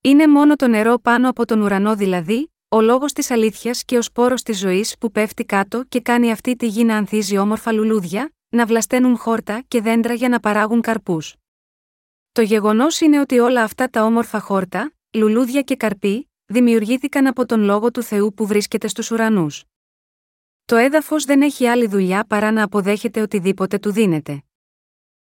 Είναι 0.00 0.26
μόνο 0.26 0.56
το 0.56 0.68
νερό 0.68 0.98
πάνω 0.98 1.28
από 1.28 1.44
τον 1.44 1.60
ουρανό 1.60 1.96
δηλαδή, 1.96 2.52
ο 2.68 2.80
λόγος 2.80 3.12
της 3.12 3.30
αλήθειας 3.30 3.84
και 3.84 3.96
ο 3.96 4.02
σπόρος 4.02 4.42
της 4.42 4.58
ζωής 4.58 4.98
που 4.98 5.10
πέφτει 5.10 5.44
κάτω 5.44 5.84
και 5.88 6.00
κάνει 6.00 6.30
αυτή 6.30 6.56
τη 6.56 6.66
γη 6.66 6.84
να 6.84 6.96
ανθίζει 6.96 7.38
όμορφα 7.38 7.72
λουλούδια, 7.72 8.32
να 8.48 8.66
βλασταίνουν 8.66 9.16
χόρτα 9.16 9.62
και 9.68 9.80
δέντρα 9.80 10.14
για 10.14 10.28
να 10.28 10.40
παράγουν 10.40 10.80
καρπούς. 10.80 11.36
Το 12.32 12.42
γεγονός 12.42 13.00
είναι 13.00 13.20
ότι 13.20 13.38
όλα 13.38 13.62
αυτά 13.62 13.88
τα 13.88 14.04
όμορφα 14.04 14.40
χόρτα, 14.40 14.92
λουλούδια 15.10 15.62
και 15.62 15.76
καρποί, 15.76 16.30
δημιουργήθηκαν 16.46 17.26
από 17.26 17.46
τον 17.46 17.60
λόγο 17.60 17.90
του 17.90 18.02
Θεού 18.02 18.34
που 18.34 18.46
βρίσκεται 18.46 18.88
στους 18.88 19.10
ουρανούς. 19.10 19.64
Το 20.64 20.76
έδαφος 20.76 21.24
δεν 21.24 21.42
έχει 21.42 21.66
άλλη 21.66 21.86
δουλειά 21.86 22.24
παρά 22.24 22.50
να 22.50 22.62
αποδέχεται 22.62 23.20
οτιδήποτε 23.20 23.78
του 23.78 23.92
δίνεται. 23.92 24.42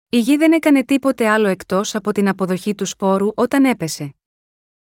Η 0.08 0.18
γη 0.18 0.36
δεν 0.36 0.52
έκανε 0.52 0.84
τίποτε 0.84 1.28
άλλο 1.28 1.48
εκτός 1.48 1.94
από 1.94 2.12
την 2.12 2.28
αποδοχή 2.28 2.74
του 2.74 2.84
σπόρου 2.86 3.28
όταν 3.34 3.64
έπεσε. 3.64 4.14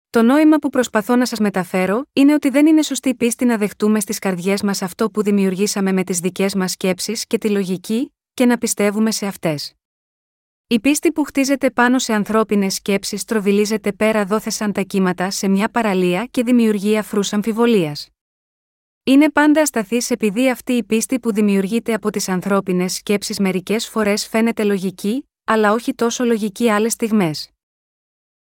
Το 0.09 0.21
νόημα 0.21 0.57
που 0.57 0.69
προσπαθώ 0.69 1.15
να 1.15 1.25
σας 1.25 1.39
μεταφέρω 1.39 2.05
είναι 2.13 2.33
ότι 2.33 2.49
δεν 2.49 2.67
είναι 2.67 2.81
σωστή 2.81 3.15
πίστη 3.15 3.45
να 3.45 3.57
δεχτούμε 3.57 3.99
στις 3.99 4.19
καρδιές 4.19 4.61
μας 4.61 4.81
αυτό 4.81 5.09
που 5.11 5.23
δημιουργήσαμε 5.23 5.91
με 5.91 6.03
τις 6.03 6.19
δικές 6.19 6.55
μας 6.55 6.71
σκέψεις 6.71 7.25
και 7.27 7.37
τη 7.37 7.49
λογική, 7.49 8.15
και 8.33 8.45
να 8.45 8.57
πιστεύουμε 8.57 9.11
σε 9.11 9.25
αυτές. 9.25 9.75
Η 10.67 10.79
πίστη 10.79 11.11
που 11.11 11.23
χτίζεται 11.23 11.71
πάνω 11.71 11.99
σε 11.99 12.13
ανθρώπινες 12.13 12.73
σκέψεις 12.73 13.23
τροβιλίζεται 13.23 13.93
πέρα 13.93 14.25
δόθεσαν 14.25 14.71
τα 14.71 14.81
κύματα 14.81 15.29
σε 15.29 15.47
μια 15.47 15.69
παραλία 15.69 16.25
και 16.25 16.43
δημιουργεί 16.43 16.97
αφρούς 16.97 17.33
αμφιβολίας. 17.33 18.09
Είναι 19.03 19.31
πάντα 19.31 19.61
ασταθής 19.61 20.09
επειδή 20.09 20.49
αυτή 20.49 20.73
η 20.73 20.83
πίστη 20.83 21.19
που 21.19 21.33
δημιουργείται 21.33 21.93
από 21.93 22.09
τις 22.09 22.29
ανθρώπινες 22.29 22.93
σκέψεις 22.93 23.39
μερικές 23.39 23.89
φορές 23.89 24.27
φαίνεται 24.27 24.63
λογική, 24.63 25.29
αλλά 25.43 25.71
όχι 25.71 25.93
τόσο 25.93 26.23
λογική 26.23 26.69
άλλες 26.69 26.93
στιγμές. 26.93 27.49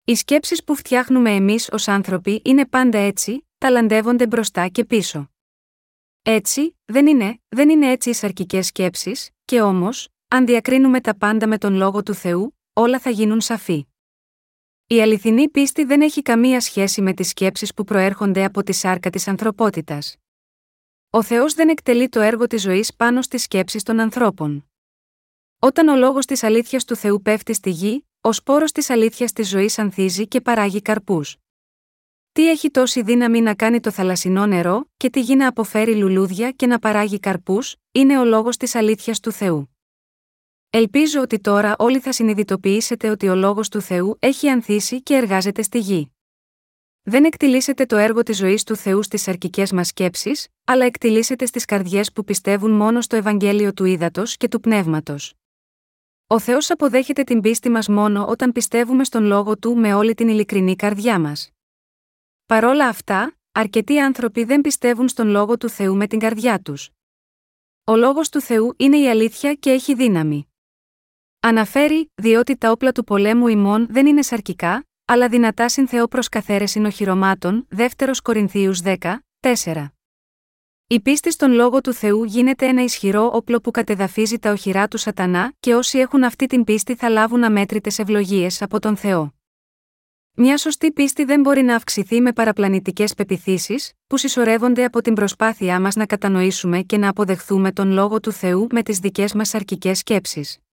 Οι 0.04 0.14
σκέψεις 0.14 0.64
που 0.64 0.74
φτιάχνουμε 0.74 1.30
εμείς 1.30 1.68
ως 1.72 1.88
άνθρωποι 1.88 2.42
είναι 2.44 2.66
πάντα 2.66 2.98
έτσι, 2.98 3.48
ταλαντεύονται 3.58 4.26
μπροστά 4.26 4.68
και 4.68 4.84
πίσω. 4.84 5.30
Έτσι, 6.22 6.76
δεν 6.84 7.06
είναι, 7.06 7.42
δεν 7.48 7.68
είναι 7.68 7.90
έτσι 7.90 8.10
οι 8.10 8.14
σαρκικές 8.14 8.66
σκέψεις, 8.66 9.30
και 9.44 9.60
όμως, 9.60 10.08
αν 10.34 10.46
διακρίνουμε 10.46 11.00
τα 11.00 11.16
πάντα 11.16 11.48
με 11.48 11.58
τον 11.58 11.74
λόγο 11.74 12.02
του 12.02 12.14
Θεού, 12.14 12.58
όλα 12.72 12.98
θα 12.98 13.10
γίνουν 13.10 13.40
σαφή. 13.40 13.86
Η 14.86 15.02
αληθινή 15.02 15.48
πίστη 15.48 15.84
δεν 15.84 16.00
έχει 16.00 16.22
καμία 16.22 16.60
σχέση 16.60 17.02
με 17.02 17.12
τις 17.12 17.28
σκέψεις 17.28 17.74
που 17.74 17.84
προέρχονται 17.84 18.44
από 18.44 18.62
τη 18.62 18.72
σάρκα 18.72 19.10
της 19.10 19.28
ανθρωπότητας. 19.28 20.16
Ο 21.10 21.22
Θεός 21.22 21.54
δεν 21.54 21.68
εκτελεί 21.68 22.08
το 22.08 22.20
έργο 22.20 22.46
της 22.46 22.62
ζωής 22.62 22.94
πάνω 22.94 23.22
στις 23.22 23.42
σκέψεις 23.42 23.82
των 23.82 24.00
ανθρώπων. 24.00 24.70
Όταν 25.58 25.88
ο 25.88 25.96
λόγος 25.96 26.26
της 26.26 26.42
αλήθειας 26.42 26.84
του 26.84 26.96
Θεού 26.96 27.22
πέφτει 27.22 27.54
στη 27.54 27.70
γη, 27.70 28.06
ο 28.20 28.32
σπόρος 28.32 28.72
της 28.72 28.90
αλήθειας 28.90 29.32
της 29.32 29.48
ζωής 29.48 29.78
ανθίζει 29.78 30.28
και 30.28 30.40
παράγει 30.40 30.82
καρπούς. 30.82 31.36
Τι 32.32 32.50
έχει 32.50 32.70
τόση 32.70 33.02
δύναμη 33.02 33.40
να 33.40 33.54
κάνει 33.54 33.80
το 33.80 33.90
θαλασσινό 33.90 34.46
νερό, 34.46 34.90
και 34.96 35.10
τι 35.10 35.20
γη 35.20 35.36
να 35.36 35.48
αποφέρει 35.48 35.96
λουλούδια 35.96 36.50
και 36.50 36.66
να 36.66 36.78
παράγει 36.78 37.20
καρπούς, 37.20 37.76
είναι 37.92 38.18
ο 38.18 38.24
λόγος 38.24 38.56
της 38.56 38.74
αλήθειας 38.74 39.20
του 39.20 39.32
Θεού. 39.32 39.73
Ελπίζω 40.76 41.20
ότι 41.20 41.40
τώρα 41.40 41.74
όλοι 41.78 42.00
θα 42.00 42.12
συνειδητοποιήσετε 42.12 43.10
ότι 43.10 43.28
ο 43.28 43.34
λόγος 43.34 43.68
του 43.68 43.80
Θεού 43.80 44.16
έχει 44.18 44.48
ανθίσει 44.48 45.02
και 45.02 45.14
εργάζεται 45.14 45.62
στη 45.62 45.78
γη. 45.78 46.12
Δεν 47.02 47.24
εκτιλήσετε 47.24 47.86
το 47.86 47.96
έργο 47.96 48.22
της 48.22 48.36
ζωής 48.36 48.64
του 48.64 48.76
Θεού 48.76 49.02
στις 49.02 49.28
αρκικέ 49.28 49.64
μας 49.72 49.86
σκέψεις, 49.86 50.48
αλλά 50.64 50.84
εκτιλήσετε 50.84 51.46
στις 51.46 51.64
καρδιές 51.64 52.12
που 52.12 52.24
πιστεύουν 52.24 52.70
μόνο 52.70 53.00
στο 53.00 53.16
Ευαγγέλιο 53.16 53.72
του 53.72 53.84
Ήδατος 53.84 54.36
και 54.36 54.48
του 54.48 54.60
Πνεύματος. 54.60 55.34
Ο 56.26 56.38
Θεός 56.38 56.70
αποδέχεται 56.70 57.24
την 57.24 57.40
πίστη 57.40 57.68
μας 57.68 57.88
μόνο 57.88 58.26
όταν 58.26 58.52
πιστεύουμε 58.52 59.04
στον 59.04 59.24
λόγο 59.24 59.58
του 59.58 59.76
με 59.76 59.94
όλη 59.94 60.14
την 60.14 60.28
ειλικρινή 60.28 60.76
καρδιά 60.76 61.20
μας. 61.20 61.50
Παρόλα 62.46 62.88
αυτά, 62.88 63.36
αρκετοί 63.52 64.00
άνθρωποι 64.00 64.44
δεν 64.44 64.60
πιστεύουν 64.60 65.08
στον 65.08 65.28
λόγο 65.28 65.56
του 65.56 65.68
Θεού 65.68 65.96
με 65.96 66.06
την 66.06 66.18
καρδιά 66.18 66.60
τους. 66.60 66.90
Ο 67.84 67.96
λόγος 67.96 68.28
του 68.28 68.40
Θεού 68.40 68.74
είναι 68.76 68.98
η 68.98 69.08
αλήθεια 69.08 69.54
και 69.54 69.70
έχει 69.70 69.94
δύναμη. 69.94 70.48
Αναφέρει, 71.46 72.12
διότι 72.14 72.56
τα 72.56 72.70
όπλα 72.70 72.92
του 72.92 73.04
πολέμου 73.04 73.48
ημών 73.48 73.86
δεν 73.90 74.06
είναι 74.06 74.22
σαρκικά, 74.22 74.86
αλλά 75.04 75.28
δυνατά 75.28 75.68
συν 75.68 75.88
Θεό 75.88 76.08
προς 76.08 76.28
καθαίρεση 76.28 76.80
οχυρωμάτων, 76.80 77.66
2 77.76 77.86
Κορινθίους 78.22 78.80
10, 78.84 78.96
4. 79.40 79.92
Η 80.86 81.00
πίστη 81.00 81.32
στον 81.32 81.52
λόγο 81.52 81.80
του 81.80 81.92
Θεού 81.92 82.24
γίνεται 82.24 82.66
ένα 82.66 82.82
ισχυρό 82.82 83.30
όπλο 83.32 83.60
που 83.60 83.70
κατεδαφίζει 83.70 84.38
τα 84.38 84.50
οχυρά 84.50 84.88
του 84.88 84.98
Σατανά 84.98 85.52
και 85.60 85.74
όσοι 85.74 85.98
έχουν 85.98 86.24
αυτή 86.24 86.46
την 86.46 86.64
πίστη 86.64 86.94
θα 86.94 87.08
λάβουν 87.08 87.44
αμέτρητες 87.44 87.98
ευλογίες 87.98 88.62
από 88.62 88.80
τον 88.80 88.96
Θεό. 88.96 89.34
Μια 90.34 90.58
σωστή 90.58 90.92
πίστη 90.92 91.24
δεν 91.24 91.40
μπορεί 91.40 91.62
να 91.62 91.74
αυξηθεί 91.74 92.20
με 92.20 92.32
παραπλανητικές 92.32 93.14
πεπιθήσεις, 93.14 93.92
που 94.06 94.16
συσσωρεύονται 94.16 94.84
από 94.84 95.02
την 95.02 95.14
προσπάθειά 95.14 95.80
μας 95.80 95.94
να 95.94 96.06
κατανοήσουμε 96.06 96.80
και 96.80 96.96
να 96.96 97.08
αποδεχθούμε 97.08 97.72
τον 97.72 97.90
λόγο 97.90 98.20
του 98.20 98.32
Θεού 98.32 98.66
με 98.70 98.82
τις 98.82 98.98
δικές 98.98 99.34
μας 99.34 99.54
αρκικέ 99.54 99.94
σκέψεις. 99.94 100.63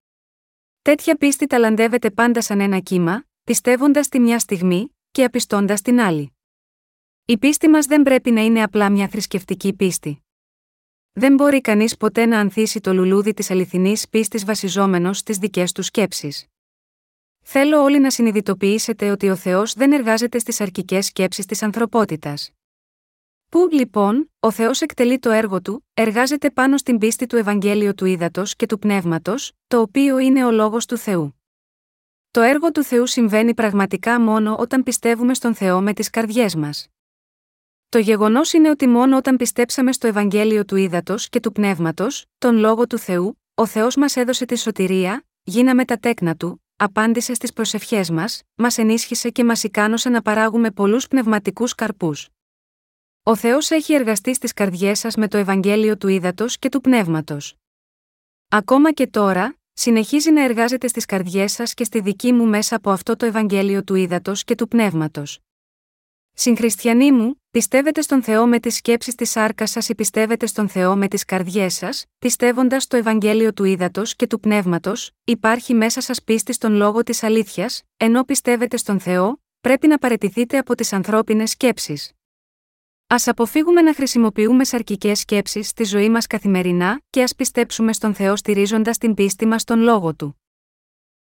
Τέτοια 0.83 1.15
πίστη 1.15 1.47
ταλαντεύεται 1.47 2.11
πάντα 2.11 2.41
σαν 2.41 2.59
ένα 2.59 2.79
κύμα, 2.79 3.23
πιστεύοντας 3.43 4.07
τη 4.07 4.19
μια 4.19 4.39
στιγμή 4.39 4.95
και 5.11 5.23
απιστώντας 5.23 5.81
την 5.81 5.99
άλλη. 5.99 6.33
Η 7.25 7.37
πίστη 7.37 7.67
μας 7.67 7.85
δεν 7.85 8.03
πρέπει 8.03 8.31
να 8.31 8.41
είναι 8.41 8.63
απλά 8.63 8.89
μια 8.89 9.07
θρησκευτική 9.07 9.73
πίστη. 9.73 10.23
Δεν 11.11 11.33
μπορεί 11.33 11.61
κανείς 11.61 11.97
ποτέ 11.97 12.25
να 12.25 12.39
ανθίσει 12.39 12.79
το 12.79 12.93
λουλούδι 12.93 13.33
της 13.33 13.51
αληθινής 13.51 14.09
πίστης 14.09 14.45
βασιζόμενος 14.45 15.17
στις 15.17 15.37
δικές 15.37 15.71
του 15.71 15.81
σκέψεις. 15.81 16.45
Θέλω 17.41 17.81
όλοι 17.81 17.99
να 17.99 18.11
συνειδητοποιήσετε 18.11 19.09
ότι 19.09 19.29
ο 19.29 19.35
Θεός 19.35 19.73
δεν 19.73 19.91
εργάζεται 19.91 20.39
στις 20.39 20.61
αρκικέ 20.61 21.01
σκέψεις 21.01 21.45
της 21.45 21.63
ανθρωπότητας. 21.63 22.51
Πού, 23.51 23.69
λοιπόν, 23.71 24.31
ο 24.39 24.51
Θεός 24.51 24.81
εκτελεί 24.81 25.19
το 25.19 25.29
έργο 25.29 25.61
του, 25.61 25.87
εργάζεται 25.93 26.51
πάνω 26.51 26.77
στην 26.77 26.97
πίστη 26.97 27.25
του 27.25 27.35
Ευαγγέλιο 27.35 27.93
του 27.93 28.05
Ήδατος 28.05 28.55
και 28.55 28.65
του 28.65 28.79
Πνεύματος, 28.79 29.51
το 29.67 29.79
οποίο 29.79 30.17
είναι 30.17 30.45
ο 30.45 30.51
λόγος 30.51 30.85
του 30.85 30.97
Θεού. 30.97 31.41
Το 32.31 32.41
έργο 32.41 32.71
του 32.71 32.83
Θεού 32.83 33.05
συμβαίνει 33.05 33.53
πραγματικά 33.53 34.21
μόνο 34.21 34.55
όταν 34.59 34.83
πιστεύουμε 34.83 35.33
στον 35.33 35.55
Θεό 35.55 35.81
με 35.81 35.93
τις 35.93 36.09
καρδιές 36.09 36.55
μας. 36.55 36.87
Το 37.89 37.97
γεγονός 37.97 38.53
είναι 38.53 38.69
ότι 38.69 38.87
μόνο 38.87 39.17
όταν 39.17 39.37
πιστέψαμε 39.37 39.91
στο 39.91 40.07
Ευαγγέλιο 40.07 40.65
του 40.65 40.75
Ήδατος 40.75 41.29
και 41.29 41.39
του 41.39 41.51
Πνεύματος, 41.51 42.25
τον 42.37 42.57
λόγο 42.57 42.87
του 42.87 42.97
Θεού, 42.97 43.41
ο 43.55 43.65
Θεός 43.65 43.95
μας 43.95 44.15
έδωσε 44.15 44.45
τη 44.45 44.57
σωτηρία, 44.57 45.25
γίναμε 45.43 45.85
τα 45.85 45.97
τέκνα 45.97 46.35
του, 46.35 46.63
απάντησε 46.75 47.33
στις 47.33 47.53
προσευχές 47.53 48.09
μας, 48.09 48.41
μας 48.55 48.77
ενίσχυσε 48.77 49.29
και 49.29 49.43
μας 49.43 49.63
ικάνωσε 49.63 50.09
να 50.09 50.21
παράγουμε 50.21 50.71
πολλούς 50.71 51.07
πνευματικούς 51.07 51.75
καρπούς. 51.75 52.29
Ο 53.23 53.35
Θεός 53.35 53.71
έχει 53.71 53.93
εργαστεί 53.93 54.33
στις 54.33 54.53
καρδιές 54.53 54.99
σας 54.99 55.15
με 55.15 55.27
το 55.27 55.37
Ευαγγέλιο 55.37 55.97
του 55.97 56.07
Ήδατος 56.07 56.57
και 56.57 56.69
του 56.69 56.81
Πνεύματος. 56.81 57.55
Ακόμα 58.49 58.91
και 58.91 59.07
τώρα, 59.07 59.57
συνεχίζει 59.73 60.31
να 60.31 60.43
εργάζεται 60.43 60.87
στις 60.87 61.05
καρδιές 61.05 61.51
σας 61.51 61.73
και 61.73 61.83
στη 61.83 61.99
δική 61.99 62.31
μου 62.33 62.45
μέσα 62.45 62.75
από 62.75 62.91
αυτό 62.91 63.15
το 63.15 63.25
Ευαγγέλιο 63.25 63.83
του 63.83 63.95
Ήδατος 63.95 64.43
και 64.43 64.55
του 64.55 64.67
Πνεύματος. 64.67 65.39
Συγχριστιανοί 66.33 67.11
μου, 67.11 67.41
πιστεύετε 67.51 68.01
στον 68.01 68.23
Θεό 68.23 68.47
με 68.47 68.59
τις 68.59 68.75
σκέψεις 68.75 69.15
της 69.15 69.35
άρκα 69.35 69.65
σας 69.65 69.89
ή 69.89 69.95
πιστεύετε 69.95 70.45
στον 70.45 70.69
Θεό 70.69 70.95
με 70.95 71.07
τις 71.07 71.25
καρδιές 71.25 71.73
σας, 71.73 72.05
πιστεύοντας 72.19 72.87
το 72.87 72.97
Ευαγγέλιο 72.97 73.53
του 73.53 73.63
Ήδατος 73.63 74.15
και 74.15 74.27
του 74.27 74.39
Πνεύματος, 74.39 75.11
υπάρχει 75.23 75.73
μέσα 75.73 76.01
σας 76.01 76.23
πίστη 76.23 76.53
στον 76.53 76.73
λόγο 76.73 77.03
της 77.03 77.23
αλήθειας, 77.23 77.81
ενώ 77.97 78.23
πιστεύετε 78.23 78.77
στον 78.77 78.99
Θεό, 78.99 79.41
πρέπει 79.61 79.87
να 79.87 79.97
παρετηθείτε 79.97 80.57
από 80.57 80.75
τις 80.75 80.93
ανθρώπινες 80.93 81.49
σκέψεις. 81.49 82.11
Α 83.11 83.15
αποφύγουμε 83.25 83.81
να 83.81 83.93
χρησιμοποιούμε 83.93 84.63
σαρκικές 84.63 85.19
σκέψεις 85.19 85.67
στη 85.67 85.83
ζωή 85.83 86.09
μας 86.09 86.27
καθημερινά 86.27 87.01
και 87.09 87.23
ας 87.23 87.35
πιστέψουμε 87.35 87.93
στον 87.93 88.13
Θεό 88.13 88.35
στηρίζοντας 88.35 88.97
την 88.97 89.13
πίστη 89.13 89.45
μας 89.45 89.61
στον 89.61 89.79
λόγο 89.79 90.15
του. 90.15 90.41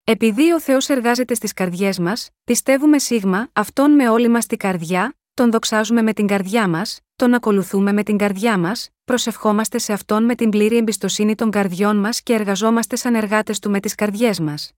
Επειδή 0.04 0.52
ο 0.52 0.60
Θεός 0.60 0.88
εργάζεται 0.88 1.34
στις 1.34 1.52
καρδιές 1.52 1.98
μας, 1.98 2.30
πιστεύουμε 2.44 2.98
σίγμα 2.98 3.48
αυτόν 3.52 3.90
με 3.90 4.08
όλη 4.08 4.28
μας 4.28 4.46
την 4.46 4.58
καρδιά, 4.58 5.14
τον 5.34 5.50
δοξάζουμε 5.50 6.02
με 6.02 6.12
την 6.12 6.26
καρδιά 6.26 6.68
μας, 6.68 7.00
τον 7.16 7.34
ακολουθούμε 7.34 7.92
με 7.92 8.02
την 8.02 8.16
καρδιά 8.16 8.58
μας, 8.58 8.90
προσευχόμαστε 9.04 9.78
σε 9.78 9.92
αυτόν 9.92 10.24
με 10.24 10.34
την 10.34 10.50
πλήρη 10.50 10.76
εμπιστοσύνη 10.76 11.34
των 11.34 11.50
καρδιών 11.50 11.96
μας 11.96 12.22
και 12.22 12.32
εργαζόμαστε 12.32 12.96
σαν 12.96 13.14
εργάτες 13.14 13.58
του 13.58 13.70
με 13.70 13.80
τις 13.80 13.94
καρδιές 13.94 14.40
μας. 14.40 14.72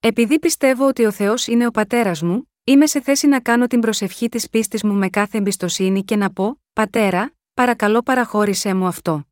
Επειδή 0.00 0.38
πιστεύω 0.38 0.86
ότι 0.86 1.04
ο 1.04 1.10
Θεός 1.10 1.46
είναι 1.46 1.66
ο 1.66 1.70
πατέρας 1.70 2.22
μου, 2.22 2.48
Είμαι 2.66 2.86
σε 2.86 3.00
θέση 3.00 3.26
να 3.26 3.40
κάνω 3.40 3.66
την 3.66 3.80
προσευχή 3.80 4.28
της 4.28 4.50
πίστης 4.50 4.82
μου 4.82 4.94
με 4.94 5.08
κάθε 5.08 5.38
εμπιστοσύνη 5.38 6.04
και 6.04 6.16
να 6.16 6.32
πω: 6.32 6.60
Πατέρα, 6.72 7.34
παρακαλώ 7.54 8.02
παραχώρησέ 8.02 8.74
μου 8.74 8.86
αυτό. 8.86 9.24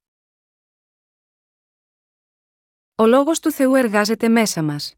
Ο 2.95 3.07
λόγος 3.07 3.41
του 3.41 3.51
Θεού 3.51 3.75
εργάζεται 3.75 4.29
μέσα 4.29 4.63
μας. 4.63 4.95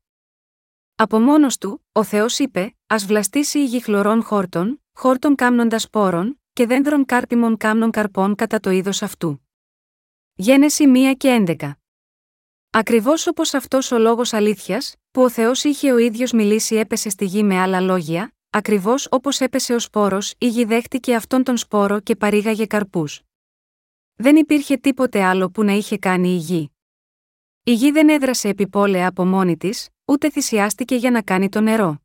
Από 0.94 1.20
μόνος 1.20 1.58
του, 1.58 1.84
ο 1.92 2.04
Θεός 2.04 2.38
είπε: 2.38 2.76
Α 2.86 2.96
βλαστήσει 3.06 3.58
η 3.58 3.64
γη 3.64 3.80
χλωρών 3.82 4.22
χόρτων, 4.22 4.82
χόρτων 4.92 5.34
κάμνοντας 5.34 5.90
πόρων, 5.90 6.40
και 6.52 6.66
δέντρων 6.66 7.04
κάρπιμων 7.04 7.56
κάμνων 7.56 7.90
καρπών 7.90 8.34
κατά 8.34 8.60
το 8.60 8.70
είδος 8.70 9.02
αυτού. 9.02 9.48
Γένεση 10.34 10.84
1 10.94 11.14
και 11.16 11.44
11. 11.60 11.72
Ακριβώς 12.76 13.26
όπως 13.26 13.54
αυτός 13.54 13.90
ο 13.90 13.98
λόγος 13.98 14.32
αλήθειας, 14.32 14.94
που 15.10 15.22
ο 15.22 15.30
Θεός 15.30 15.64
είχε 15.64 15.92
ο 15.92 15.98
ίδιος 15.98 16.32
μιλήσει 16.32 16.74
έπεσε 16.74 17.08
στη 17.08 17.24
γη 17.24 17.42
με 17.42 17.60
άλλα 17.60 17.80
λόγια, 17.80 18.34
ακριβώς 18.50 19.08
όπως 19.10 19.40
έπεσε 19.40 19.74
ο 19.74 19.78
σπόρος, 19.78 20.34
η 20.38 20.48
γη 20.48 20.64
δέχτηκε 20.64 21.14
αυτόν 21.14 21.42
τον 21.42 21.56
σπόρο 21.56 22.00
και 22.00 22.16
παρήγαγε 22.16 22.66
καρπούς. 22.66 23.20
Δεν 24.14 24.36
υπήρχε 24.36 24.76
τίποτε 24.76 25.22
άλλο 25.22 25.50
που 25.50 25.62
να 25.62 25.72
είχε 25.72 25.98
κάνει 25.98 26.28
η 26.28 26.36
γη. 26.36 26.70
Η 27.64 27.72
γη 27.72 27.90
δεν 27.90 28.08
έδρασε 28.08 28.48
επιπόλαια 28.48 29.08
από 29.08 29.24
μόνη 29.24 29.56
της, 29.56 29.88
ούτε 30.04 30.30
θυσιάστηκε 30.30 30.94
για 30.94 31.10
να 31.10 31.22
κάνει 31.22 31.48
το 31.48 31.60
νερό. 31.60 32.02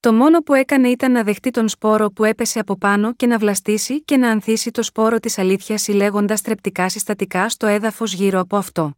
Το 0.00 0.12
μόνο 0.12 0.38
που 0.40 0.54
έκανε 0.54 0.88
ήταν 0.88 1.12
να 1.12 1.22
δεχτεί 1.22 1.50
τον 1.50 1.68
σπόρο 1.68 2.10
που 2.10 2.24
έπεσε 2.24 2.58
από 2.58 2.76
πάνω 2.76 3.14
και 3.14 3.26
να 3.26 3.38
βλαστήσει 3.38 4.02
και 4.02 4.16
να 4.16 4.30
ανθίσει 4.30 4.70
το 4.70 4.82
σπόρο 4.82 5.18
της 5.18 5.38
αλήθειας 5.38 5.82
συλλέγοντας 5.82 6.40
τρεπτικά 6.42 6.88
συστατικά 6.88 7.48
στο 7.48 7.66
έδαφος 7.66 8.12
γύρω 8.12 8.40
από 8.40 8.56
αυτό. 8.56 8.92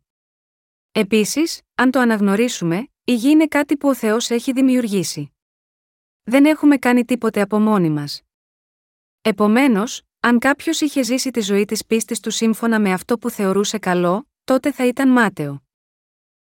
Επίσης, 0.92 1.60
αν 1.74 1.90
το 1.90 2.00
αναγνωρίσουμε, 2.00 2.88
η 3.04 3.14
γη 3.14 3.30
είναι 3.30 3.46
κάτι 3.46 3.76
που 3.76 3.88
ο 3.88 3.94
Θεός 3.94 4.30
έχει 4.30 4.52
δημιουργήσει. 4.52 5.32
Δεν 6.22 6.44
έχουμε 6.44 6.76
κάνει 6.76 7.04
τίποτε 7.04 7.40
από 7.40 7.58
μόνοι 7.58 7.90
μας. 7.90 8.22
Επομένως, 9.20 10.02
αν 10.20 10.38
κάποιος 10.38 10.80
είχε 10.80 11.02
ζήσει 11.02 11.30
τη 11.30 11.40
ζωή 11.40 11.64
της 11.64 11.86
πίστης 11.86 12.20
του 12.20 12.30
σύμφωνα 12.30 12.80
με 12.80 12.92
αυτό 12.92 13.18
που 13.18 13.30
θεωρούσε 13.30 13.78
καλό, 13.78 14.28
τότε 14.44 14.72
θα 14.72 14.86
ήταν 14.86 15.08
μάταιο. 15.08 15.62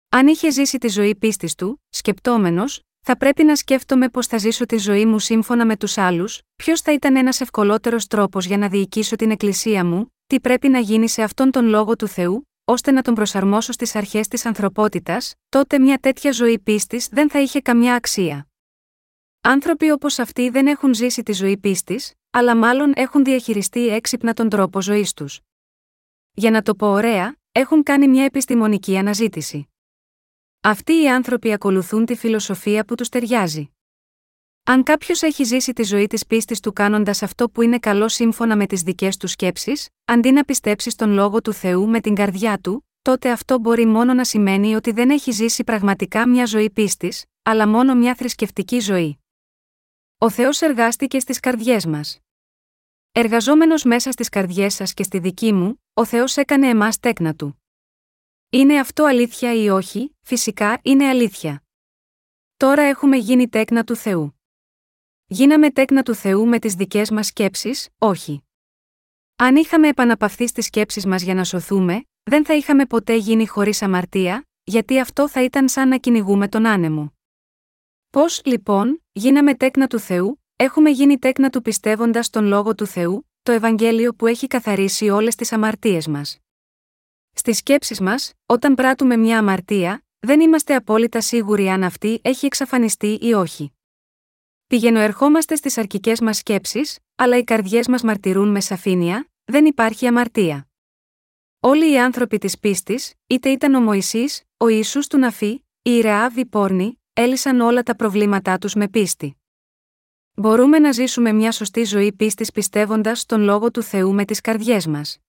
Αν 0.09 0.27
είχε 0.27 0.51
ζήσει 0.51 0.77
τη 0.77 0.87
ζωή 0.87 1.15
πίστης 1.15 1.55
του, 1.55 1.81
σκεπτόμενος, 1.89 2.81
θα 3.01 3.17
πρέπει 3.17 3.43
να 3.43 3.55
σκέφτομαι 3.55 4.09
πώς 4.09 4.27
θα 4.27 4.37
ζήσω 4.37 4.65
τη 4.65 4.77
ζωή 4.77 5.05
μου 5.05 5.19
σύμφωνα 5.19 5.65
με 5.65 5.77
τους 5.77 5.97
άλλους, 5.97 6.41
ποιος 6.55 6.81
θα 6.81 6.93
ήταν 6.93 7.15
ένας 7.15 7.41
ευκολότερος 7.41 8.07
τρόπος 8.07 8.45
για 8.45 8.57
να 8.57 8.69
διοικήσω 8.69 9.15
την 9.15 9.31
εκκλησία 9.31 9.85
μου, 9.85 10.13
τι 10.27 10.39
πρέπει 10.39 10.69
να 10.69 10.79
γίνει 10.79 11.09
σε 11.09 11.23
αυτόν 11.23 11.51
τον 11.51 11.65
λόγο 11.65 11.95
του 11.95 12.07
Θεού, 12.07 12.47
ώστε 12.65 12.91
να 12.91 13.01
τον 13.01 13.13
προσαρμόσω 13.13 13.71
στις 13.71 13.95
αρχές 13.95 14.27
της 14.27 14.45
ανθρωπότητας, 14.45 15.33
τότε 15.49 15.79
μια 15.79 15.97
τέτοια 15.97 16.31
ζωή 16.31 16.59
πίστης 16.59 17.07
δεν 17.07 17.29
θα 17.29 17.39
είχε 17.39 17.61
καμιά 17.61 17.95
αξία. 17.95 18.47
Άνθρωποι 19.41 19.91
όπως 19.91 20.19
αυτοί 20.19 20.49
δεν 20.49 20.67
έχουν 20.67 20.93
ζήσει 20.93 21.23
τη 21.23 21.33
ζωή 21.33 21.57
πίστης, 21.57 22.13
αλλά 22.29 22.55
μάλλον 22.55 22.91
έχουν 22.95 23.23
διαχειριστεί 23.23 23.87
έξυπνα 23.87 24.33
τον 24.33 24.49
τρόπο 24.49 24.81
ζωής 24.81 25.13
τους. 25.13 25.39
Για 26.31 26.51
να 26.51 26.61
το 26.61 26.75
πω 26.75 26.87
ωραία, 26.87 27.35
έχουν 27.51 27.83
κάνει 27.83 28.07
μια 28.07 28.23
επιστημονική 28.23 28.97
αναζήτηση. 28.97 29.67
Αυτοί 30.61 31.01
οι 31.01 31.09
άνθρωποι 31.09 31.53
ακολουθούν 31.53 32.05
τη 32.05 32.15
φιλοσοφία 32.15 32.85
που 32.85 32.95
τους 32.95 33.09
ταιριάζει. 33.09 33.72
Αν 34.65 34.83
κάποιος 34.83 35.21
έχει 35.21 35.43
ζήσει 35.43 35.73
τη 35.73 35.83
ζωή 35.83 36.07
της 36.07 36.25
πίστης 36.25 36.59
του 36.59 36.73
κάνοντας 36.73 37.23
αυτό 37.23 37.49
που 37.49 37.61
είναι 37.61 37.79
καλό 37.79 38.07
σύμφωνα 38.07 38.55
με 38.55 38.65
τις 38.65 38.81
δικές 38.81 39.17
του 39.17 39.27
σκέψεις, 39.27 39.89
αντί 40.05 40.31
να 40.31 40.43
πιστέψει 40.43 40.89
στον 40.89 41.11
λόγο 41.11 41.41
του 41.41 41.53
Θεού 41.53 41.87
με 41.87 42.01
την 42.01 42.15
καρδιά 42.15 42.59
του, 42.59 42.87
τότε 43.01 43.31
αυτό 43.31 43.59
μπορεί 43.59 43.85
μόνο 43.85 44.13
να 44.13 44.23
σημαίνει 44.23 44.75
ότι 44.75 44.91
δεν 44.91 45.09
έχει 45.09 45.31
ζήσει 45.31 45.63
πραγματικά 45.63 46.27
μια 46.29 46.45
ζωή 46.45 46.69
πίστης, 46.69 47.25
αλλά 47.41 47.67
μόνο 47.67 47.95
μια 47.95 48.15
θρησκευτική 48.15 48.79
ζωή. 48.79 49.19
Ο 50.17 50.29
Θεός 50.29 50.61
εργάστηκε 50.61 51.19
στις 51.19 51.39
καρδιές 51.39 51.85
μας. 51.85 52.19
Εργαζόμενος 53.11 53.83
μέσα 53.83 54.11
στις 54.11 54.29
καρδιές 54.29 54.73
σας 54.73 54.93
και 54.93 55.03
στη 55.03 55.19
δική 55.19 55.53
μου, 55.53 55.83
ο 55.93 56.05
Θεός 56.05 56.37
έκανε 56.37 56.67
εμάς 56.67 56.99
τέκνα 56.99 57.35
του. 57.35 57.61
Είναι 58.49 58.79
αυτό 58.79 59.03
αλήθεια 59.03 59.53
ή 59.53 59.69
όχι, 59.69 60.17
φυσικά 60.21 60.79
είναι 60.83 61.07
αλήθεια. 61.07 61.63
Τώρα 62.57 62.81
έχουμε 62.81 63.17
γίνει 63.17 63.49
τέκνα 63.49 63.83
του 63.83 63.95
Θεού. 63.95 64.37
Γίναμε 65.33 65.71
τέκνα 65.71 66.03
του 66.03 66.15
Θεού 66.15 66.47
με 66.47 66.59
τις 66.59 66.73
δικές 66.73 67.11
μας 67.11 67.27
σκέψεις, 67.27 67.89
όχι. 67.97 68.43
Αν 69.35 69.55
είχαμε 69.55 69.87
επαναπαυθεί 69.87 70.47
στις 70.47 70.65
σκέψεις 70.65 71.05
μας 71.05 71.21
για 71.21 71.33
να 71.33 71.43
σωθούμε, 71.43 72.05
δεν 72.23 72.45
θα 72.45 72.53
είχαμε 72.53 72.85
ποτέ 72.85 73.15
γίνει 73.15 73.47
χωρίς 73.47 73.81
αμαρτία, 73.81 74.47
γιατί 74.63 74.99
αυτό 74.99 75.29
θα 75.29 75.43
ήταν 75.43 75.69
σαν 75.69 75.87
να 75.87 75.97
κυνηγούμε 75.97 76.47
τον 76.47 76.65
άνεμο. 76.65 77.13
Πώς, 78.09 78.41
λοιπόν, 78.45 79.03
γίναμε 79.11 79.55
τέκνα 79.55 79.87
του 79.87 79.99
Θεού, 79.99 80.43
έχουμε 80.55 80.89
γίνει 80.89 81.19
τέκνα 81.19 81.49
του 81.49 81.61
πιστεύοντας 81.61 82.29
τον 82.29 82.45
λόγο 82.45 82.75
του 82.75 82.85
Θεού, 82.85 83.29
το 83.43 83.51
Ευαγγέλιο 83.51 84.13
που 84.13 84.27
έχει 84.27 84.47
καθαρίσει 84.47 85.09
όλες 85.09 85.35
τις 85.35 85.51
αμαρτίες 85.51 86.07
μας. 86.07 86.39
Στις 87.31 87.57
σκέψεις 87.57 87.99
μας, 87.99 88.33
όταν 88.45 88.75
πράττουμε 88.75 89.17
μια 89.17 89.37
αμαρτία, 89.37 90.05
δεν 90.19 90.39
είμαστε 90.39 90.75
απόλυτα 90.75 91.21
σίγουροι 91.21 91.67
αν 91.69 91.83
αυτή 91.83 92.19
έχει 92.23 92.45
εξαφανιστεί 92.45 93.17
ή 93.21 93.33
όχι. 93.33 93.73
Πηγαινοερχόμαστε 94.73 95.55
στις 95.55 95.77
αρκικέ 95.77 96.13
μας 96.21 96.37
σκέψεις, 96.37 96.99
αλλά 97.15 97.37
οι 97.37 97.43
καρδιές 97.43 97.87
μας 97.87 98.03
μαρτυρούν 98.03 98.51
με 98.51 98.59
σαφήνεια, 98.59 99.29
δεν 99.43 99.65
υπάρχει 99.65 100.07
αμαρτία. 100.07 100.67
Όλοι 101.59 101.91
οι 101.91 101.99
άνθρωποι 101.99 102.37
της 102.37 102.59
πίστης, 102.59 103.13
είτε 103.27 103.49
ήταν 103.49 103.73
ο 103.73 103.81
Μωυσής, 103.81 104.43
ο 104.57 104.67
Ιησούς 104.67 105.07
του 105.07 105.17
Ναφή, 105.17 105.65
η 105.81 105.99
Ρεάβ 105.99 106.37
η 106.37 106.45
Πόρνη, 106.45 107.01
έλυσαν 107.13 107.59
όλα 107.59 107.83
τα 107.83 107.95
προβλήματά 107.95 108.57
τους 108.57 108.73
με 108.73 108.87
πίστη. 108.87 109.37
Μπορούμε 110.33 110.79
να 110.79 110.91
ζήσουμε 110.91 111.31
μια 111.31 111.51
σωστή 111.51 111.83
ζωή 111.83 112.13
πίστης 112.13 112.51
πιστεύοντας 112.51 113.19
στον 113.19 113.41
λόγο 113.41 113.71
του 113.71 113.81
Θεού 113.81 114.13
με 114.13 114.25
τις 114.25 114.41
καρδιές 114.41 114.87
μας. 114.87 115.19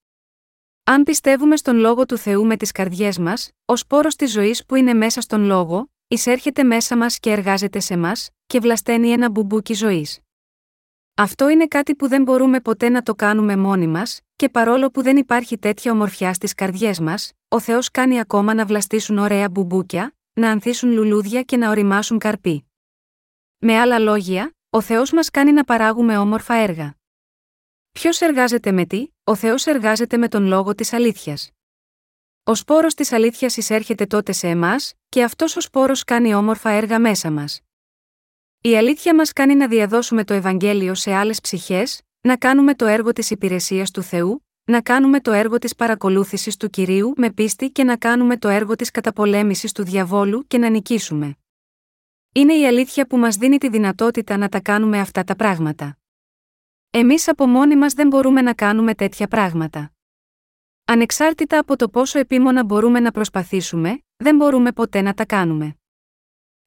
Αν 0.85 1.03
πιστεύουμε 1.03 1.57
στον 1.57 1.77
λόγο 1.77 2.07
του 2.07 2.17
Θεού 2.17 2.47
με 2.47 2.57
τις 2.57 2.73
καρδιές 2.73 3.19
μας, 3.19 3.51
ως 3.65 3.87
πόρος 3.87 4.17
της 4.17 4.33
ζωής 4.33 4.67
που 4.67 4.75
είναι 4.75 4.95
μέσα 4.95 5.21
στον 5.21 5.45
λόγο, 5.45 5.94
εισέρχεται 6.15 6.63
μέσα 6.65 6.97
μας 6.97 7.19
και 7.19 7.31
εργάζεται 7.31 7.81
σε 7.81 7.97
μας, 7.97 8.31
και 8.47 8.59
βλασταίνει 8.61 9.11
ένα 9.11 9.31
μπουμπούκι 9.31 9.75
ζωής. 9.75 10.21
Αυτό 11.15 11.49
είναι 11.49 11.67
κάτι 11.67 11.95
που 11.95 12.09
δεν 12.09 12.23
μπορούμε 12.23 12.61
ποτέ 12.61 12.89
να 12.89 13.03
το 13.03 13.15
κάνουμε 13.15 13.57
μόνοι 13.57 13.87
μας, 13.87 14.21
και 14.37 14.49
παρόλο 14.49 14.91
που 14.91 15.03
δεν 15.03 15.17
υπάρχει 15.17 15.59
τέτοια 15.59 15.93
ομορφιά 15.93 16.35
στις 16.35 16.55
καρδιές 16.55 17.01
μας, 17.01 17.33
ο 17.49 17.61
Θεός 17.61 17.91
κάνει 17.91 18.21
ακόμα 18.21 18.55
να 18.55 18.65
βλαστήσουν 18.65 19.19
ωραία 19.19 19.49
μπουμπούκια, 19.49 20.15
να 20.33 20.51
ανθίσουν 20.51 20.91
λουλούδια 20.91 21.43
και 21.43 21.57
να 21.57 21.71
ωριμάσουν 21.71 22.19
καρποί. 22.19 22.71
Με 23.59 23.79
άλλα 23.79 23.99
λόγια, 23.99 24.55
ο 24.71 24.81
Θεός 24.81 25.13
μας 25.13 25.31
κάνει 25.31 25.53
να 25.53 25.65
παράγουμε 25.65 26.19
όμορφα 26.19 26.55
έργα. 26.55 26.95
Ποιος 27.93 28.21
εργάζεται 28.21 28.73
με 28.73 28.87
τι, 28.87 29.09
ο 29.25 29.35
Θεός 29.35 29.67
εργάζεται 29.67 30.17
με 30.17 30.29
τον 30.29 30.47
λόγο 30.47 30.75
της 30.75 30.93
αλήθειας. 30.93 31.51
Ο 32.47 32.55
σπόρος 32.55 32.95
της 32.95 33.13
αλήθειας 33.13 33.57
εισέρχεται 33.57 34.07
τότε 34.07 34.33
σε 34.33 34.49
εμάς, 34.49 34.95
και 35.09 35.23
αυτός 35.23 35.57
ο 35.57 35.61
σπόρος 35.61 36.05
κάνει 36.05 36.35
όμορφα 36.35 36.71
έργα 36.71 36.99
μέσα 36.99 37.31
μας. 37.31 37.61
Η 38.61 38.77
αλήθεια 38.77 39.15
μας 39.15 39.33
κάνει 39.33 39.55
να 39.55 39.69
διαδώσουμε 39.69 40.25
το 40.25 40.35
Ευαγγέλιο 40.35 40.95
σε 40.95 41.13
άλλες 41.15 41.41
ψυχές, 41.41 42.03
να 42.21 42.37
κάνουμε 42.37 42.75
το 42.75 42.87
έργο 42.87 43.13
της 43.13 43.31
υπηρεσίας 43.31 43.91
του 43.91 44.03
Θεού, 44.03 44.47
να 44.65 44.81
κάνουμε 44.81 45.21
το 45.21 45.33
έργο 45.33 45.59
της 45.59 45.75
παρακολούθησης 45.75 46.57
του 46.57 46.71
κυρίου 46.71 47.13
με 47.17 47.31
πίστη 47.31 47.71
και 47.71 47.85
να 47.85 47.97
κάνουμε 47.97 48.37
το 48.37 48.49
έργο 48.49 48.75
της 48.77 48.91
καταπολέμησης 48.91 49.73
του 49.73 49.85
διαβόλου 49.85 50.47
και 50.47 50.59
να 50.59 50.69
νικήσουμε. 50.69 51.37
Είναι 52.33 52.55
η 52.55 52.67
αλήθεια 52.67 53.07
που 53.07 53.17
μας 53.17 53.37
δίνει 53.37 53.59
τη 53.59 53.69
δυνατότητα 53.69 54.37
να 54.37 54.49
τα 54.49 54.61
κάνουμε 54.61 55.01
αυτά 55.01 55.25
τα 55.25 55.37
πράγματα. 55.37 55.99
Εμείς 56.91 57.29
από 57.29 57.47
μόνοι 57.47 57.77
μας 57.77 57.93
δεν 57.93 58.09
μπορούμε 58.09 58.43
να 58.43 58.55
κάνουμε 58.55 58.95
τέτοια 58.95 59.29
πράγματα. 59.29 59.94
Ανεξάρτητα 60.87 61.59
από 61.59 61.77
το 61.77 61.89
πόσο 61.89 62.19
επίμονα 62.19 62.65
μπορούμε 62.65 63.01
να 63.01 63.11
προσπαθήσουμε, 63.11 64.03
δεν 64.17 64.37
μπορούμε 64.37 64.73
ποτέ 64.73 65.01
να 65.01 65.15
τα 65.15 65.25
κάνουμε. 65.27 65.77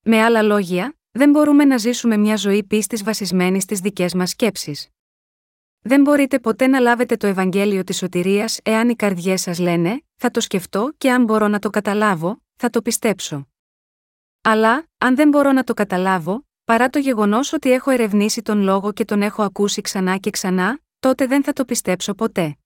Με 0.01 0.22
άλλα 0.24 0.41
λόγια, 0.41 0.97
δεν 1.11 1.30
μπορούμε 1.30 1.65
να 1.65 1.78
ζήσουμε 1.78 2.18
μια 2.18 2.36
ζωή 2.36 2.63
πίστης 2.63 3.03
βασισμένη 3.03 3.61
στις 3.61 3.80
δικές 3.80 4.13
μας 4.13 4.30
σκέψεις. 4.30 4.89
Δεν 5.80 6.01
μπορείτε 6.01 6.39
ποτέ 6.39 6.68
να 6.68 6.80
λάβετε 6.80 7.18
το 7.18 7.28
Ευαγγέλιο 7.28 7.84
της 7.84 7.97
σωτηρίας 7.97 8.59
εάν 8.63 8.89
οι 8.89 8.95
καρδιές 8.95 9.41
σας 9.41 9.59
λένε 9.59 10.01
«Θα 10.15 10.32
το 10.32 10.39
σκεφτώ 10.39 10.93
και 10.97 11.11
αν 11.11 11.24
μπορώ 11.24 11.47
να 11.47 11.59
το 11.59 11.70
καταλάβω, 11.70 12.41
θα 12.55 12.70
το 12.70 12.82
πιστέψω». 12.82 13.47
Αλλά, 14.41 14.88
αν 14.97 15.15
δεν 15.15 15.30
μπορώ 15.30 15.51
να 15.51 15.63
το 15.63 15.74
καταλάβω, 15.74 16.47
παρά 16.63 16.89
το 16.89 16.99
γεγονός 16.99 17.53
ότι 17.53 17.72
έχω 17.72 17.91
ερευνήσει 17.91 18.41
τον 18.41 18.61
λόγο 18.61 18.91
και 18.91 19.05
τον 19.05 19.22
έχω 19.22 19.43
ακούσει 19.43 19.82
ξανά 19.82 20.18
και 20.18 20.30
ξανά, 20.30 20.80
τότε 20.99 21.26
δεν 21.28 21.43
θα 21.43 21.53
το 21.53 21.65
πιστέψω 21.65 22.13
ποτέ. 22.13 22.57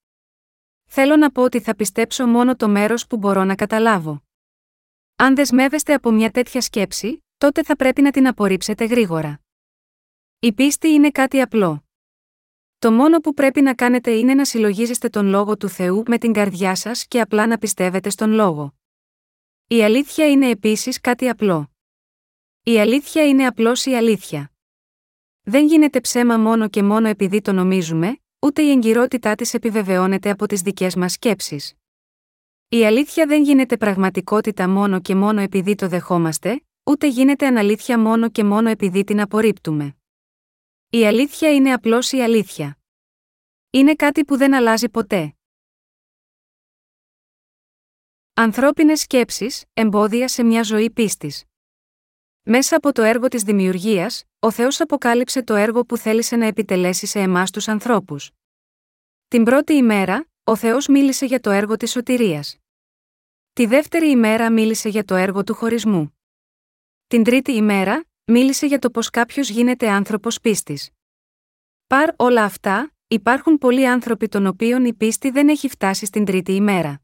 Θέλω 0.94 1.16
να 1.16 1.32
πω 1.32 1.44
ότι 1.44 1.60
θα 1.60 1.76
πιστέψω 1.76 2.28
μόνο 2.28 2.56
το 2.56 2.70
μέρος 2.70 3.08
που 3.08 3.18
μπορώ 3.18 3.44
να 3.44 3.56
καταλάβω. 3.56 4.24
Αν 5.16 5.36
δεσμεύεστε 5.36 5.94
από 5.94 6.12
μια 6.12 6.32
τέτοια 6.32 6.62
σκέψη, 6.62 7.26
τότε 7.38 7.64
θα 7.64 7.76
πρέπει 7.76 8.02
να 8.02 8.12
την 8.12 8.28
απορρίψετε 8.28 8.86
γρήγορα. 8.86 9.42
Η 10.39 10.54
πίστη 10.54 10.88
είναι 10.88 11.12
κάτι 11.12 11.42
απλό. 11.42 11.84
Το 12.80 12.92
μόνο 12.92 13.20
που 13.20 13.34
πρέπει 13.34 13.62
να 13.62 13.76
κάνετε 13.76 14.12
είναι 14.12 14.34
να 14.34 14.46
συλλογίζεστε 14.46 15.10
τον 15.10 15.26
λόγο 15.26 15.58
του 15.58 15.70
Θεού 15.70 16.04
με 16.08 16.18
την 16.18 16.34
καρδιά 16.34 16.76
σας 16.76 17.08
και 17.08 17.22
απλά 17.22 17.48
να 17.48 17.58
πιστεύετε 17.58 18.10
στον 18.10 18.32
λόγο. 18.32 18.74
Η 19.68 19.84
αλήθεια 19.84 20.30
είναι 20.30 20.50
επίσης 20.50 21.00
κάτι 21.00 21.30
απλό. 21.30 21.72
Η 22.64 22.80
αλήθεια 22.80 23.28
είναι 23.28 23.46
απλώς 23.46 23.86
η 23.86 23.96
αλήθεια. 23.96 24.52
Δεν 25.42 25.66
γίνεται 25.66 26.02
ψέμα 26.02 26.38
μόνο 26.38 26.70
και 26.70 26.84
μόνο 26.84 27.08
επειδή 27.08 27.42
το 27.42 27.52
νομίζουμε, 27.52 28.21
ούτε 28.42 28.62
η 28.62 28.72
εγκυρότητά 28.72 29.36
της 29.36 29.54
επιβεβαιώνεται 29.54 30.30
από 30.30 30.48
τις 30.48 30.62
δικές 30.62 30.96
μας 30.96 31.12
σκέψεις. 31.12 31.74
Η 32.70 32.86
αλήθεια 32.86 33.26
δεν 33.26 33.44
γίνεται 33.44 33.78
πραγματικότητα 33.78 34.70
μόνο 34.70 35.02
και 35.02 35.16
μόνο 35.16 35.42
επειδή 35.42 35.76
το 35.76 35.88
δεχόμαστε, 35.88 36.66
ούτε 36.84 37.08
γίνεται 37.08 37.48
αναλήθεια 37.48 38.00
μόνο 38.00 38.30
και 38.30 38.44
μόνο 38.44 38.70
επειδή 38.70 39.04
την 39.04 39.22
απορρίπτουμε. 39.22 39.96
Η 40.89 41.06
αλήθεια 41.06 41.54
είναι 41.54 41.74
απλώς 41.74 42.12
η 42.12 42.22
αλήθεια. 42.22 42.78
Είναι 43.70 43.96
κάτι 43.96 44.26
που 44.26 44.38
δεν 44.38 44.54
αλλάζει 44.54 44.89
ποτέ. 44.89 45.36
Ανθρώπινες 48.34 49.00
σκέψεις, 49.02 49.64
εμπόδια 49.74 50.28
σε 50.28 50.44
μια 50.44 50.64
ζωή 50.64 50.89
πίστης. 50.92 51.51
Μέσα 52.44 52.76
από 52.76 52.92
το 52.92 53.02
έργο 53.02 53.28
της 53.28 53.44
δημιουργίας, 53.44 54.24
ο 54.39 54.52
Θεός 54.52 54.82
αποκάλυψε 54.82 55.44
το 55.44 55.56
έργο 55.56 55.86
που 55.86 55.98
θέλησε 55.98 56.36
να 56.36 56.46
επιτελέσει 56.46 57.06
σε 57.06 57.20
εμάς 57.20 57.52
τους 57.52 57.68
ανθρώπους. 57.68 58.32
Την 59.28 59.44
πρώτη 59.44 59.74
ημέρα, 59.74 60.28
ο 60.44 60.56
Θεός 60.56 60.88
μίλησε 60.88 61.26
για 61.26 61.39
το 61.39 61.50
έργο 61.50 61.78
της 61.78 61.92
σωτηρίας. 61.92 62.58
Τη 63.54 63.66
δεύτερη 63.66 64.10
ημέρα 64.10 64.52
μίλησε 64.52 64.89
για 64.89 65.06
το 65.06 65.16
έργο 65.16 65.44
του 65.44 65.54
χωρισμού. 65.54 66.18
Την 67.08 67.24
τρίτη 67.24 67.52
ημέρα, 67.52 68.06
μίλησε 68.26 68.66
για 68.66 68.80
το 68.80 68.89
πώς 68.89 69.10
κάποιος 69.10 69.50
γίνεται 69.50 69.89
άνθρωπος 69.89 70.39
πίστης. 70.39 70.89
Παρ 71.88 72.10
όλα 72.16 72.44
αυτά, 72.44 72.94
υπάρχουν 73.08 73.58
πολλοί 73.58 73.88
άνθρωποι 73.88 74.28
των 74.28 74.46
οποίων 74.46 74.86
η 74.86 74.94
πίστη 74.94 75.30
δεν 75.30 75.50
έχει 75.50 75.68
φτάσει 75.68 76.06
στην 76.06 76.26
τρίτη 76.26 76.52
ημέρα. 76.52 77.02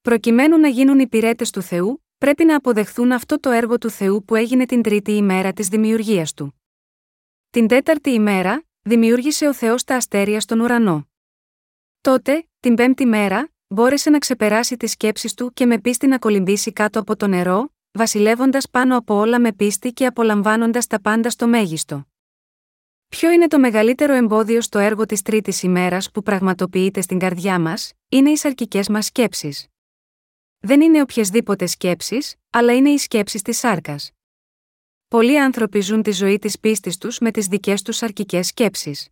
Προκειμένου 0.00 0.58
να 0.58 0.68
γίνουν 0.68 0.98
υπηρέτες 0.98 1.50
του 1.50 1.62
Θεού, 1.62 2.05
πρέπει 2.18 2.44
να 2.44 2.56
αποδεχθούν 2.56 3.12
αυτό 3.12 3.40
το 3.40 3.50
έργο 3.50 3.78
του 3.78 3.90
Θεού 3.90 4.24
που 4.24 4.34
έγινε 4.34 4.66
την 4.66 4.82
τρίτη 4.82 5.12
ημέρα 5.12 5.52
της 5.52 5.68
δημιουργίας 5.68 6.34
του. 6.34 6.60
Την 7.50 7.66
τέταρτη 7.66 8.10
ημέρα, 8.10 8.64
δημιούργησε 8.82 9.46
ο 9.46 9.54
Θεός 9.54 9.84
τα 9.84 9.96
αστέρια 9.96 10.40
στον 10.40 10.60
ουρανό. 10.60 11.08
Τότε, 12.00 12.48
την 12.60 12.74
πέμπτη 12.74 13.06
μέρα, 13.06 13.48
μπόρεσε 13.66 14.10
να 14.10 14.18
ξεπεράσει 14.18 14.76
τις 14.76 14.90
σκέψεις 14.90 15.34
του 15.34 15.52
και 15.52 15.66
με 15.66 15.78
πίστη 15.78 16.06
να 16.06 16.18
κολυμπήσει 16.18 16.72
κάτω 16.72 17.00
από 17.00 17.16
το 17.16 17.26
νερό, 17.26 17.74
βασιλεύοντας 17.92 18.70
πάνω 18.70 18.96
από 18.96 19.14
όλα 19.14 19.40
με 19.40 19.52
πίστη 19.52 19.92
και 19.92 20.06
απολαμβάνοντας 20.06 20.86
τα 20.86 21.00
πάντα 21.00 21.30
στο 21.30 21.46
μέγιστο. 21.46 22.06
Ποιο 23.08 23.30
είναι 23.30 23.46
το 23.46 23.58
μεγαλύτερο 23.58 24.14
εμπόδιο 24.14 24.60
στο 24.60 24.78
έργο 24.78 25.06
της 25.06 25.22
τρίτης 25.22 25.62
ημέρας 25.62 26.10
που 26.10 26.22
πραγματοποιείται 26.22 27.00
στην 27.00 27.18
καρδιά 27.18 27.60
μας, 27.60 27.92
είναι 28.08 28.30
οι 28.30 28.36
σαρκικές 28.36 28.88
μας 28.88 29.06
σκέψεις 29.06 29.68
δεν 30.66 30.80
είναι 30.80 31.00
οποιασδήποτε 31.00 31.66
σκέψει, 31.66 32.18
αλλά 32.50 32.74
είναι 32.74 32.90
οι 32.90 32.98
σκέψει 32.98 33.38
της 33.38 33.58
σάρκας. 33.58 34.10
Πολλοί 35.08 35.40
άνθρωποι 35.40 35.80
ζουν 35.80 36.02
τη 36.02 36.10
ζωή 36.10 36.38
της 36.38 36.60
πίστης 36.60 36.98
τους 36.98 37.18
με 37.18 37.30
τις 37.30 37.46
δικές 37.46 37.82
τους 37.82 38.02
αρκικέ 38.02 38.42
σκέψεις. 38.42 39.08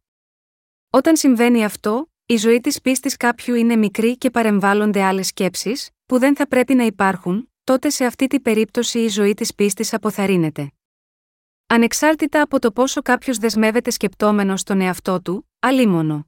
Όταν 0.90 1.16
συμβαίνει 1.16 1.64
αυτό, 1.64 2.12
η 2.26 2.36
ζωή 2.36 2.60
της 2.60 2.80
πίστης 2.80 3.16
κάποιου 3.16 3.54
είναι 3.54 3.76
μικρή 3.76 4.16
και 4.18 4.30
παρεμβάλλονται 4.30 5.02
άλλες 5.02 5.26
σκέψεις, 5.26 5.90
που 6.06 6.18
δεν 6.18 6.36
θα 6.36 6.48
πρέπει 6.48 6.74
να 6.74 6.84
υπάρχουν, 6.84 7.52
τότε 7.64 7.90
σε 7.90 8.04
αυτή 8.04 8.26
την 8.26 8.42
περίπτωση 8.42 8.98
η 8.98 9.08
ζωή 9.08 9.34
της 9.34 9.54
πίστης 9.54 9.94
αποθαρρύνεται. 9.94 10.72
Ανεξάρτητα 11.66 12.42
από 12.42 12.58
το 12.58 12.72
πόσο 12.72 13.02
κάποιος 13.02 13.38
δεσμεύεται 13.38 13.90
σκεπτόμενος 13.90 14.60
στον 14.60 14.80
εαυτό 14.80 15.22
του, 15.22 15.50
αλίμονο. 15.58 16.26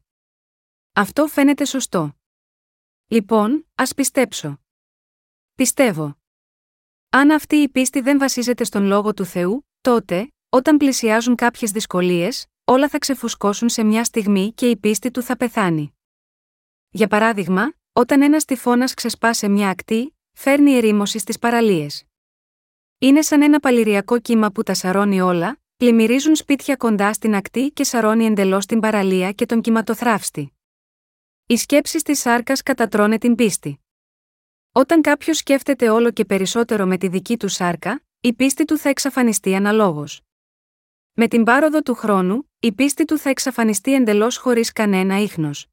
Αυτό 0.93 1.27
φαίνεται 1.27 1.65
σωστό. 1.65 2.17
Λοιπόν, 3.07 3.67
ας 3.75 3.95
πιστέψω. 3.95 4.61
Πιστεύω. 5.57 6.19
Αν 7.09 7.31
αυτή 7.31 7.57
η 7.57 7.69
πίστη 7.69 8.01
δεν 8.01 8.19
βασίζεται 8.19 8.65
στον 8.65 8.85
λόγο 8.85 9.15
του 9.15 9.25
Θεού, 9.25 9.69
τότε, 9.81 10.33
όταν 10.49 10.77
πλησιάζουν 10.77 11.35
κάποιες 11.35 11.71
δυσκολίες, 11.71 12.47
όλα 12.65 12.89
θα 12.89 12.99
ξεφουσκώσουν 12.99 13.69
σε 13.69 13.83
μια 13.83 14.05
στιγμή 14.05 14.53
και 14.53 14.71
η 14.71 14.77
πίστη 14.77 15.11
του 15.11 15.23
θα 15.23 15.37
πεθάνει. 15.37 15.97
Για 16.89 17.09
παράδειγμα, 17.09 17.73
όταν 17.93 18.23
ένας 18.23 18.45
τυφώνας 18.45 18.95
ξεσπά 18.95 19.33
σε 19.33 19.49
μια 19.49 19.69
ακτή, 19.69 20.17
φέρνει 20.33 20.73
ερήμωση 20.73 21.19
στις 21.19 21.39
παραλίες. 21.39 22.05
Είναι 22.99 23.23
σαν 23.23 23.43
ένα 23.43 23.61
παλιριακό 23.61 24.21
κύμα 24.21 24.51
που 24.51 24.63
τα 24.63 24.75
σαρώνει 24.75 25.21
όλα, 25.21 25.61
πλημμυρίζουν 25.77 26.37
σπίτια 26.37 26.77
κοντά 26.77 27.13
στην 27.13 27.35
ακτή 27.35 27.71
και 27.71 27.85
σαρώνει 27.85 28.25
εντελώς 28.25 28.67
την 28.67 28.81
παραλία 28.81 29.33
και 29.33 29.47
τον 29.47 29.61
κυματοθράφστη. 29.61 30.53
Οι 31.47 31.57
σκέψει 31.57 31.99
της 31.99 32.19
σάρκας 32.19 32.63
κατατρώνε 32.63 33.19
την 33.19 33.35
πίστη. 33.35 33.81
Όταν 34.77 35.01
κάποιος 35.01 35.37
σκέφτεται 35.37 35.89
όλο 35.89 36.11
και 36.11 36.25
περισσότερο 36.25 36.87
με 36.87 36.97
τη 36.97 37.09
δική 37.09 37.37
του 37.37 37.49
σάρκα, 37.49 38.03
η 38.21 38.33
πίστη 38.33 38.65
του 38.65 38.79
θα 38.79 38.89
εξαφανιστεί 38.89 39.55
αναλόγως. 39.55 40.21
Με 41.13 41.29
την 41.29 41.45
πάροδο 41.45 41.83
του 41.83 41.95
χρόνου, 41.95 42.51
η 42.59 42.73
πίστη 42.73 43.05
του 43.05 43.19
θα 43.19 43.31
εξαφανιστεί 43.31 43.95
εντελώς 43.95 44.37
χωρίς 44.37 44.73
κανένα 44.73 45.19
ίχνος. 45.19 45.67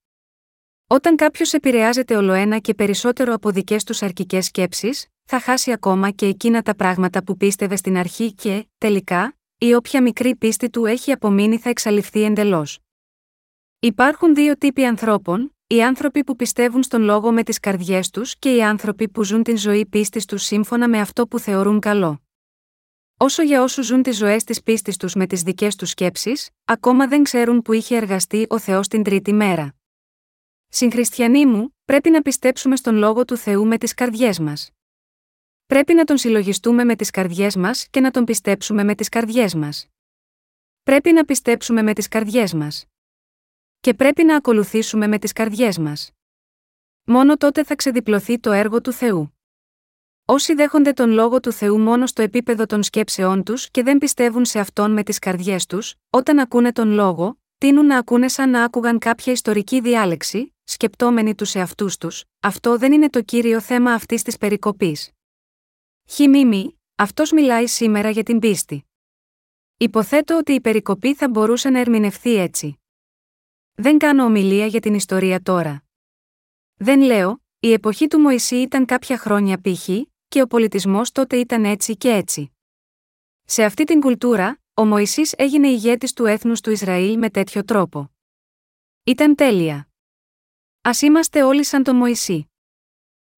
Όταν 0.88 1.16
κάποιος 1.16 1.54
επηρεάζεται 1.54 2.16
ολοένα 2.16 2.60
και 2.60 2.74
περισσότερο 2.74 3.34
από 3.34 3.52
δικές 3.52 3.84
τους 3.84 4.02
αρκικές 4.02 4.46
σκέψεις, 4.46 5.08
θα 5.24 5.40
χάσει 5.40 5.72
ακόμα 5.72 6.10
και 6.10 6.26
εκείνα 6.26 6.62
τα 6.62 6.76
πράγματα 6.76 7.24
που 7.24 7.38
πίστευε 7.38 7.76
στην 7.76 7.98
αρχή 7.98 8.34
και, 8.34 8.68
τελικά, 8.78 9.38
η 9.58 9.74
όποια 9.74 10.02
μικρή 10.02 10.36
πίστη 10.36 10.70
του 10.70 10.86
έχει 10.86 11.12
απομείνει 11.12 11.58
θα 11.58 11.70
εξαλειφθεί 11.70 12.24
εντελώς. 12.24 12.80
Υπάρχουν 13.80 14.36
δύο 14.36 14.58
τύποι 14.58 14.86
ανθρώπων, 14.86 15.53
οι 15.68 15.84
άνθρωποι 15.84 16.24
που 16.24 16.36
πιστεύουν 16.36 16.84
στον 16.84 17.02
λόγο 17.02 17.32
με 17.32 17.44
τις 17.44 17.60
καρδιές 17.60 18.10
τους 18.10 18.36
και 18.40 18.56
οι 18.56 18.64
άνθρωποι 18.64 19.10
που 19.10 19.24
ζουν 19.24 19.44
την 19.44 19.58
ζωή 19.58 19.86
πίστης 19.86 20.26
τους 20.26 20.44
σύμφωνα 20.44 20.90
με 20.90 21.00
αυτό 21.00 21.28
που 21.28 21.40
θεωρούν 21.40 21.80
καλό. 21.80 22.22
Όσο 23.18 23.42
για 23.42 23.62
όσους 23.62 23.86
ζουν 23.86 24.04
τις 24.04 24.18
ζωές 24.18 24.44
της 24.44 24.64
πίστης 24.64 24.98
τους 24.98 25.14
με 25.14 25.28
τις 25.28 25.42
δικές 25.42 25.76
τους 25.76 25.90
σκέψεις, 25.90 26.50
ακόμα 26.66 27.08
δεν 27.08 27.24
ξέρουν 27.24 27.62
που 27.62 27.74
είχε 27.74 27.96
εργαστεί 27.96 28.46
ο 28.50 28.60
Θεός 28.60 28.88
την 28.88 29.04
τρίτη 29.04 29.34
μέρα. 29.34 29.76
Συγχριστιανοί 30.68 31.46
μου, 31.46 31.78
πρέπει 31.86 32.10
να 32.10 32.22
πιστέψουμε 32.22 32.76
στον 32.76 32.96
λόγο 32.96 33.26
του 33.26 33.38
Θεού 33.38 33.68
με 33.68 33.78
τις 33.78 33.94
καρδιές 33.94 34.40
μας. 34.40 34.72
Πρέπει 35.66 35.94
να 35.94 36.04
τον 36.04 36.18
συλλογιστούμε 36.18 36.84
με 36.84 36.96
τις 36.96 37.10
καρδιές 37.10 37.56
μας 37.56 37.88
και 37.90 38.00
να 38.00 38.12
τον 38.12 38.24
πιστέψουμε 38.24 38.84
με 38.84 38.96
τις 38.96 39.10
καρδιές 39.10 39.56
μας. 39.56 39.88
Πρέπει 40.84 41.12
να 41.12 41.26
πιστέψουμε 41.26 41.82
με 41.82 41.94
τις 41.94 42.08
καρδιές 42.08 42.54
μας. 42.54 42.86
Και 43.84 43.94
πρέπει 43.94 44.24
να 44.24 44.36
ακολουθήσουμε 44.36 45.08
με 45.08 45.20
τις 45.20 45.32
καρδιές 45.32 45.78
μας. 45.78 46.12
Μόνο 47.04 47.38
τότε 47.38 47.64
θα 47.64 47.76
ξεδιπλωθεί 47.76 48.40
το 48.40 48.52
έργο 48.52 48.82
του 48.82 48.92
Θεού. 48.92 49.38
Όσοι 50.26 50.54
δέχονται 50.54 50.94
τον 50.94 51.10
λόγο 51.10 51.40
του 51.40 51.52
Θεού 51.52 51.80
μόνο 51.80 52.06
στο 52.06 52.22
επίπεδο 52.22 52.66
των 52.66 52.84
σκέψεών 52.84 53.44
τους 53.44 53.70
και 53.72 53.84
δεν 53.84 53.98
πιστεύουν 53.98 54.46
σε 54.46 54.60
αυτόν 54.60 54.92
με 54.92 55.04
τις 55.04 55.20
καρδιές 55.20 55.66
τους, 55.66 55.96
όταν 56.10 56.40
ακούνε 56.40 56.72
τον 56.72 56.90
λόγο, 56.92 57.40
τείνουν 57.58 57.86
να 57.86 57.98
ακούνε 57.98 58.28
σαν 58.28 58.50
να 58.50 58.64
άκουγαν 58.64 59.00
κάποια 59.00 59.34
ιστορική 59.34 59.82
διάλεξη, 59.82 60.56
σκεπτόμενοι 60.64 61.36
τους 61.36 61.56
εαυτούς 61.56 61.98
τους, 61.98 62.24
αυτό 62.40 62.78
δεν 62.78 62.94
είναι 62.94 63.10
το 63.10 63.22
κύριο 63.22 63.62
θέμα 63.62 63.94
αυτής 63.94 64.22
της 64.22 64.38
περικοπής. 64.38 65.12
Χιμήμι, 66.06 66.80
αυτός 66.96 67.32
μιλάει 67.32 67.68
σήμερα 67.68 68.10
για 68.10 68.24
την 68.24 68.40
πίστη. 68.40 68.86
Υποθέτω 69.78 70.38
ότι 70.38 70.52
η 70.54 70.62
περικοπή 70.62 71.14
θα 71.16 71.30
μπορούσε 71.30 71.70
να 71.70 71.80
ερμηνευθεί 71.80 72.36
έτσι. 72.36 72.78
Δεν 73.76 73.98
κάνω 73.98 74.24
ομιλία 74.24 74.66
για 74.66 74.80
την 74.80 74.94
ιστορία 74.94 75.42
τώρα. 75.42 75.84
Δεν 76.76 77.02
λέω, 77.02 77.44
η 77.60 77.72
εποχή 77.72 78.08
του 78.08 78.20
Μωυσή 78.20 78.56
ήταν 78.56 78.86
κάποια 78.86 79.18
χρόνια 79.18 79.62
π.χ., 79.62 79.90
και 80.28 80.42
ο 80.42 80.48
πολιτισμός 80.48 81.12
τότε 81.12 81.38
ήταν 81.38 81.66
έτσι 81.66 81.98
και 81.98 82.10
έτσι. 82.10 82.52
Σε 83.46 83.64
αυτή 83.64 83.84
την 83.84 84.00
κουλτούρα, 84.00 84.62
ο 84.74 84.86
Μωυσής 84.86 85.34
έγινε 85.38 85.68
ηγέτης 85.68 86.14
του 86.14 86.26
έθνους 86.26 86.62
του 86.62 86.72
Ισραήλ 86.72 87.18
με 87.18 87.30
τέτοιο 87.30 87.64
τρόπο. 87.64 88.12
Ήταν 89.04 89.36
τέλεια. 89.36 89.90
Α 90.82 90.92
είμαστε 91.02 91.44
όλοι 91.44 91.64
σαν 91.64 91.84
τον 91.84 91.96
Μωυσή. 91.96 92.52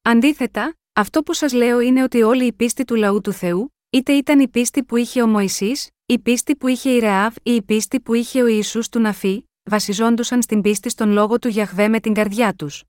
Αντίθετα, 0.02 0.78
αυτό 0.94 1.24
που 1.24 1.34
σας 1.34 1.54
λέω 1.54 1.80
είναι 1.80 2.04
ότι 2.04 2.22
όλη 2.22 2.46
η 2.46 2.54
πίστη 2.54 2.84
του 2.86 2.96
λαού 2.96 3.22
του 3.22 3.32
Θεού, 3.32 3.76
είτε 3.90 4.14
ήταν 4.14 4.40
η 4.40 4.48
πίστη 4.48 4.84
που 4.84 4.96
είχε 4.96 5.22
ο 5.22 5.28
Μωυσής, 5.28 5.90
η 6.06 6.20
πίστη 6.20 6.56
που 6.56 6.68
είχε 6.68 6.90
η 6.90 7.00
Ρεάβ 7.00 7.36
ή 7.44 7.56
η 7.56 7.62
πίστη 7.62 8.00
που 8.00 8.14
είχε 8.14 8.42
ο 8.42 8.48
Ιησούς 8.48 8.90
του 8.90 9.00
Ναφή, 9.00 9.50
βασιζόντουσαν 9.66 10.42
στην 10.42 10.62
πίστη 10.62 10.90
στον 10.90 11.10
λόγο 11.12 11.40
του 11.40 11.48
Γιαχβέ 11.48 11.88
με 11.88 12.00
την 12.00 12.14
καρδιά 12.14 12.54
τους. 12.54 12.84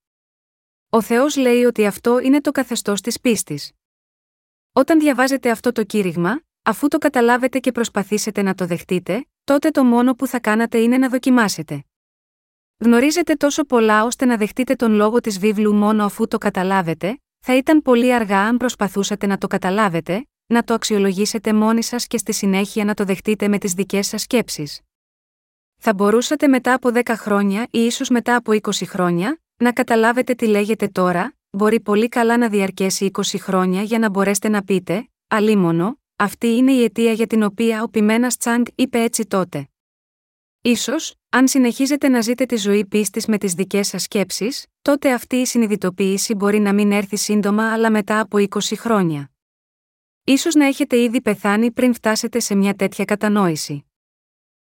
Ο 0.91 1.03
Θεός 1.03 1.37
λέει 1.37 1.65
ότι 1.65 1.87
αυτό 1.87 2.19
είναι 2.19 2.41
το 2.41 2.51
καθεστώς 2.51 3.01
της 3.01 3.21
πίστης. 3.21 3.73
Όταν 4.73 4.99
διαβάζετε 4.99 5.51
αυτό 5.51 5.73
το 5.73 5.85
κήρυγμα, 5.85 6.41
αφού 6.63 6.89
το 6.89 6.99
καταλάβετε 6.99 7.59
και 7.59 7.73
προσπαθήσετε 7.73 8.43
να 8.43 8.55
το 8.55 8.67
δεχτείτε, 8.67 9.27
τότε 9.45 9.71
το 9.71 9.85
μόνο 9.85 10.15
που 10.15 10.27
θα 10.27 10.41
κάνατε 10.41 10.79
είναι 10.79 10.99
να 10.99 11.09
δοκιμάσετε. 11.09 11.85
Γνωρίζετε 12.79 13.35
τόσο 13.35 13.65
πολλά 13.65 14.05
ώστε 14.05 14.25
να 14.25 14.37
δεχτείτε 14.37 14.75
τον 14.75 14.93
λόγο 14.93 15.21
της 15.21 15.39
βίβλου 15.39 15.75
μόνο 15.75 16.05
αφού 16.05 16.29
το 16.29 16.39
καταλάβετε, 16.39 17.21
θα 17.39 17.57
ήταν 17.57 17.83
πολύ 17.83 18.15
αργά 18.15 18.41
αν 18.41 18.57
προσπαθούσατε 18.57 19.27
να 19.27 19.39
το 19.39 19.47
καταλάβετε, 19.47 20.27
να 20.47 20.65
το 20.65 20.75
αξιολογήσετε 20.75 21.53
μόνοι 21.53 21.83
σας 21.83 22.07
και 22.07 22.19
στη 22.19 22.33
συνέχεια 22.33 22.85
να 22.85 22.95
το 22.95 23.05
δεχτείτε 23.05 23.49
με 23.49 23.59
τις 23.59 23.73
δικές 23.73 24.07
σας 24.07 24.23
σκέψεις. 24.23 24.81
Θα 25.89 25.95
μπορούσατε 25.95 26.49
μετά 26.49 26.75
από 26.75 26.91
10 26.95 27.01
χρόνια 27.07 27.67
ή 27.71 27.79
ίσως 27.79 28.09
μετά 28.09 28.37
από 28.37 28.53
20 28.53 28.71
χρόνια, 28.87 29.41
να 29.57 29.73
καταλάβετε 29.73 30.35
τι 30.35 30.47
λέγεται 30.47 30.89
τώρα, 30.89 31.37
μπορεί 31.51 31.81
πολύ 31.81 32.09
καλά 32.09 32.37
να 32.37 32.49
διαρκέσει 32.49 33.11
20 33.13 33.21
χρόνια 33.39 33.83
για 33.83 33.99
να 33.99 34.11
μπορέσετε 34.11 34.49
να 34.49 34.63
πείτε, 34.63 35.09
αλίμονο, 35.27 36.01
αυτή 36.17 36.47
είναι 36.47 36.73
η 36.73 36.85
αιτία 36.85 37.13
για 37.13 37.27
την 37.27 37.43
οποία 37.43 37.83
ο 37.83 37.89
Πιμένας 37.89 38.37
Τσάνγκ 38.37 38.65
είπε 38.75 39.01
έτσι 39.01 39.27
τότε. 39.27 39.69
Ίσως, 40.61 41.15
αν 41.29 41.49
συνεχίζετε 41.49 42.09
να 42.09 42.21
ζείτε 42.21 42.47
τη 42.47 42.57
ζωή 42.57 42.85
πίστης 42.85 43.27
με 43.27 43.39
τις 43.39 43.53
δικές 43.53 43.89
σας 43.89 44.03
σκέψεις, 44.03 44.67
τότε 44.83 45.13
αυτή 45.13 45.37
η 45.37 45.47
συνειδητοποίηση 45.47 46.35
μπορεί 46.35 46.59
να 46.59 46.75
μην 46.75 46.93
έρθει 46.93 47.17
σύντομα 47.17 47.73
αλλά 47.73 47.91
μετά 47.91 48.21
από 48.21 48.39
20 48.39 48.47
χρόνια. 48.77 49.31
Ίσως 50.25 50.55
να 50.55 50.67
έχετε 50.67 51.01
ήδη 51.01 51.21
πεθάνει 51.21 51.71
πριν 51.71 51.95
φτάσετε 51.95 52.41
σε 52.41 52.55
μια 52.55 52.75
τέτοια 52.75 53.05
κατανόηση. 53.05 53.86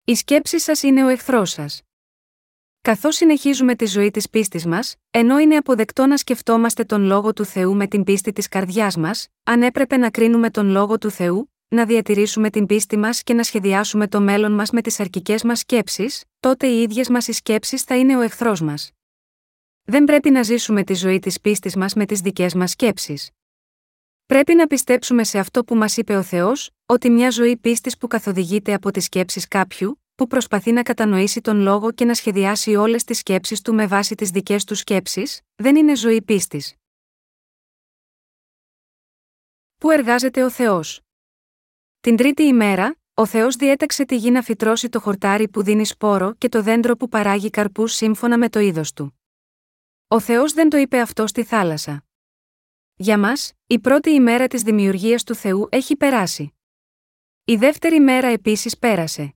Η 0.04 0.14
σκέψη 0.14 0.60
σας 0.60 0.82
είναι 0.82 1.04
ο 1.04 1.08
εχθρός 1.08 1.50
σας. 1.50 1.82
Καθώς 2.80 3.16
συνεχίζουμε 3.16 3.74
τη 3.74 3.86
ζωή 3.86 4.10
της 4.10 4.30
πίστης 4.30 4.66
μας, 4.66 4.96
ενώ 5.10 5.38
είναι 5.38 5.56
αποδεκτό 5.56 6.06
να 6.06 6.16
σκεφτόμαστε 6.16 6.84
τον 6.84 7.02
λόγο 7.02 7.32
του 7.32 7.44
Θεού 7.44 7.76
με 7.76 7.86
την 7.86 8.04
πίστη 8.04 8.32
της 8.32 8.48
καρδιάς 8.48 8.96
μας, 8.96 9.28
αν 9.42 9.62
έπρεπε 9.62 9.96
να 9.96 10.10
κρίνουμε 10.10 10.50
τον 10.50 10.68
λόγο 10.68 10.98
του 10.98 11.10
Θεού, 11.10 11.52
να 11.68 11.84
διατηρήσουμε 11.84 12.50
την 12.50 12.66
πίστη 12.66 12.96
μας 12.96 13.22
και 13.22 13.34
να 13.34 13.42
σχεδιάσουμε 13.42 14.08
το 14.08 14.20
μέλλον 14.20 14.52
μας 14.52 14.70
με 14.70 14.80
τις 14.80 15.00
αρκικέ 15.00 15.36
μας 15.44 15.58
σκέψεις, 15.58 16.24
τότε 16.40 16.66
οι 16.66 16.82
ίδιες 16.82 17.08
μας 17.08 17.28
οι 17.28 17.32
σκέψεις 17.32 17.82
θα 17.82 17.96
είναι 17.96 18.16
ο 18.16 18.20
εχθρός 18.20 18.60
μας. 18.60 18.90
Δεν 19.82 20.04
πρέπει 20.04 20.30
να 20.30 20.42
ζήσουμε 20.42 20.84
τη 20.84 20.94
ζωή 20.94 21.18
της 21.18 21.40
πίστης 21.40 21.76
μας 21.76 21.94
με 21.94 22.06
τις 22.06 22.20
δικές 22.20 22.54
μας 22.54 22.70
σκέψεις. 22.70 23.30
Πρέπει 24.26 24.54
να 24.54 24.66
πιστέψουμε 24.66 25.24
σε 25.24 25.38
αυτό 25.38 25.64
που 25.64 25.74
μας 25.74 25.96
είπε 25.96 26.16
ο 26.16 26.22
Θεός, 26.22 26.70
ότι 26.92 27.10
μια 27.10 27.30
ζωή 27.30 27.56
πίστης 27.56 27.96
που 27.96 28.06
καθοδηγείται 28.06 28.74
από 28.74 28.90
τις 28.90 29.04
σκέψεις 29.04 29.48
κάποιου, 29.48 30.02
που 30.14 30.26
προσπαθεί 30.26 30.72
να 30.72 30.82
κατανοήσει 30.82 31.40
τον 31.40 31.60
λόγο 31.60 31.92
και 31.92 32.04
να 32.04 32.14
σχεδιάσει 32.14 32.74
όλες 32.74 33.04
τις 33.04 33.18
σκέψεις 33.18 33.60
του 33.60 33.74
με 33.74 33.86
βάση 33.86 34.14
τις 34.14 34.30
δικές 34.30 34.64
του 34.64 34.74
σκέψεις, 34.74 35.40
δεν 35.54 35.76
είναι 35.76 35.96
ζωή 35.96 36.22
πίστης. 36.22 36.74
Πού 39.78 39.90
εργάζεται 39.90 40.44
ο 40.44 40.50
Θεός; 40.50 41.00
Την 42.00 42.16
τρίτη 42.16 42.42
ημέρα, 42.42 42.96
ο 43.14 43.26
Θεός 43.26 43.56
διέταξε 43.56 44.04
τη 44.04 44.16
γη 44.16 44.30
να 44.30 44.42
φυτρώσει 44.42 44.88
το 44.88 45.00
χορτάρι 45.00 45.48
που 45.48 45.62
δίνει 45.62 45.84
σπόρο 45.86 46.34
και 46.34 46.48
το 46.48 46.62
δέντρο 46.62 46.96
που 46.96 47.08
παράγει 47.08 47.50
καρπούς 47.50 47.92
σύμφωνα 47.92 48.38
με 48.38 48.48
το 48.48 48.58
είδος 48.60 48.92
του. 48.92 49.20
Ο 50.08 50.20
Θεός 50.20 50.52
δεν 50.52 50.68
το 50.68 50.76
είπε 50.76 51.00
αυτό 51.00 51.26
στη 51.26 51.44
θάλασσα. 51.44 52.04
Για 52.94 53.18
μας, 53.18 53.52
η 53.66 53.78
πρώτη 53.78 54.10
ημέρα 54.10 54.46
της 54.46 54.62
δημιουργίας 54.62 55.24
του 55.24 55.34
Θεού 55.34 55.68
έχει 55.70 55.96
περάσει. 55.96 56.54
Η 57.44 57.56
δεύτερη 57.56 58.00
μέρα 58.00 58.26
επίσης 58.26 58.78
πέρασε. 58.78 59.34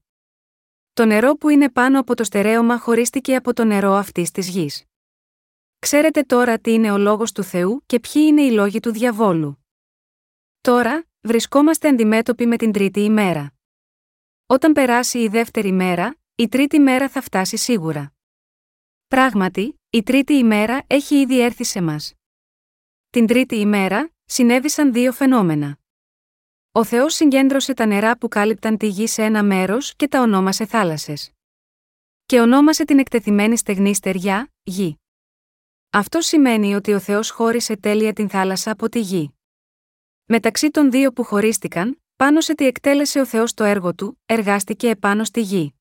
Το 0.93 1.05
νερό 1.05 1.35
που 1.35 1.49
είναι 1.49 1.71
πάνω 1.71 2.01
από 2.01 2.15
το 2.15 2.25
στερέωμα 2.25 2.79
χωρίστηκε 2.79 3.37
από 3.37 3.53
το 3.53 3.65
νερό 3.65 3.93
αυτής 3.93 4.31
της 4.31 4.49
γης. 4.49 4.85
Ξέρετε 5.79 6.23
τώρα 6.23 6.59
τι 6.59 6.73
είναι 6.73 6.91
ο 6.91 6.99
λόγος 6.99 7.33
του 7.33 7.43
Θεού 7.43 7.83
και 7.87 8.01
ποιοι 8.01 8.23
είναι 8.27 8.43
οι 8.43 8.51
λόγοι 8.51 8.81
του 8.81 8.93
διαβόλου. 8.93 9.65
Τώρα, 10.61 11.07
βρισκόμαστε 11.21 11.89
αντιμέτωποι 11.89 12.47
με 12.47 12.57
την 12.57 12.73
τρίτη 12.73 13.01
ημέρα. 13.01 13.55
Όταν 14.47 14.73
περάσει 14.73 15.19
η 15.19 15.29
δεύτερη 15.29 15.73
μέρα, 15.73 16.17
η 16.35 16.49
τρίτη 16.49 16.79
μέρα 16.79 17.09
θα 17.09 17.21
φτάσει 17.21 17.57
σίγουρα. 17.57 18.15
Πράγματι, 19.07 19.81
η 19.91 20.03
τρίτη 20.03 20.33
ημέρα 20.33 20.85
έχει 20.87 21.21
ήδη 21.21 21.41
έρθει 21.41 21.65
σε 21.65 21.81
μας. 21.81 22.15
Την 23.11 23.27
τρίτη 23.27 23.57
ημέρα, 23.57 24.11
συνέβησαν 24.25 24.93
δύο 24.93 25.13
φαινόμενα. 25.13 25.79
Ο 26.77 26.85
Θεός 26.85 27.15
συγκέντρωσε 27.15 27.75
τα 27.75 27.87
νερά 27.87 28.19
που 28.19 28.29
κάλυπταν 28.29 28.77
τη 28.77 28.87
γη 28.87 29.07
σε 29.07 29.23
ένα 29.23 29.43
μέρος 29.43 29.97
και 29.97 30.09
τα 30.09 30.21
ονόμασε 30.21 30.67
θάλασσες. 30.67 31.31
Και 32.27 32.41
ονόμασε 32.41 32.85
την 32.85 32.99
εκτεθειμένη 32.99 33.57
στεγνή 33.57 33.95
στεριά, 33.95 34.53
γη. 34.63 35.01
Αυτό 35.91 36.21
σημαίνει 36.21 36.75
ότι 36.75 36.93
ο 36.93 36.99
Θεός 36.99 37.31
χώρισε 37.31 37.77
τέλεια 37.77 38.13
την 38.13 38.29
θάλασσα 38.29 38.71
από 38.71 38.89
τη 38.89 39.01
γη. 39.01 39.35
Μεταξύ 40.25 40.71
των 40.71 40.91
δύο 40.91 41.13
που 41.13 41.25
χωρίστηκαν, 41.25 42.03
πάνω 42.17 42.41
σε 42.41 42.55
τι 42.55 42.67
εκτέλεσε 42.67 43.21
ο 43.21 43.27
Θεός 43.27 43.55
το 43.55 43.65
έργο 43.65 43.95
του, 43.95 44.21
εργάστηκε 44.27 44.89
επάνω 44.89 45.25
στη 45.25 45.41
γη. 45.41 45.75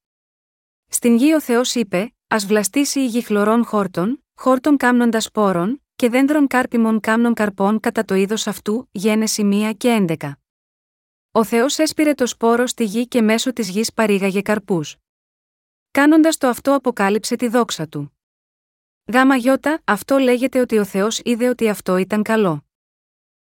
Στην 0.88 1.16
γη 1.16 1.34
ο 1.34 1.42
Θεός 1.42 1.76
είπε, 1.76 2.16
ας 2.28 2.46
βλαστήσει 2.46 3.00
η 3.00 3.06
γη 3.06 3.22
χλωρών 3.22 3.66
χόρτων, 3.66 4.24
χόρτων 4.36 4.78
κάμνοντας 4.78 5.24
σπόρων, 5.24 5.84
και 5.96 6.10
δέντρων 6.10 6.48
κάρπιμων 6.48 7.00
κάμνων 7.00 7.34
καρπών 7.34 7.80
κατά 7.80 8.06
το 8.06 8.16
είδος 8.16 8.48
αυτού, 8.48 8.90
γένεση 8.92 9.42
1 9.44 9.74
και 9.78 10.06
11. 10.20 10.45
Ο 11.38 11.44
Θεός 11.44 11.78
έσπηρε 11.78 12.14
το 12.14 12.28
σπόρο 12.28 12.68
στη 12.68 12.84
γη 12.84 13.08
και 13.08 13.22
μέσω 13.22 13.54
της 13.54 13.70
γης 13.70 13.94
παρήγαγε 13.94 14.42
καρπούς. 14.42 14.96
Κάνοντας 15.92 16.38
το 16.38 16.48
αυτό 16.48 16.74
αποκάλυψε 16.76 17.36
τη 17.36 17.48
δόξα 17.48 17.88
του. 17.88 18.18
Γάμα 19.14 19.36
γιώτα, 19.36 19.82
αυτό 19.84 20.18
λέγεται 20.18 20.60
ότι 20.60 20.78
ο 20.78 20.86
Θεός 20.86 21.22
είδε 21.24 21.50
ότι 21.50 21.70
αυτό 21.70 21.98
ήταν 21.98 22.24
καλό. 22.24 22.66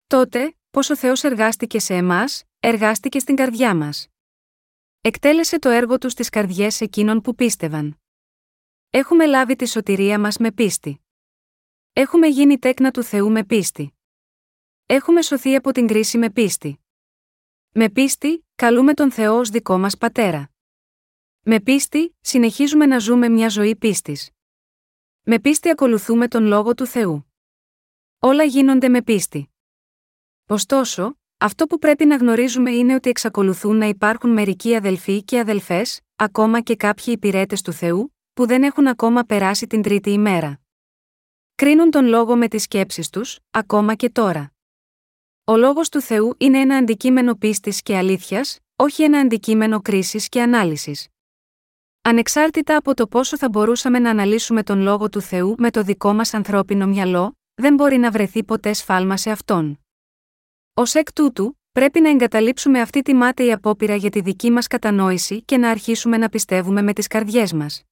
Τότε, 0.07 0.57
πώς 0.71 0.91
ο 0.91 0.97
Θεός 0.97 1.25
εργάστηκε 1.25 1.79
σε 1.79 1.95
εμάς, 1.95 2.45
εργάστηκε 2.61 3.19
στην 3.19 3.37
καρδιά 3.37 3.75
μας. 3.75 4.09
Εκτέλεσε 5.01 5.59
το 5.59 5.69
έργο 5.69 5.99
τους 5.99 6.13
στις 6.13 6.29
καρδιές 6.29 6.81
εκείνων 6.81 7.21
που 7.21 7.35
πίστευαν. 7.35 8.01
Έχουμε 8.91 9.27
λάβει 9.27 9.57
τη 9.57 9.67
σωτηρία 9.67 10.19
μας 10.19 10.37
με 10.37 10.53
πίστη. 10.53 11.01
Έχουμε 11.93 12.27
γίνει 12.27 12.59
τέκνα 12.59 12.91
του 12.91 13.03
Θεού 13.03 13.31
με 13.31 13.45
πίστη. 13.45 13.95
Έχουμε 14.87 15.23
σωθεί 15.23 15.55
από 15.55 15.73
την 15.73 15.87
κρίση 15.87 16.19
με 16.19 16.31
πίστη. 16.31 16.81
Με 17.81 17.91
πίστη, 17.91 18.47
καλούμε 18.55 18.95
τον 18.95 19.11
Θεό 19.11 19.39
ως 19.39 19.49
δικό 19.49 19.79
μας 19.79 19.97
Πατέρα. 19.97 20.51
Με 21.41 21.61
πίστη, 21.61 22.17
συνεχίζουμε 22.21 22.87
να 22.87 22.99
ζούμε 22.99 23.29
μια 23.29 23.49
ζωή 23.49 23.77
πίστης. 23.77 24.31
Με 25.23 25.39
πίστη 25.39 25.69
ακολουθούμε 25.69 26.29
τον 26.29 26.45
Λόγο 26.45 26.75
του 26.75 26.87
Θεού. 26.87 27.33
Όλα 28.19 28.45
γίνονται 28.45 28.89
με 28.89 29.03
πίστη. 29.03 29.51
Ωστόσο, 30.49 31.19
αυτό 31.39 31.67
που 31.67 31.79
πρέπει 31.79 32.05
να 32.05 32.17
γνωρίζουμε 32.17 32.71
είναι 32.71 32.95
ότι 32.95 33.11
εξακολουθούν 33.11 33.77
να 33.77 33.87
υπάρχουν 33.87 34.31
μερικοί 34.31 34.77
αδελφοί 34.77 35.23
και 35.25 35.39
αδελφές, 35.39 36.01
ακόμα 36.17 36.61
και 36.61 36.77
κάποιοι 36.77 37.05
υπηρέτες 37.07 37.63
του 37.63 37.73
Θεού, 37.73 38.15
που 38.33 38.47
δεν 38.47 38.63
έχουν 38.63 38.87
ακόμα 38.87 39.23
περάσει 39.23 39.67
την 39.67 39.83
τρίτη 39.83 40.11
ημέρα. 40.11 40.61
Κρίνουν 41.55 41.91
τον 41.91 42.07
λόγο 42.07 42.37
με 42.37 42.49
τις 42.49 42.63
σκέψεις 42.63 43.11
τους, 43.11 43.39
ακόμα 43.51 43.95
και 43.95 44.11
τώρα. 44.11 44.53
Ο 45.49 45.57
λόγος 45.57 45.89
του 45.89 46.01
Θεού 46.01 46.35
είναι 46.39 46.59
ένα 46.59 46.77
αντικείμενο 46.77 47.35
πίστης 47.35 47.83
και 47.83 47.97
αλήθειας, 47.97 48.59
όχι 48.77 49.03
ένα 49.03 49.19
αντικείμενο 49.19 49.81
κρίσης 49.81 50.29
και 50.29 50.43
ανάλυσης. 50.43 51.09
Ανεξάρτητα 52.03 52.77
από 52.77 52.95
το 52.95 53.07
πόσο 53.07 53.37
θα 53.37 53.49
μπορούσαμε 53.49 53.99
να 53.99 54.11
αναλύσουμε 54.11 54.63
τον 54.63 54.81
λόγο 54.81 55.09
του 55.09 55.21
Θεού 55.21 55.55
με 55.59 55.71
το 55.71 55.83
δικό 55.83 56.13
μας 56.13 56.35
ανθρώπινο 56.35 56.87
μυαλό, 56.87 57.39
δεν 57.55 57.75
μπορεί 57.75 57.97
να 57.97 58.11
βρεθεί 58.11 58.45
ποτέ 58.45 58.73
σφάλμα 58.73 59.17
σε 59.17 59.31
αυτόν. 59.31 59.81
Ω 60.75 60.83
εκ 60.93 61.13
τούτου, 61.13 61.59
πρέπει 61.73 62.01
να 62.01 62.11
εγκαταλείψουμε 62.11 62.81
αυτή 62.81 63.03
τη 63.03 63.15
μάταιη 63.15 63.53
απόπειρα 63.53 63.95
για 63.95 64.11
τη 64.11 64.21
δική 64.21 64.51
μας 64.51 64.67
κατανόηση 64.67 65.43
και 65.43 65.57
να 65.57 65.71
αρχίσουμε 65.71 66.17
να 66.17 66.29
πιστεύουμε 66.29 66.83
με 66.83 66.93
τις 66.93 67.07
καρδιές 67.07 67.53
μας. 67.53 67.83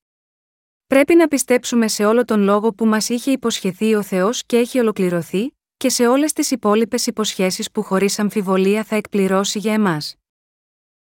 Πρέπει 0.87 1.15
να 1.15 1.29
πιστέψουμε 1.29 1.89
σε 1.89 2.05
όλο 2.05 2.25
τον 2.25 2.41
λόγο 2.41 2.73
που 2.73 2.87
μας 2.87 3.09
είχε 3.09 3.31
υποσχεθεί 3.31 3.95
ο 3.95 4.03
Θεός 4.03 4.45
και 4.47 4.57
έχει 4.57 4.79
ολοκληρωθεί, 4.79 5.56
και 5.77 5.89
σε 5.89 6.07
όλες 6.07 6.33
τις 6.33 6.51
υπόλοιπες 6.51 7.07
υποσχέσεις 7.07 7.71
που 7.71 7.83
χωρίς 7.83 8.19
αμφιβολία 8.19 8.85
θα 8.85 8.97
εκπληρώσει 8.97 9.59
για 9.59 9.73
εμάς. 9.73 10.15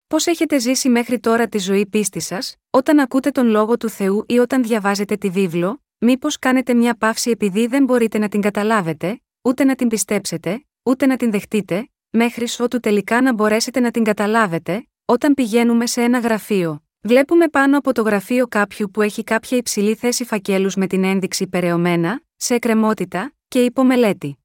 Πώς 0.07 0.25
έχετε 0.25 0.59
ζήσει 0.59 0.89
μέχρι 0.89 1.19
τώρα 1.19 1.47
τη 1.47 1.57
ζωή 1.57 1.85
πίστη 1.85 2.19
σας, 2.19 2.55
όταν 2.69 2.99
ακούτε 2.99 3.29
τον 3.31 3.47
λόγο 3.47 3.77
του 3.77 3.89
Θεού 3.89 4.23
ή 4.27 4.37
όταν 4.37 4.63
διαβάζετε 4.63 5.15
τη 5.15 5.29
βίβλο, 5.29 5.83
μήπως 5.97 6.39
κάνετε 6.39 6.73
μια 6.73 6.97
παύση 6.97 7.29
επειδή 7.29 7.67
δεν 7.67 7.83
μπορείτε 7.83 8.17
να 8.17 8.27
την 8.27 8.41
καταλάβετε, 8.41 9.21
ούτε 9.41 9.63
να 9.63 9.75
την 9.75 9.87
πιστέψετε, 9.87 10.65
ούτε 10.83 11.05
να 11.05 11.17
την 11.17 11.31
δεχτείτε, 11.31 11.89
μέχρι 12.09 12.45
ότου 12.59 12.79
τελικά 12.79 13.21
να 13.21 13.33
μπορέσετε 13.33 13.79
να 13.79 13.91
την 13.91 14.03
καταλάβετε, 14.03 14.87
όταν 15.05 15.33
πηγαίνουμε 15.33 15.87
σε 15.87 16.01
ένα 16.01 16.19
γραφείο. 16.19 16.83
Βλέπουμε 17.01 17.47
πάνω 17.47 17.77
από 17.77 17.93
το 17.93 18.01
γραφείο 18.01 18.47
κάποιου 18.47 18.91
που 18.91 19.01
έχει 19.01 19.23
κάποια 19.23 19.57
υψηλή 19.57 19.95
θέση 19.95 20.25
φακέλους 20.25 20.75
με 20.75 20.87
την 20.87 21.03
ένδειξη 21.03 21.47
περαιωμένα, 21.47 22.21
σε 22.35 22.53
εκκρεμότητα 22.53 23.33
και 23.47 23.63
υπομελέτη. 23.63 24.44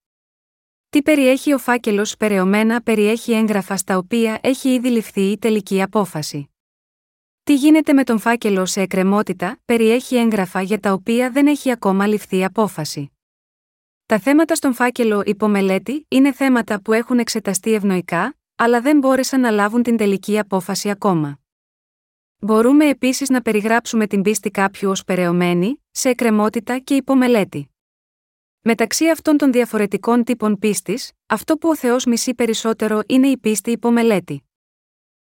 Τι 0.91 1.03
περιέχει 1.03 1.53
ο 1.53 1.59
φάκελος 1.59 2.16
περαιωμένα 2.16 2.80
περιέχει 2.80 3.32
έγγραφα 3.32 3.76
στα 3.76 3.97
οποία 3.97 4.38
έχει 4.43 4.74
ήδη 4.74 4.88
ληφθεί 4.88 5.20
η 5.20 5.38
τελική 5.38 5.82
απόφαση. 5.82 6.51
Τι 7.43 7.55
γίνεται 7.55 7.93
με 7.93 8.05
τον 8.05 8.18
φάκελο 8.18 8.66
σε 8.66 8.80
εκκρεμότητα, 8.80 9.59
περιέχει 9.64 10.16
έγγραφα 10.16 10.62
για 10.62 10.80
τα 10.80 10.93
οποία 10.93 11.30
δεν 11.30 11.47
έχει 11.47 11.70
ακόμα 11.70 12.07
ληφθεί 12.07 12.45
απόφαση. 12.45 13.12
Τα 14.07 14.18
θέματα 14.18 14.55
στον 14.55 14.74
φάκελο 14.74 15.22
υπομελέτη 15.26 16.07
είναι 16.09 16.32
θέματα 16.32 16.80
που 16.82 16.93
έχουν 16.93 17.18
εξεταστεί 17.18 17.72
ευνοϊκά, 17.72 18.36
αλλά 18.57 18.80
δεν 18.80 18.99
μπόρεσαν 18.99 19.41
να 19.41 19.51
λάβουν 19.51 19.82
την 19.82 19.97
τελική 19.97 20.38
απόφαση 20.38 20.91
ακόμα. 20.91 21.38
Μπορούμε 22.38 22.88
επίσης 22.88 23.28
να 23.28 23.43
περιγράψουμε 23.43 24.07
την 24.07 24.22
πίστη 24.22 24.51
κάποιου 24.51 24.91
ως 24.91 25.05
περαιωμένη, 25.05 25.82
σε 25.91 26.09
εκκρεμότητα 26.09 26.78
και 26.78 26.95
υπομελέτη. 26.95 27.70
Μεταξύ 28.62 29.08
αυτών 29.08 29.36
των 29.36 29.52
διαφορετικών 29.52 30.24
τύπων 30.24 30.58
πίστης, 30.58 31.12
αυτό 31.26 31.56
που 31.56 31.68
ο 31.68 31.76
Θεός 31.76 32.04
μισεί 32.04 32.34
περισσότερο 32.34 33.00
είναι 33.06 33.28
η 33.28 33.38
πίστη 33.38 33.70
υπομελέτη. 33.70 34.44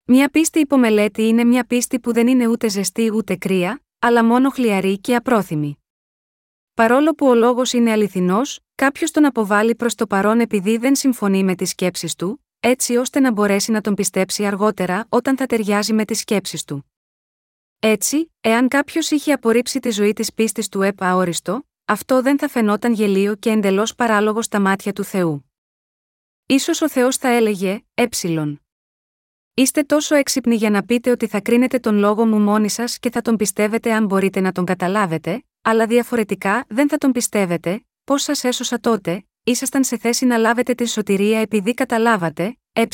Μια 0.04 0.28
πίστη 0.28 0.58
υπομελέτη 0.58 1.22
είναι 1.22 1.44
μια 1.44 1.64
πίστη 1.64 2.00
που 2.00 2.12
δεν 2.12 2.26
είναι 2.26 2.46
ούτε 2.46 2.68
ζεστή 2.68 3.10
ούτε 3.14 3.36
κρύα, 3.36 3.82
αλλά 3.98 4.24
μόνο 4.24 4.50
χλιαρή 4.50 4.98
και 4.98 5.14
απρόθυμη. 5.14 5.78
Παρόλο 6.74 7.14
που 7.14 7.26
ο 7.26 7.34
λόγος 7.34 7.72
είναι 7.72 7.90
αληθινός, 7.90 8.60
κάποιος 8.74 9.10
τον 9.10 9.24
αποβάλλει 9.24 9.74
προς 9.74 9.94
το 9.94 10.06
παρόν 10.06 10.40
επειδή 10.40 10.76
δεν 10.76 10.94
συμφωνεί 10.94 11.44
με 11.44 11.54
τις 11.54 11.70
σκέψεις 11.70 12.14
του, 12.14 12.44
έτσι 12.60 12.96
ώστε 12.96 13.20
να 13.20 13.32
μπορέσει 13.32 13.70
να 13.70 13.80
τον 13.80 13.94
πιστέψει 13.94 14.46
αργότερα 14.46 15.06
όταν 15.08 15.36
θα 15.36 15.46
ταιριάζει 15.46 15.92
με 15.92 16.04
τις 16.04 16.18
σκέψεις 16.18 16.64
του. 16.64 16.92
Έτσι, 17.78 18.32
εάν 18.40 18.68
κάποιος 18.68 19.10
είχε 19.10 19.32
απορρίψει 19.32 19.78
τη 19.80 19.90
ζωή 19.90 20.12
της 20.12 20.34
πίστης 20.34 20.68
του 20.68 20.82
επ 20.82 21.02
αόριστο, 21.02 21.67
αυτό 21.90 22.22
δεν 22.22 22.38
θα 22.38 22.48
φαινόταν 22.48 22.92
γελίο 22.92 23.34
και 23.34 23.50
εντελώς 23.50 23.94
παράλογο 23.94 24.42
στα 24.42 24.60
μάτια 24.60 24.92
του 24.92 25.04
Θεού. 25.04 25.52
Ίσως 26.46 26.80
ο 26.80 26.88
Θεός 26.88 27.16
θα 27.16 27.28
έλεγε, 27.28 27.84
Ε. 27.94 28.04
Είστε 29.54 29.82
τόσο 29.82 30.14
έξυπνοι 30.14 30.54
για 30.54 30.70
να 30.70 30.82
πείτε 30.82 31.10
ότι 31.10 31.26
θα 31.26 31.40
κρίνετε 31.40 31.78
τον 31.78 31.98
λόγο 31.98 32.26
μου 32.26 32.38
μόνοι 32.38 32.68
σας 32.68 32.98
και 32.98 33.10
θα 33.10 33.20
τον 33.20 33.36
πιστεύετε 33.36 33.92
αν 33.92 34.04
μπορείτε 34.04 34.40
να 34.40 34.52
τον 34.52 34.64
καταλάβετε, 34.64 35.44
αλλά 35.62 35.86
διαφορετικά 35.86 36.64
δεν 36.68 36.88
θα 36.88 36.98
τον 36.98 37.12
πιστεύετε, 37.12 37.86
πώς 38.04 38.22
σας 38.22 38.44
έσωσα 38.44 38.80
τότε, 38.80 39.26
ήσασταν 39.42 39.84
σε 39.84 39.98
θέση 39.98 40.26
να 40.26 40.36
λάβετε 40.36 40.74
τη 40.74 40.88
σωτηρία 40.88 41.40
επειδή 41.40 41.74
καταλάβατε, 41.74 42.58
ε. 42.72 42.84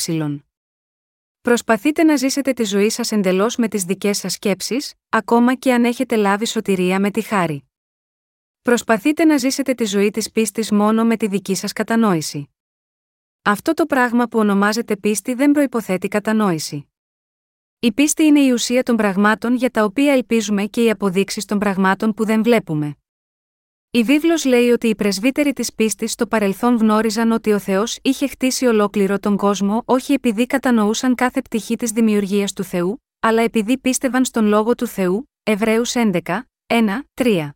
Προσπαθείτε 1.41 2.03
να 2.03 2.15
ζήσετε 2.15 2.53
τη 2.53 2.63
ζωή 2.63 2.89
σας 2.89 3.11
εντελώς 3.11 3.55
με 3.55 3.67
τις 3.67 3.83
δικές 3.83 4.17
σας 4.17 4.33
σκέψεις, 4.33 4.93
ακόμα 5.09 5.55
και 5.55 5.73
αν 5.73 5.85
έχετε 5.85 6.15
λάβει 6.15 6.45
σωτηρία 6.45 6.99
με 6.99 7.11
τη 7.11 7.21
χάρη. 7.21 7.69
Προσπαθείτε 8.65 9.25
να 9.25 9.37
ζήσετε 9.37 9.73
τη 9.73 9.85
ζωή 9.85 10.11
της 10.11 10.31
πίστης 10.31 10.71
μόνο 10.71 11.05
με 11.05 11.17
τη 11.17 11.27
δική 11.27 11.55
σας 11.55 11.73
κατανόηση. 11.73 12.49
Αυτό 13.41 13.73
το 13.73 13.85
πράγμα 13.85 14.27
που 14.27 14.39
ονομάζεται 14.39 14.97
πίστη 14.97 15.33
δεν 15.33 15.51
προποθέτει 15.51 16.07
κατανόηση. 16.07 16.89
Η 17.79 17.91
πίστη 17.91 18.23
είναι 18.23 18.39
η 18.39 18.51
ουσία 18.51 18.83
των 18.83 18.95
πραγμάτων 18.95 19.55
για 19.55 19.69
τα 19.69 19.83
οποία 19.83 20.13
ελπίζουμε 20.13 20.65
και 20.65 20.83
οι 20.83 20.89
αποδείξεις 20.89 21.45
των 21.45 21.59
πραγμάτων 21.59 22.13
που 22.13 22.25
δεν 22.25 22.43
βλέπουμε. 22.43 22.95
Η 23.91 24.03
βίβλος 24.03 24.45
λέει 24.45 24.69
ότι 24.69 24.87
οι 24.87 24.95
πρεσβύτεροι 24.95 25.53
της 25.53 25.73
πίστης 25.73 26.11
στο 26.11 26.27
παρελθόν 26.27 26.75
γνώριζαν 26.75 27.31
ότι 27.31 27.51
ο 27.51 27.59
Θεός 27.59 27.99
είχε 28.01 28.27
χτίσει 28.27 28.65
ολόκληρο 28.65 29.19
τον 29.19 29.37
κόσμο 29.37 29.81
όχι 29.85 30.13
επειδή 30.13 30.45
κατανοούσαν 30.45 31.15
κάθε 31.15 31.41
πτυχή 31.41 31.75
της 31.75 31.91
δημιουργίας 31.91 32.53
του 32.53 32.63
Θεού, 32.63 33.03
αλλά 33.19 33.41
επειδή 33.41 33.77
πίστευαν 33.77 34.25
στον 34.25 34.45
λόγο 34.45 34.75
του 34.75 34.87
Θεού, 34.87 35.29
Εβραίους 35.43 35.93
11, 35.95 36.19
1, 36.67 37.07
3. 37.13 37.54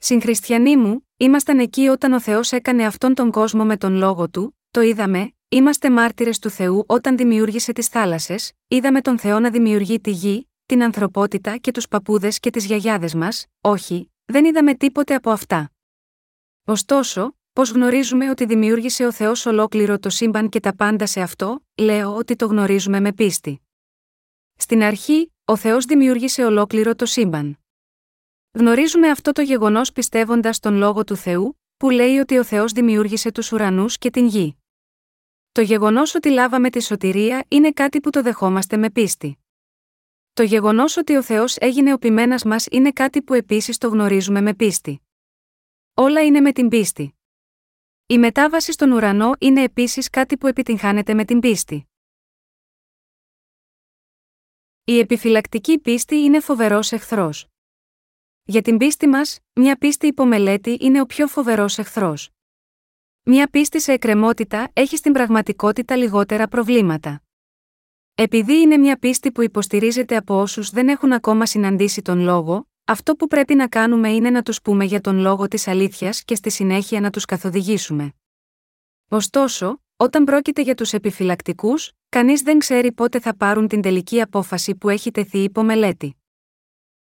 Συγχριστιανοί 0.00 0.76
μου, 0.76 1.08
ήμασταν 1.16 1.58
εκεί 1.58 1.88
όταν 1.88 2.12
ο 2.12 2.20
Θεός 2.20 2.52
έκανε 2.52 2.84
αυτόν 2.84 3.14
τον 3.14 3.30
κόσμο 3.30 3.64
με 3.64 3.76
τον 3.76 3.94
λόγο 3.94 4.28
του, 4.28 4.58
το 4.70 4.80
είδαμε, 4.80 5.32
είμαστε 5.48 5.90
μάρτυρες 5.90 6.38
του 6.38 6.50
Θεού 6.50 6.84
όταν 6.86 7.16
δημιούργησε 7.16 7.72
τις 7.72 7.86
θάλασσες, 7.88 8.52
είδαμε 8.68 9.00
τον 9.00 9.18
Θεό 9.18 9.40
να 9.40 9.50
δημιουργεί 9.50 10.00
τη 10.00 10.10
γη, 10.10 10.48
την 10.66 10.82
ανθρωπότητα 10.82 11.56
και 11.56 11.70
τους 11.70 11.88
παππούδες 11.88 12.38
και 12.38 12.50
τις 12.50 12.64
γιαγιάδες 12.64 13.14
μας, 13.14 13.46
όχι, 13.60 14.12
δεν 14.24 14.44
είδαμε 14.44 14.74
τίποτε 14.74 15.14
από 15.14 15.30
αυτά. 15.30 15.70
Ωστόσο, 16.64 17.36
πώς 17.52 17.70
γνωρίζουμε 17.70 18.30
ότι 18.30 18.44
δημιούργησε 18.44 19.06
ο 19.06 19.12
Θεός 19.12 19.46
ολόκληρο 19.46 19.98
το 19.98 20.10
σύμπαν 20.10 20.48
και 20.48 20.60
τα 20.60 20.74
πάντα 20.74 21.06
σε 21.06 21.20
αυτό, 21.20 21.62
λέω 21.74 22.16
ότι 22.16 22.36
το 22.36 22.46
γνωρίζουμε 22.46 23.00
με 23.00 23.12
πίστη. 23.12 23.60
Στην 24.56 24.82
αρχή, 24.82 25.32
ο 25.44 25.56
Θεός 25.56 25.84
δημιούργησε 25.84 26.44
ολόκληρο 26.44 26.94
το 26.94 27.06
σύμπαν. 27.06 27.58
Γνωρίζουμε 28.58 29.10
αυτό 29.10 29.32
το 29.32 29.42
γεγονός 29.42 29.92
πιστεύοντας 29.92 30.58
τον 30.58 30.74
λόγο 30.74 31.04
του 31.04 31.16
Θεού, 31.16 31.60
που 31.76 31.90
λέει 31.90 32.18
ότι 32.18 32.38
ο 32.38 32.44
Θεός 32.44 32.72
δημιούργησε 32.72 33.32
τους 33.32 33.52
ουρανούς 33.52 33.98
και 33.98 34.10
την 34.10 34.26
γη. 34.26 34.56
Το 35.52 35.60
γεγονός 35.60 36.14
ότι 36.14 36.30
λάβαμε 36.30 36.70
τη 36.70 36.82
σωτηρία 36.82 37.44
είναι 37.48 37.72
κάτι 37.72 38.00
που 38.00 38.10
το 38.10 38.22
δεχόμαστε 38.22 38.76
με 38.76 38.90
πίστη. 38.90 39.38
Το 40.32 40.42
γεγονός 40.42 40.96
ότι 40.96 41.16
ο 41.16 41.22
Θεός 41.22 41.56
έγινε 41.56 41.92
ο 41.92 41.98
πειμένα 41.98 42.40
μας 42.44 42.66
είναι 42.70 42.92
κάτι 42.92 43.22
που 43.22 43.34
επίσης 43.34 43.78
το 43.78 43.88
γνωρίζουμε 43.88 44.40
με 44.40 44.54
πίστη. 44.54 45.00
Όλα 45.94 46.24
είναι 46.24 46.40
με 46.40 46.52
την 46.52 46.68
πίστη. 46.68 47.14
Η 48.06 48.18
μετάβαση 48.18 48.72
στον 48.72 48.90
ουρανό 48.90 49.32
είναι 49.38 49.62
επίσης 49.62 50.10
κάτι 50.10 50.36
που 50.36 50.46
επιτυγχάνεται 50.46 51.14
με 51.14 51.24
την 51.24 51.40
πίστη. 51.40 51.88
Η 54.84 54.98
επιφυλακτική 54.98 55.78
πίστη 55.78 56.16
είναι 56.16 56.40
φοβερός 56.40 56.92
εχθρός. 56.92 57.48
Για 58.50 58.62
την 58.62 58.76
πίστη 58.76 59.06
μας, 59.06 59.38
μια 59.52 59.76
πίστη 59.76 60.06
υπομελέτη 60.06 60.76
είναι 60.80 61.00
ο 61.00 61.06
πιο 61.06 61.26
φοβερός 61.26 61.78
εχθρός. 61.78 62.30
Μια 63.22 63.48
πίστη 63.48 63.80
σε 63.80 63.92
εκκρεμότητα 63.92 64.70
έχει 64.72 64.96
στην 64.96 65.12
πραγματικότητα 65.12 65.96
λιγότερα 65.96 66.48
προβλήματα. 66.48 67.22
Επειδή 68.14 68.60
είναι 68.60 68.76
μια 68.76 68.98
πίστη 68.98 69.32
που 69.32 69.42
υποστηρίζεται 69.42 70.16
από 70.16 70.40
όσους 70.40 70.70
δεν 70.70 70.88
έχουν 70.88 71.12
ακόμα 71.12 71.46
συναντήσει 71.46 72.02
τον 72.02 72.20
λόγο, 72.20 72.68
αυτό 72.84 73.14
που 73.14 73.26
πρέπει 73.26 73.54
να 73.54 73.68
κάνουμε 73.68 74.10
είναι 74.10 74.30
να 74.30 74.42
τους 74.42 74.62
πούμε 74.62 74.84
για 74.84 75.00
τον 75.00 75.18
λόγο 75.18 75.48
της 75.48 75.68
αλήθειας 75.68 76.24
και 76.24 76.34
στη 76.34 76.50
συνέχεια 76.50 77.00
να 77.00 77.10
τους 77.10 77.24
καθοδηγήσουμε. 77.24 78.12
Ωστόσο, 79.08 79.82
όταν 79.96 80.24
πρόκειται 80.24 80.62
για 80.62 80.74
τους 80.74 80.92
επιφυλακτικούς, 80.92 81.92
κανείς 82.08 82.42
δεν 82.42 82.58
ξέρει 82.58 82.92
πότε 82.92 83.20
θα 83.20 83.36
πάρουν 83.36 83.68
την 83.68 83.82
τελική 83.82 84.20
απόφαση 84.20 84.74
που 84.74 84.88
έχει 84.88 85.10
τεθεί 85.10 85.38
υπό 85.38 85.62
μελέτη. 85.62 86.17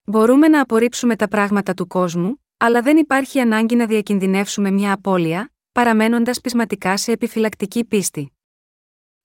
Μπορούμε 0.05 0.47
να 0.47 0.61
απορρίψουμε 0.61 1.15
τα 1.15 1.27
πράγματα 1.27 1.73
του 1.73 1.87
κόσμου, 1.87 2.43
αλλά 2.57 2.81
δεν 2.81 2.97
υπάρχει 2.97 3.39
ανάγκη 3.39 3.75
να 3.75 3.85
διακινδυνεύσουμε 3.85 4.71
μια 4.71 4.93
απώλεια, 4.93 5.53
παραμένοντας 5.71 6.41
πεισματικά 6.41 6.97
σε 6.97 7.11
επιφυλακτική 7.11 7.85
πίστη. 7.85 8.33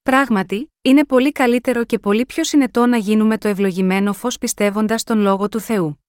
Πράγματι, 0.03 0.73
είναι 0.83 1.05
πολύ 1.05 1.33
καλύτερο 1.33 1.85
και 1.85 1.99
πολύ 1.99 2.27
πιο 2.27 2.45
συνετό 2.45 2.87
να 2.87 2.97
γίνουμε 2.97 3.39
το 3.39 3.49
ευλογημένο 3.49 4.13
φως 4.13 4.39
πιστεύοντας 4.39 5.05
τον 5.05 5.19
λόγο 5.19 5.49
του 5.49 5.61
Θεού. 5.61 6.05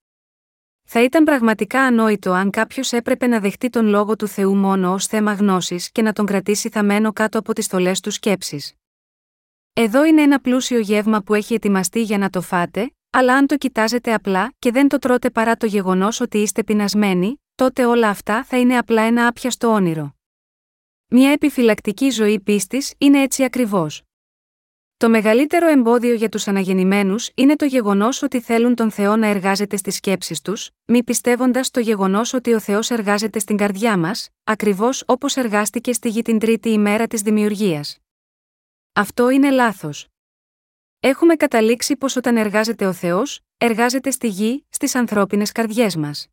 Θα 0.83 1.03
ήταν 1.03 1.23
πραγματικά 1.23 1.81
ανόητο 1.81 2.31
αν 2.31 2.49
κάποιος 2.49 2.91
έπρεπε 2.91 3.27
να 3.27 3.39
δεχτεί 3.39 3.69
τον 3.69 3.85
λόγο 3.85 4.15
του 4.15 4.27
Θεού 4.27 4.55
μόνο 4.55 4.93
ως 4.93 5.05
θέμα 5.05 5.33
γνώσης 5.33 5.91
και 5.91 6.01
να 6.01 6.13
τον 6.13 6.25
κρατήσει 6.25 6.69
θαμένο 6.69 7.13
κάτω 7.13 7.39
από 7.39 7.53
τις 7.53 7.65
στολές 7.65 7.99
του 7.99 8.11
σκέψει. 8.11 8.77
Εδώ 9.73 10.05
είναι 10.05 10.21
ένα 10.21 10.39
πλούσιο 10.39 10.79
γεύμα 10.79 11.21
που 11.21 11.33
έχει 11.33 11.53
ετοιμαστεί 11.53 12.01
για 12.01 12.17
να 12.17 12.29
το 12.29 12.41
φάτε, 12.41 12.93
αλλά 13.09 13.33
αν 13.35 13.47
το 13.47 13.57
κοιτάζετε 13.57 14.13
απλά 14.13 14.53
και 14.59 14.71
δεν 14.71 14.87
το 14.87 14.99
τρώτε 14.99 15.29
παρά 15.29 15.55
το 15.55 15.65
γεγονός 15.65 16.19
ότι 16.19 16.37
είστε 16.37 16.63
πεινασμένοι, 16.63 17.41
τότε 17.55 17.85
όλα 17.85 18.09
αυτά 18.09 18.43
θα 18.43 18.59
είναι 18.59 18.77
απλά 18.77 19.01
ένα 19.01 19.27
άπιαστο 19.27 19.67
όνειρο. 19.67 20.15
Μια 21.07 21.31
επιφυλακτική 21.31 22.09
ζωή 22.09 22.39
πίστης 22.39 22.93
είναι 22.97 23.21
έτσι 23.21 23.43
ακριβώς. 23.43 24.03
Το 24.97 25.09
μεγαλύτερο 25.09 25.67
εμπόδιο 25.67 26.13
για 26.13 26.29
τους 26.29 26.47
αναγεννημένους 26.47 27.29
είναι 27.35 27.55
το 27.55 27.65
γεγονός 27.65 28.21
ότι 28.21 28.39
θέλουν 28.39 28.75
τον 28.75 28.91
Θεό 28.91 29.15
να 29.15 29.27
εργάζεται 29.27 29.77
στις 29.77 29.95
σκέψεις 29.95 30.41
τους, 30.41 30.69
μη 30.85 31.03
πιστεύοντας 31.03 31.71
το 31.71 31.79
γεγονός 31.79 32.33
ότι 32.33 32.53
ο 32.53 32.59
Θεός 32.59 32.89
εργάζεται 32.89 33.39
στην 33.39 33.57
καρδιά 33.57 33.97
μας, 33.97 34.29
ακριβώς 34.43 35.03
όπως 35.05 35.35
εργάστηκε 35.35 35.93
στη 35.93 36.09
γη 36.09 36.21
την 36.21 36.39
τρίτη 36.39 36.69
ημέρα 36.69 37.07
της 37.07 37.21
δημιουργίας. 37.21 37.97
Αυτό 38.93 39.29
είναι 39.29 39.51
λάθος. 39.51 40.07
Έχουμε 41.01 41.35
καταλήξει 41.35 41.97
πως 41.97 42.15
όταν 42.15 42.37
εργάζεται 42.37 42.85
ο 42.85 42.93
Θεός, 42.93 43.39
εργάζεται 43.57 44.11
στη 44.11 44.27
γη, 44.27 44.65
στις 44.69 44.95
ανθρώπινες 44.95 45.51
καρδιές 45.51 45.95
μας. 45.95 46.27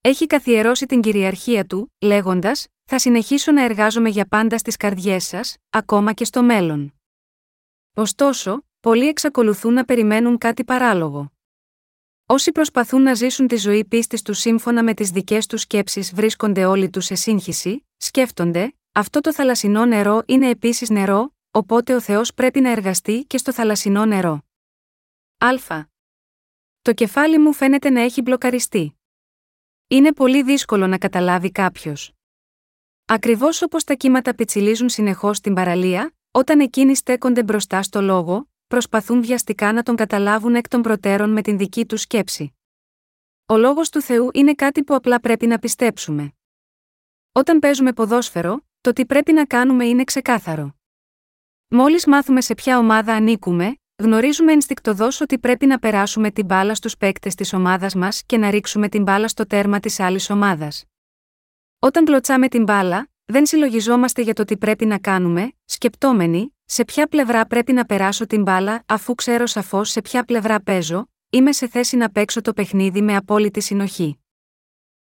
Έχει 0.00 0.26
καθιερώσει 0.26 0.86
την 0.86 1.00
κυριαρχία 1.00 1.64
του, 1.64 1.92
λέγοντας: 2.00 2.66
Θα 2.84 2.98
συνεχίσω 2.98 3.52
να 3.52 3.64
εργάζομαι 3.64 4.08
για 4.08 4.26
πάντα 4.26 4.58
στις 4.58 4.76
καρδιές 4.76 5.24
σας, 5.24 5.56
ακόμα 5.70 6.12
και 6.12 6.24
στο 6.24 6.42
μέλλον. 6.42 6.94
Ωστόσο, 7.94 8.64
πολλοί 8.80 9.08
εξακολουθούν 9.08 9.72
να 9.72 9.84
περιμένουν 9.84 10.38
κάτι 10.38 10.64
παράλογο. 10.64 11.32
Όσοι 12.26 12.52
προσπαθούν 12.52 13.02
να 13.02 13.14
ζήσουν 13.14 13.46
τη 13.46 13.56
ζωή 13.56 13.84
πίστης 13.84 14.22
τους 14.22 14.38
σύμφωνα 14.38 14.82
με 14.82 14.94
τις 14.94 15.10
δικές 15.10 15.46
τους 15.46 15.60
σκέψεις 15.60 16.14
βρίσκονται 16.14 16.64
όλοι 16.64 16.90
τους 16.90 17.04
σε 17.04 17.14
σύγχυση, 17.14 17.86
σκέφτονται, 17.96 18.74
αυτό 18.92 19.20
το 19.20 19.32
θαλασσινό 19.32 19.86
νερό 19.86 20.22
είναι 20.26 20.48
επίσης 20.48 20.90
νερό, 20.90 21.32
οπότε 21.50 21.94
ο 21.94 22.00
Θεός 22.00 22.34
πρέπει 22.34 22.60
να 22.60 22.70
εργαστεί 22.70 23.24
και 23.24 23.38
στο 23.38 23.52
θαλασσινό 23.52 24.06
νερό. 24.06 24.42
Α. 25.38 25.84
Το 26.82 26.92
κεφάλι 26.92 27.38
μου 27.38 27.52
φαίνεται 27.52 27.90
να 27.90 28.00
έχει 28.00 28.22
μπλοκαριστεί. 28.22 28.98
Είναι 29.88 30.12
πολύ 30.12 30.42
δύσκολο 30.42 30.86
να 30.86 30.98
καταλάβει 30.98 31.50
κάποιος. 31.50 32.12
Ακριβώς 33.04 33.62
όπως 33.62 33.84
τα 33.84 33.94
κύματα 33.94 34.34
πιτσιλίζουν 34.34 34.88
συνεχώς 34.88 35.36
στην 35.36 35.54
παραλία, 35.54 36.14
όταν 36.30 36.60
εκείνοι 36.60 36.94
στέκονται 36.94 37.42
μπροστά 37.42 37.82
στο 37.82 38.00
λόγο, 38.00 38.48
προσπαθούν 38.66 39.22
βιαστικά 39.22 39.72
να 39.72 39.82
τον 39.82 39.96
καταλάβουν 39.96 40.54
εκ 40.54 40.68
των 40.68 40.82
προτέρων 40.82 41.30
με 41.30 41.42
την 41.42 41.58
δική 41.58 41.86
τους 41.86 42.00
σκέψη. 42.00 42.52
Ο 43.46 43.56
λόγος 43.56 43.90
του 43.90 44.00
Θεού 44.00 44.30
είναι 44.32 44.54
κάτι 44.54 44.84
που 44.84 44.94
απλά 44.94 45.20
πρέπει 45.20 45.46
να 45.46 45.58
πιστέψουμε. 45.58 46.32
Όταν 47.32 47.58
παίζουμε 47.58 47.92
ποδόσφαιρο, 47.92 48.66
το 48.80 48.92
τι 48.92 49.06
πρέπει 49.06 49.32
να 49.32 49.46
κάνουμε 49.46 49.84
είναι 49.84 50.04
ξεκάθαρο. 50.04 50.77
Μόλις 51.70 52.06
μάθουμε 52.06 52.40
σε 52.40 52.54
ποια 52.54 52.78
ομάδα 52.78 53.14
ανήκουμε, 53.14 53.76
γνωρίζουμε 53.96 54.52
ενστικτοδό 54.52 55.08
ότι 55.20 55.38
πρέπει 55.38 55.66
να 55.66 55.78
περάσουμε 55.78 56.30
την 56.30 56.44
μπάλα 56.44 56.74
στους 56.74 56.96
παίκτες 56.96 57.34
της 57.34 57.52
ομάδας 57.52 57.94
μας 57.94 58.22
και 58.26 58.36
να 58.36 58.50
ρίξουμε 58.50 58.88
την 58.88 59.02
μπάλα 59.02 59.28
στο 59.28 59.46
τέρμα 59.46 59.80
της 59.80 60.00
άλλης 60.00 60.30
ομάδας. 60.30 60.84
Όταν 61.78 62.04
κλωτσάμε 62.04 62.48
την 62.48 62.62
μπάλα, 62.62 63.08
δεν 63.24 63.46
συλλογιζόμαστε 63.46 64.22
για 64.22 64.34
το 64.34 64.44
τι 64.44 64.56
πρέπει 64.56 64.86
να 64.86 64.98
κάνουμε, 64.98 65.52
σκεπτόμενοι, 65.64 66.56
σε 66.64 66.84
ποια 66.84 67.06
πλευρά 67.06 67.46
πρέπει 67.46 67.72
να 67.72 67.84
περάσω 67.84 68.26
την 68.26 68.42
μπάλα, 68.42 68.82
αφού 68.86 69.14
ξέρω 69.14 69.46
σαφώς 69.46 69.90
σε 69.90 70.00
ποια 70.00 70.24
πλευρά 70.24 70.60
παίζω, 70.60 71.08
είμαι 71.30 71.52
σε 71.52 71.68
θέση 71.68 71.96
να 71.96 72.10
παίξω 72.10 72.40
το 72.40 72.52
παιχνίδι 72.52 73.02
με 73.02 73.16
απόλυτη 73.16 73.60
συνοχή. 73.60 74.18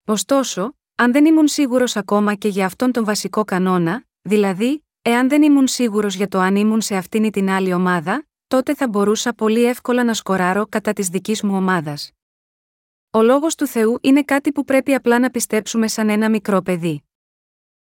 Ωστόσο, 0.05 0.77
αν 0.95 1.13
δεν 1.13 1.25
ήμουν 1.25 1.49
σίγουρος 1.49 1.97
ακόμα 1.97 2.35
και 2.35 2.49
για 2.49 2.67
αυτόν 2.67 2.93
τον 2.93 3.05
βασικό 3.05 3.45
κανόνα, 3.45 4.05
δηλαδή, 4.23 4.85
εάν 5.03 5.29
δεν 5.29 5.43
ήμουν 5.43 5.67
σίγουρος 5.67 6.15
για 6.15 6.29
το 6.29 6.39
αν 6.39 6.57
ήμουν 6.57 6.81
σε 6.81 6.97
αυτήν 6.97 7.25
ή 7.25 7.31
την 7.31 7.51
άλλη 7.51 7.73
ομάδα, 7.73 8.27
τότε 8.47 8.75
θα 8.75 8.89
μπορούσα 8.89 9.33
πολύ 9.33 9.65
εύκολα 9.65 10.05
να 10.05 10.15
σκοράρω 10.15 10.67
κατά 10.67 10.93
της 10.93 11.09
δικής 11.09 11.43
μου 11.43 11.57
ομάδας. 11.57 12.11
Ο 13.11 13.23
λόγος 13.23 13.55
του 13.55 13.67
Θεού 13.67 13.99
είναι 14.01 14.23
κάτι 14.23 14.53
που 14.53 14.65
πρέπει 14.65 14.95
απλά 14.95 15.19
να 15.19 15.31
πιστέψουμε 15.31 15.89
σαν 15.89 16.09
ένα 16.09 16.31
μικρό 16.31 16.63
παιδί. 16.63 17.03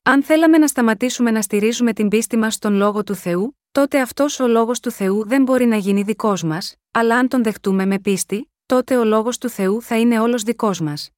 Αν 0.03 0.23
θέλαμε 0.23 0.59
να 0.59 0.67
σταματήσουμε 0.67 1.31
να 1.31 1.43
στηρίζουμε 1.43 1.93
την 1.93 2.09
πίστη 2.09 2.37
μας 2.37 2.55
στον 2.55 2.75
λόγο 2.75 3.03
του 3.03 3.15
Θεού, 3.15 3.59
τότε 3.73 4.01
αυτός 4.01 4.41
ο 4.41 4.47
λόγος 4.47 4.81
του 4.81 4.91
Θεού 4.91 5.27
δεν 5.27 5.43
μπορεί 5.43 5.67
να 5.67 5.77
γίνει 5.77 6.03
δικός 6.03 6.43
μας, 6.43 6.75
αλλά 6.91 7.19
αν 7.19 7.29
τον 7.29 7.43
δεχτούμε 7.43 7.87
με 7.87 7.99
πίστη, 7.99 8.51
τότε 8.67 8.97
ο 8.97 9.05
λόγος 9.05 9.39
του 9.39 9.49
Θεού 9.49 9.83
θα 9.83 9.99
είναι 9.99 10.21
όλος 10.21 10.43
δικός 10.43 10.81
μας. 10.81 11.11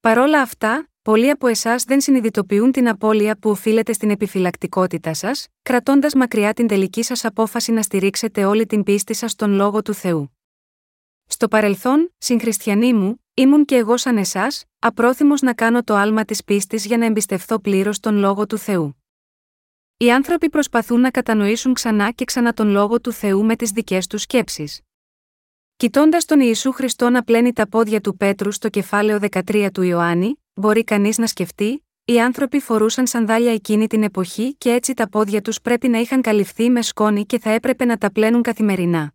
Παρόλα 0.00 0.40
αυτά, 0.40 0.89
πολλοί 1.10 1.30
από 1.30 1.46
εσάς 1.46 1.84
δεν 1.84 2.00
συνειδητοποιούν 2.00 2.72
την 2.72 2.88
απώλεια 2.88 3.38
που 3.38 3.50
οφείλεται 3.50 3.92
στην 3.92 4.10
επιφυλακτικότητα 4.10 5.14
σας, 5.14 5.46
κρατώντας 5.62 6.14
μακριά 6.14 6.52
την 6.52 6.66
τελική 6.66 7.02
σας 7.02 7.24
απόφαση 7.24 7.72
να 7.72 7.82
στηρίξετε 7.82 8.44
όλη 8.44 8.66
την 8.66 8.82
πίστη 8.82 9.14
σας 9.14 9.30
στον 9.30 9.52
λόγο 9.52 9.82
του 9.82 9.94
Θεού. 9.94 10.36
Στο 11.26 11.48
παρελθόν, 11.48 12.14
συγχριστιανοί 12.18 12.92
μου, 12.92 13.24
ήμουν 13.34 13.64
και 13.64 13.74
εγώ 13.76 13.96
σαν 13.96 14.16
εσάς, 14.16 14.64
απρόθυμος 14.78 15.40
να 15.40 15.54
κάνω 15.54 15.82
το 15.82 15.94
άλμα 15.94 16.24
της 16.24 16.44
πίστης 16.44 16.86
για 16.86 16.98
να 16.98 17.04
εμπιστευθώ 17.04 17.60
πλήρως 17.60 18.00
τον 18.00 18.16
λόγο 18.16 18.46
του 18.46 18.58
Θεού. 18.58 19.02
Οι 19.96 20.12
άνθρωποι 20.12 20.50
προσπαθούν 20.50 21.00
να 21.00 21.10
κατανοήσουν 21.10 21.72
ξανά 21.74 22.10
και 22.10 22.24
ξανά 22.24 22.52
τον 22.52 22.68
λόγο 22.68 23.00
του 23.00 23.12
Θεού 23.12 23.44
με 23.44 23.56
τις 23.56 23.70
δικές 23.70 24.06
τους 24.06 24.22
σκέψεις. 24.22 24.80
Κοιτώντας 25.76 26.24
τον 26.24 26.40
Ιησού 26.40 26.72
Χριστό 26.72 27.10
να 27.10 27.22
πλένει 27.22 27.52
τα 27.52 27.68
πόδια 27.68 28.00
του 28.00 28.16
Πέτρου 28.16 28.52
στο 28.52 28.68
κεφάλαιο 28.68 29.18
13 29.30 29.68
του 29.72 29.82
Ιωάννη, 29.82 30.34
μπορεί 30.60 30.84
κανείς 30.84 31.18
να 31.18 31.26
σκεφτεί, 31.26 31.84
οι 32.04 32.20
άνθρωποι 32.20 32.60
φορούσαν 32.60 33.06
σανδάλια 33.06 33.52
εκείνη 33.52 33.86
την 33.86 34.02
εποχή 34.02 34.54
και 34.54 34.72
έτσι 34.72 34.94
τα 34.94 35.08
πόδια 35.08 35.40
τους 35.40 35.60
πρέπει 35.60 35.88
να 35.88 35.98
είχαν 35.98 36.20
καλυφθεί 36.20 36.70
με 36.70 36.82
σκόνη 36.82 37.26
και 37.26 37.38
θα 37.38 37.50
έπρεπε 37.50 37.84
να 37.84 37.96
τα 37.96 38.12
πλένουν 38.12 38.42
καθημερινά. 38.42 39.14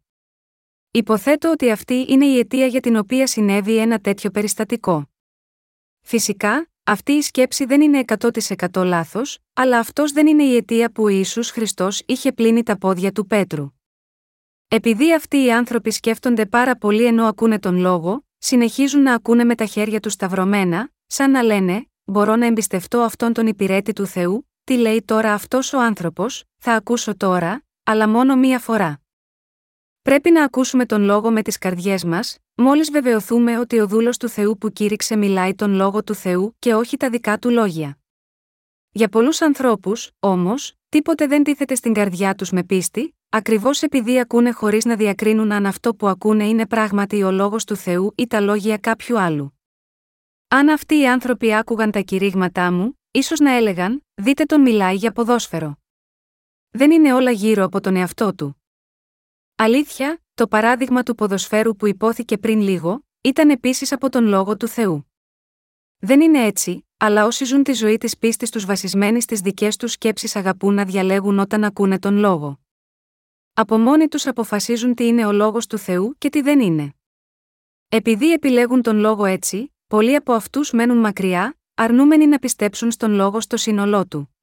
Υποθέτω 0.92 1.52
ότι 1.52 1.72
αυτή 1.72 2.06
είναι 2.10 2.26
η 2.26 2.40
αιτία 2.40 2.66
για 2.66 2.80
την 2.80 2.96
οποία 2.96 3.28
συνέβη 3.28 3.78
ένα 3.78 4.00
τέτοιο 4.00 4.30
περιστατικό. 4.30 5.10
Φυσικά, 6.02 6.70
αυτή 6.84 7.12
η 7.12 7.22
σκέψη 7.22 7.66
δεν 7.66 7.82
είναι 7.82 8.04
100% 8.72 8.84
λάθος, 8.86 9.40
αλλά 9.54 9.80
αυτός 9.80 10.12
δεν 10.12 10.28
είναι 10.28 10.44
η 10.44 10.56
αιτία 10.56 10.92
που 10.92 11.04
ο 11.04 11.08
Ιησούς 11.08 11.50
Χριστός 11.50 12.02
είχε 12.06 12.32
πλύνει 12.32 12.64
τα 12.64 12.78
πόδια 12.78 13.12
του 13.12 13.28
Πέτρου. 13.28 13.70
Επειδή 14.68 15.14
αυτοί 15.14 15.44
οι 15.44 15.52
άνθρωποι 15.52 15.92
σκέφτονται 15.92 16.46
πάρα 16.46 16.76
πολύ 16.76 17.06
ενώ 17.06 17.26
ακούνε 17.26 17.60
τον 17.60 17.78
λόγο, 17.78 18.26
συνεχίζουν 18.38 19.02
να 19.02 19.14
ακούνε 19.14 19.44
με 19.44 19.56
τα 19.56 19.66
χέρια 19.66 20.00
τους 20.00 20.14
σταυρωμένα, 20.14 20.90
σαν 21.08 21.32
να 21.32 21.42
λένε: 21.42 21.90
Μπορώ 22.04 22.36
να 22.36 22.46
εμπιστευτώ 22.46 23.00
αυτόν 23.00 23.34
τον 23.34 23.48
υπηρέτη 23.48 23.94
του 23.94 24.06
Θεού, 24.06 24.50
τι 24.64 24.78
λέει 24.78 25.04
τώρα 25.04 25.34
αυτός 25.34 25.74
ο 25.74 25.80
άνθρωπος, 25.80 26.44
θα 26.58 26.74
ακούσω 26.74 27.18
τώρα, 27.18 27.64
αλλά 27.84 28.10
μόνο 28.10 28.36
μία 28.36 28.60
φορά. 28.60 29.00
Πρέπει 30.02 30.32
να 30.32 30.44
ακούσουμε 30.44 30.86
τον 30.86 31.02
λόγο 31.02 31.32
με 31.32 31.42
τις 31.42 31.58
καρδιές 31.58 32.04
μας, 32.04 32.38
μόλις 32.56 32.92
βεβαιωθούμε 32.92 33.60
ότι 33.60 33.80
ο 33.80 33.88
δούλος 33.88 34.18
του 34.18 34.30
Θεού 34.30 34.58
που 34.58 34.72
κήρυξε 34.72 35.16
μιλάει 35.16 35.56
τον 35.56 35.74
λόγο 35.74 36.04
του 36.04 36.14
Θεού 36.16 36.56
και 36.60 36.74
όχι 36.74 36.98
τα 36.98 37.10
δικά 37.10 37.38
του 37.38 37.50
λόγια. 37.50 37.98
Για 38.92 39.10
πολλούς 39.10 39.42
ανθρώπους, 39.42 40.12
όμως, 40.20 40.74
τίποτε 40.90 41.28
δεν 41.28 41.44
τίθεται 41.44 41.76
στην 41.76 41.94
καρδιά 41.94 42.36
τους 42.36 42.52
με 42.52 42.64
πίστη, 42.64 43.16
ακριβώς 43.30 43.82
επειδή 43.82 44.20
ακούνε 44.20 44.52
χωρίς 44.52 44.86
να 44.86 44.96
διακρίνουν 44.96 45.52
αν 45.52 45.66
αυτό 45.66 45.96
που 45.96 46.08
ακούνε 46.08 46.48
είναι 46.48 46.68
πράγματι 46.68 47.24
ο 47.24 47.32
λόγος 47.32 47.64
του 47.64 47.76
Θεού 47.76 48.14
ή 48.16 48.28
τα 48.28 48.40
λόγια 48.40 48.78
κάποιου 48.78 49.20
άλλου. 49.20 49.55
Αν 50.56 50.70
αυτοί 50.70 50.98
οι 50.98 51.08
άνθρωποι 51.08 51.54
άκουγαν 51.56 51.92
τα 51.92 52.00
κηρύγματά 52.00 52.72
μου, 52.72 53.00
ίσως 53.12 53.40
να 53.40 53.52
έλεγαν: 53.52 54.06
Δείτε 54.14 54.46
τον 54.46 54.62
μιλάει 54.62 54.96
για 54.96 55.12
ποδόσφαιρο. 55.12 55.78
Δεν 56.70 56.92
είναι 56.92 57.14
όλα 57.14 57.32
γύρω 57.32 57.64
από 57.64 57.82
τον 57.82 57.96
εαυτό 57.96 58.36
του. 58.36 58.64
Αλήθεια, 59.56 60.24
το 60.34 60.48
παράδειγμα 60.48 61.04
του 61.04 61.16
ποδοσφαίρου 61.16 61.76
που 61.76 61.88
υπόθηκε 61.88 62.38
πριν 62.38 62.62
λίγο, 62.62 63.06
ήταν 63.22 63.50
επίσης 63.50 63.92
από 63.92 64.10
τον 64.10 64.26
λόγο 64.26 64.58
του 64.58 64.68
Θεού. 64.68 65.12
Δεν 65.98 66.22
είναι 66.22 66.44
έτσι, 66.46 66.88
αλλά 66.98 67.26
όσοι 67.26 67.46
ζουν 67.46 67.64
τη 67.64 67.74
ζωή 67.74 67.98
της 67.98 68.18
πίστης 68.18 68.50
τους 68.50 68.66
βασισμένοι 68.66 69.22
στις 69.22 69.40
δικές 69.40 69.76
τους 69.78 69.92
σκέψεις 69.92 70.36
αγαπούν 70.36 70.74
να 70.74 70.86
διαλέγουν 70.86 71.40
όταν 71.40 71.64
ακούνε 71.64 72.00
τον 72.00 72.18
λόγο. 72.18 72.60
από 73.54 73.78
μόνοι 73.78 74.08
τους 74.08 74.28
αποφασίζουν 74.28 74.96
τι 74.96 75.08
είναι 75.08 75.26
ο 75.26 75.32
λόγος 75.32 75.68
του 75.68 75.78
Θεού 75.78 76.16
και 76.18 76.30
τι 76.30 76.42
δεν 76.42 76.60
είναι. 76.60 76.94
Επειδή 77.90 78.32
επιλέγουν 78.32 78.82
τον 78.82 78.98
λόγο 78.98 79.26
έτσι, 79.26 79.75
πολλοί 79.88 80.16
από 80.16 80.34
αυτούς 80.34 80.72
μένουν 80.72 80.98
μακριά, 80.98 81.58
αρνούμενοι 81.74 82.28
να 82.28 82.40
πιστέψουν 82.40 82.92
στον 82.92 83.12
λόγο 83.12 83.42
στο 83.42 83.58
σύνολό 83.58 84.08
του. 84.08 84.36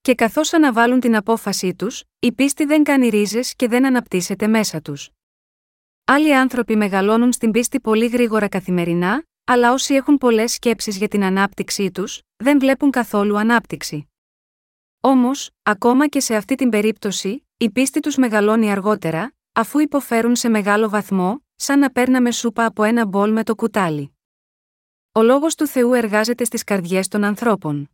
Και 0.00 0.14
καθώς 0.14 0.52
αναβάλουν 0.52 1.00
την 1.00 1.16
απόφασή 1.16 1.74
τους, 1.74 2.04
η 2.18 2.32
πίστη 2.32 2.64
δεν 2.64 2.82
κάνει 2.82 3.08
ρίζες 3.08 3.54
και 3.54 3.68
δεν 3.68 3.86
αναπτύσσεται 3.86 4.46
μέσα 4.46 4.80
τους. 4.80 5.10
Άλλοι 6.04 6.36
άνθρωποι 6.36 6.76
μεγαλώνουν 6.76 7.32
στην 7.32 7.50
πίστη 7.50 7.80
πολύ 7.80 8.06
γρήγορα 8.06 8.48
καθημερινά, 8.48 9.24
αλλά 9.44 9.72
όσοι 9.72 9.94
έχουν 9.94 10.18
πολλές 10.18 10.52
σκέψεις 10.52 10.96
για 10.96 11.08
την 11.08 11.24
ανάπτυξή 11.24 11.90
τους, 11.90 12.20
δεν 12.36 12.58
βλέπουν 12.58 12.90
καθόλου 12.90 13.38
ανάπτυξη. 13.38 14.06
Όμως, 15.00 15.50
ακόμα 15.62 16.06
και 16.08 16.20
σε 16.20 16.34
αυτή 16.34 16.54
την 16.54 16.68
περίπτωση, 16.68 17.46
η 17.56 17.70
πίστη 17.70 18.00
τους 18.00 18.16
μεγαλώνει 18.16 18.70
αργότερα, 18.70 19.34
αφού 19.52 19.78
υποφέρουν 19.78 20.36
σε 20.36 20.48
μεγάλο 20.48 20.88
βαθμό, 20.88 21.44
σαν 21.56 21.78
να 21.78 21.90
παίρναμε 21.90 22.30
σούπα 22.30 22.64
από 22.64 22.82
ένα 22.82 23.06
μπολ 23.06 23.32
με 23.32 23.42
το 23.42 23.54
κουτάλι. 23.54 24.11
Ο 25.12 25.22
λόγος 25.22 25.54
του 25.54 25.66
Θεού 25.66 25.92
εργάζεται 25.92 26.44
στις 26.44 26.64
καρδιές 26.64 27.08
των 27.08 27.24
ανθρώπων. 27.24 27.90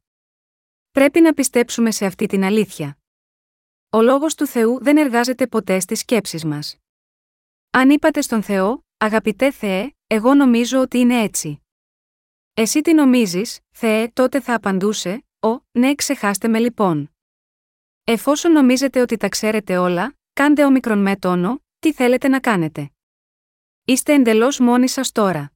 Πρέπει 0.90 1.20
να 1.20 1.32
πιστέψουμε 1.32 1.90
σε 1.90 2.06
αυτή 2.06 2.26
την 2.26 2.44
αλήθεια. 2.44 2.98
Ο 3.90 4.02
λόγος 4.02 4.34
του 4.34 4.46
Θεού 4.46 4.78
δεν 4.82 4.96
εργάζεται 4.96 5.46
ποτέ 5.46 5.80
στις 5.80 5.98
σκέψεις 5.98 6.44
μας. 6.44 6.76
Αν 7.70 7.90
είπατε 7.90 8.20
στον 8.20 8.42
Θεό, 8.42 8.86
Αγαπητέ 9.00 9.50
Θεέ, 9.50 9.96
εγώ 10.06 10.34
νομίζω 10.34 10.80
ότι 10.80 10.98
είναι 10.98 11.22
έτσι. 11.22 11.62
Εσύ 12.54 12.80
τι 12.80 12.94
νομίζεις, 12.94 13.60
Θεέ, 13.70 14.08
τότε 14.08 14.40
θα 14.40 14.54
απαντούσε, 14.54 15.24
Ω, 15.40 15.58
ναι, 15.70 15.94
ξεχάστε 15.94 16.48
με 16.48 16.58
λοιπόν. 16.58 17.10
Εφόσον 18.04 18.52
νομίζετε 18.52 19.00
ότι 19.00 19.16
τα 19.16 19.28
ξέρετε 19.28 19.76
όλα, 19.76 20.16
κάντε 20.32 20.64
ο 20.64 20.70
μικρον 20.70 20.98
με 20.98 21.16
τόνο, 21.16 21.62
τι 21.78 21.92
θέλετε 21.92 22.28
να 22.28 22.40
κάνετε. 22.40 22.90
Είστε 23.84 24.12
εντελώς 24.12 24.58
μόνοι 24.58 24.88
σας 24.88 25.12
τώρα. 25.12 25.52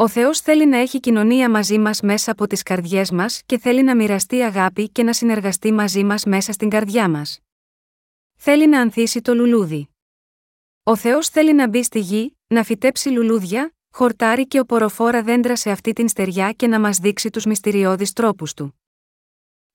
Ο 0.00 0.08
Θεός 0.08 0.40
θέλει 0.40 0.66
να 0.66 0.76
έχει 0.76 1.00
κοινωνία 1.00 1.50
μαζί 1.50 1.78
μας 1.78 2.00
μέσα 2.00 2.30
από 2.30 2.46
τις 2.46 2.62
καρδιές 2.62 3.10
μας 3.10 3.42
και 3.46 3.58
θέλει 3.58 3.82
να 3.82 3.96
μοιραστεί 3.96 4.42
αγάπη 4.42 4.88
και 4.88 5.02
να 5.02 5.12
συνεργαστεί 5.12 5.72
μαζί 5.72 6.04
μας 6.04 6.24
μέσα 6.24 6.52
στην 6.52 6.68
καρδιά 6.68 7.08
μας. 7.08 7.40
Θέλει 8.36 8.68
να 8.68 8.80
ανθίσει 8.80 9.20
το 9.20 9.34
λουλούδι. 9.34 9.88
Ο 10.82 10.96
Θεός 10.96 11.28
θέλει 11.28 11.54
να 11.54 11.68
μπει 11.68 11.82
στη 11.82 11.98
γη, 11.98 12.36
να 12.46 12.62
φυτέψει 12.62 13.08
λουλούδια, 13.08 13.74
χορτάρι 13.90 14.46
και 14.46 14.58
οποροφόρα 14.58 15.22
δέντρα 15.22 15.56
σε 15.56 15.70
αυτή 15.70 15.92
την 15.92 16.08
στεριά 16.08 16.52
και 16.52 16.66
να 16.66 16.80
μας 16.80 16.98
δείξει 16.98 17.30
τους 17.30 17.44
μυστηριώδεις 17.44 18.12
τρόπους 18.12 18.54
του. 18.54 18.80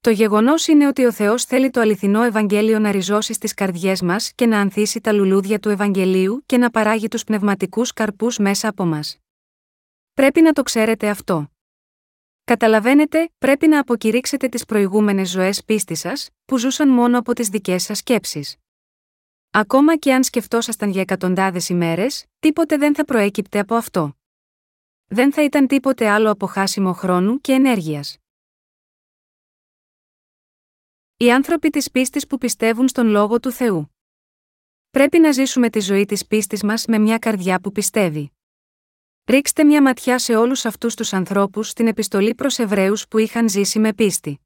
Το 0.01 0.09
γεγονός 0.09 0.67
είναι 0.67 0.87
ότι 0.87 1.05
ο 1.05 1.11
Θεός 1.11 1.43
θέλει 1.43 1.69
το 1.69 1.79
αληθινό 1.79 2.23
Ευαγγέλιο 2.23 2.79
να 2.79 2.91
ριζώσει 2.91 3.33
στις 3.33 3.53
καρδιές 3.53 4.01
μας 4.01 4.31
και 4.35 4.45
να 4.45 4.59
ανθίσει 4.59 5.01
τα 5.01 5.11
λουλούδια 5.11 5.59
του 5.59 5.69
Ευαγγελίου 5.69 6.43
και 6.45 6.57
να 6.57 6.69
παράγει 6.69 7.07
τους 7.07 7.23
πνευματικούς 7.23 7.93
καρπούς 7.93 8.37
μέσα 8.37 8.67
από 8.67 8.85
μας. 8.85 9.17
Πρέπει 10.13 10.41
να 10.41 10.53
το 10.53 10.63
ξέρετε 10.63 11.09
αυτό. 11.09 11.51
Καταλαβαίνετε, 12.43 13.31
πρέπει 13.37 13.67
να 13.67 13.79
αποκηρύξετε 13.79 14.47
τις 14.47 14.65
προηγούμενες 14.65 15.29
ζωές 15.29 15.63
πίστης 15.63 15.99
σας, 15.99 16.29
που 16.45 16.57
ζούσαν 16.57 16.89
μόνο 16.89 17.19
από 17.19 17.33
τις 17.33 17.49
δικές 17.49 17.83
σας 17.83 17.97
σκέψεις. 17.97 18.57
Ακόμα 19.51 19.97
και 19.97 20.13
αν 20.13 20.23
σκεφτόσασταν 20.23 20.89
για 20.89 21.01
εκατοντάδες 21.01 21.69
ημέρες, 21.69 22.25
τίποτε 22.39 22.77
δεν 22.77 22.95
θα 22.95 23.05
προέκυπτε 23.05 23.59
από 23.59 23.75
αυτό. 23.75 24.17
Δεν 25.05 25.33
θα 25.33 25.43
ήταν 25.43 25.67
τίποτε 25.67 26.09
άλλο 26.09 26.31
από 26.31 26.45
χάσιμο 26.45 26.93
χρόνου 26.93 27.41
και 27.41 27.51
ενέργειας. 27.51 28.17
Οι 31.17 31.31
άνθρωποι 31.31 31.69
της 31.69 31.91
πίστης 31.91 32.27
που 32.27 32.37
πιστεύουν 32.37 32.87
στον 32.87 33.07
λόγο 33.07 33.39
του 33.39 33.51
Θεού. 33.51 33.95
Πρέπει 34.89 35.19
να 35.19 35.31
ζήσουμε 35.31 35.69
τη 35.69 35.79
ζωή 35.79 36.05
της 36.05 36.27
πίστης 36.27 36.63
μας 36.63 36.85
με 36.85 36.97
μια 36.97 37.17
καρδιά 37.17 37.59
που 37.59 37.71
πιστεύει. 37.71 38.31
Ρίξτε 39.25 39.63
μια 39.63 39.81
ματιά 39.81 40.19
σε 40.19 40.35
όλους 40.35 40.65
αυτούς 40.65 40.95
τους 40.95 41.13
ανθρώπους 41.13 41.69
στην 41.69 41.87
επιστολή 41.87 42.35
προς 42.35 42.59
Εβραίους 42.59 43.07
που 43.07 43.17
είχαν 43.17 43.49
ζήσει 43.49 43.79
με 43.79 43.93
πίστη. 43.93 44.39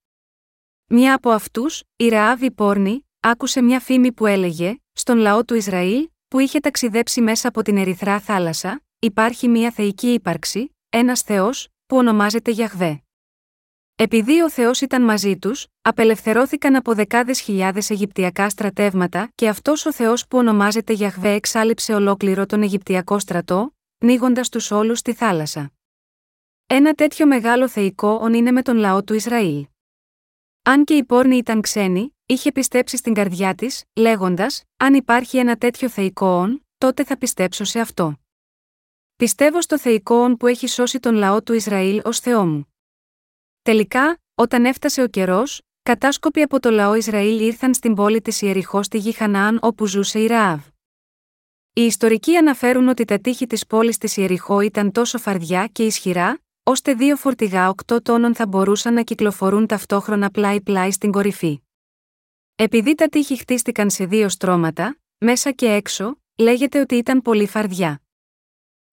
Μια 0.87 1.13
από 1.13 1.29
αυτούς, 1.29 1.83
η 1.95 2.07
Ραάβη 2.07 2.51
Πόρνη, 2.51 3.07
άκουσε 3.19 3.61
μια 3.61 3.79
φήμη 3.79 4.11
που 4.11 4.25
έλεγε: 4.25 4.75
Στον 4.93 5.17
λαό 5.17 5.45
του 5.45 5.53
Ισραήλ, 5.53 6.09
που 6.27 6.39
είχε 6.39 6.59
ταξιδέψει 6.59 7.21
μέσα 7.21 7.47
από 7.47 7.61
την 7.61 7.77
Ερυθρά 7.77 8.19
θάλασσα, 8.19 8.81
υπάρχει 8.99 9.47
μια 9.47 9.71
θεϊκή 9.71 10.07
ύπαρξη, 10.07 10.75
ένας 10.89 11.21
Θεός, 11.21 11.67
που 11.85 11.97
ονομάζεται 11.97 12.51
Γιαχβέ. 12.51 13.01
Επειδή 13.95 14.41
ο 14.41 14.49
Θεός 14.49 14.81
ήταν 14.81 15.01
μαζί 15.01 15.37
τους, 15.37 15.67
απελευθερώθηκαν 15.81 16.75
από 16.75 16.93
δεκάδες 16.93 17.39
χιλιάδες 17.39 17.89
Αιγυπτιακά 17.89 18.49
στρατεύματα 18.49 19.31
και 19.35 19.47
αυτός 19.47 19.85
ο 19.85 19.93
Θεός 19.93 20.27
που 20.27 20.37
ονομάζεται 20.37 20.93
Γιαχβέ 20.93 21.31
εξάλληψε 21.31 21.93
ολόκληρο 21.93 22.45
τον 22.45 22.61
Αιγυπτιακό 22.61 23.19
στρατό, 23.19 23.76
πνίγοντας 23.97 24.49
τους 24.49 24.71
όλους 24.71 24.99
στη 24.99 25.13
θάλασσα. 25.13 25.71
Ένα 26.67 26.93
τέτοιο 26.93 27.27
μεγάλο 27.27 27.69
θεϊκό 27.69 28.09
ον 28.21 28.33
είναι 28.33 28.51
με 28.51 28.61
τον 28.61 28.77
λαό 28.77 29.03
του 29.03 29.13
Ισραήλ. 29.13 29.67
Αν 30.63 30.83
και 30.83 30.93
η 30.93 31.03
πόρνη 31.03 31.37
ήταν 31.37 31.61
ξένη, 31.61 32.15
είχε 32.25 32.51
πιστέψει 32.51 32.97
στην 32.97 33.13
καρδιά 33.13 33.55
της, 33.55 33.83
λέγοντας: 33.95 34.63
Αν 34.77 34.93
υπάρχει 34.93 35.37
ένα 35.37 35.57
τέτοιο 35.57 35.89
θεϊκό 35.89 36.27
όν, 36.27 36.65
τότε 36.77 37.03
θα 37.03 37.17
πιστέψω 37.17 37.63
σε 37.63 37.79
αυτό. 37.79 38.15
Πιστεύω 39.15 39.61
στο 39.61 39.79
θεϊκό 39.79 40.15
όν 40.15 40.37
που 40.37 40.47
έχει 40.47 40.67
σώσει 40.67 40.99
τον 40.99 41.15
λαό 41.15 41.43
του 41.43 41.53
Ισραήλ 41.53 42.01
ως 42.03 42.19
Θεό 42.19 42.45
μου. 42.45 42.73
Τελικά, 43.61 44.19
όταν 44.35 44.65
έφτασε 44.65 45.01
ο 45.01 45.07
καιρός, 45.07 45.61
κατάσκοποι 45.81 46.41
από 46.41 46.59
το 46.59 46.69
λαό 46.69 46.95
Ισραήλ 46.95 47.39
ήρθαν 47.39 47.73
στην 47.73 47.93
πόλη 47.93 48.21
της 48.21 48.41
Ιεριχώ 48.41 48.83
στη 48.83 48.97
γη 48.97 49.11
Χαναάν 49.11 49.59
όπου 49.61 49.87
ζούσε 49.87 50.19
η 50.19 50.25
Ραάβ. 50.25 50.59
Οι 51.77 51.81
ιστορικοί 51.85 52.35
αναφέρουν 52.35 52.87
ότι 52.87 53.05
τα 53.05 53.19
τείχη 53.19 53.47
της 53.47 53.67
πόλης 53.67 53.97
της 53.97 54.17
Ιεριχώ 54.17 54.59
ήταν 54.61 54.91
τόσο 54.91 55.17
φαρδιά 55.17 55.67
και 55.67 55.85
ισχυρά, 55.85 56.39
ώστε 56.63 56.93
δύο 56.93 57.15
φορτηγά 57.15 57.73
8 57.87 58.03
τόνων 58.03 58.35
θα 58.35 58.47
μπορούσαν 58.47 58.93
να 58.93 59.03
κυκλοφορούν 59.03 59.67
ταυτόχρονα 59.67 60.29
πλάι-πλάι 60.29 60.91
στην 60.91 61.11
κορυφή. 61.11 61.61
Επειδή 62.55 62.95
τα 62.95 63.07
τείχη 63.07 63.37
χτίστηκαν 63.37 63.89
σε 63.89 64.05
δύο 64.05 64.29
στρώματα, 64.29 64.99
μέσα 65.17 65.51
και 65.51 65.65
έξω, 65.65 66.21
λέγεται 66.35 66.79
ότι 66.79 66.95
ήταν 66.95 67.21
πολύ 67.21 67.47
φαρδιά. 67.47 68.01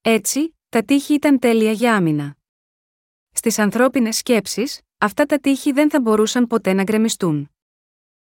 Έτσι, 0.01 0.57
τα 0.69 0.83
τείχη 0.83 1.15
ήταν 1.15 1.39
τέλεια 1.39 1.73
για 1.73 1.97
άμυνα. 1.97 2.37
Στις 3.31 3.59
ανθρώπινες 3.59 4.17
σκέψεις, 4.17 4.81
αυτά 4.99 5.27
τα 5.27 5.39
τείχη 5.39 5.73
δεν 5.73 5.91
θα 5.91 6.01
μπορούσαν 6.01 6.47
ποτέ 6.47 6.73
να 6.73 6.83
γκρεμιστούν. 6.83 7.51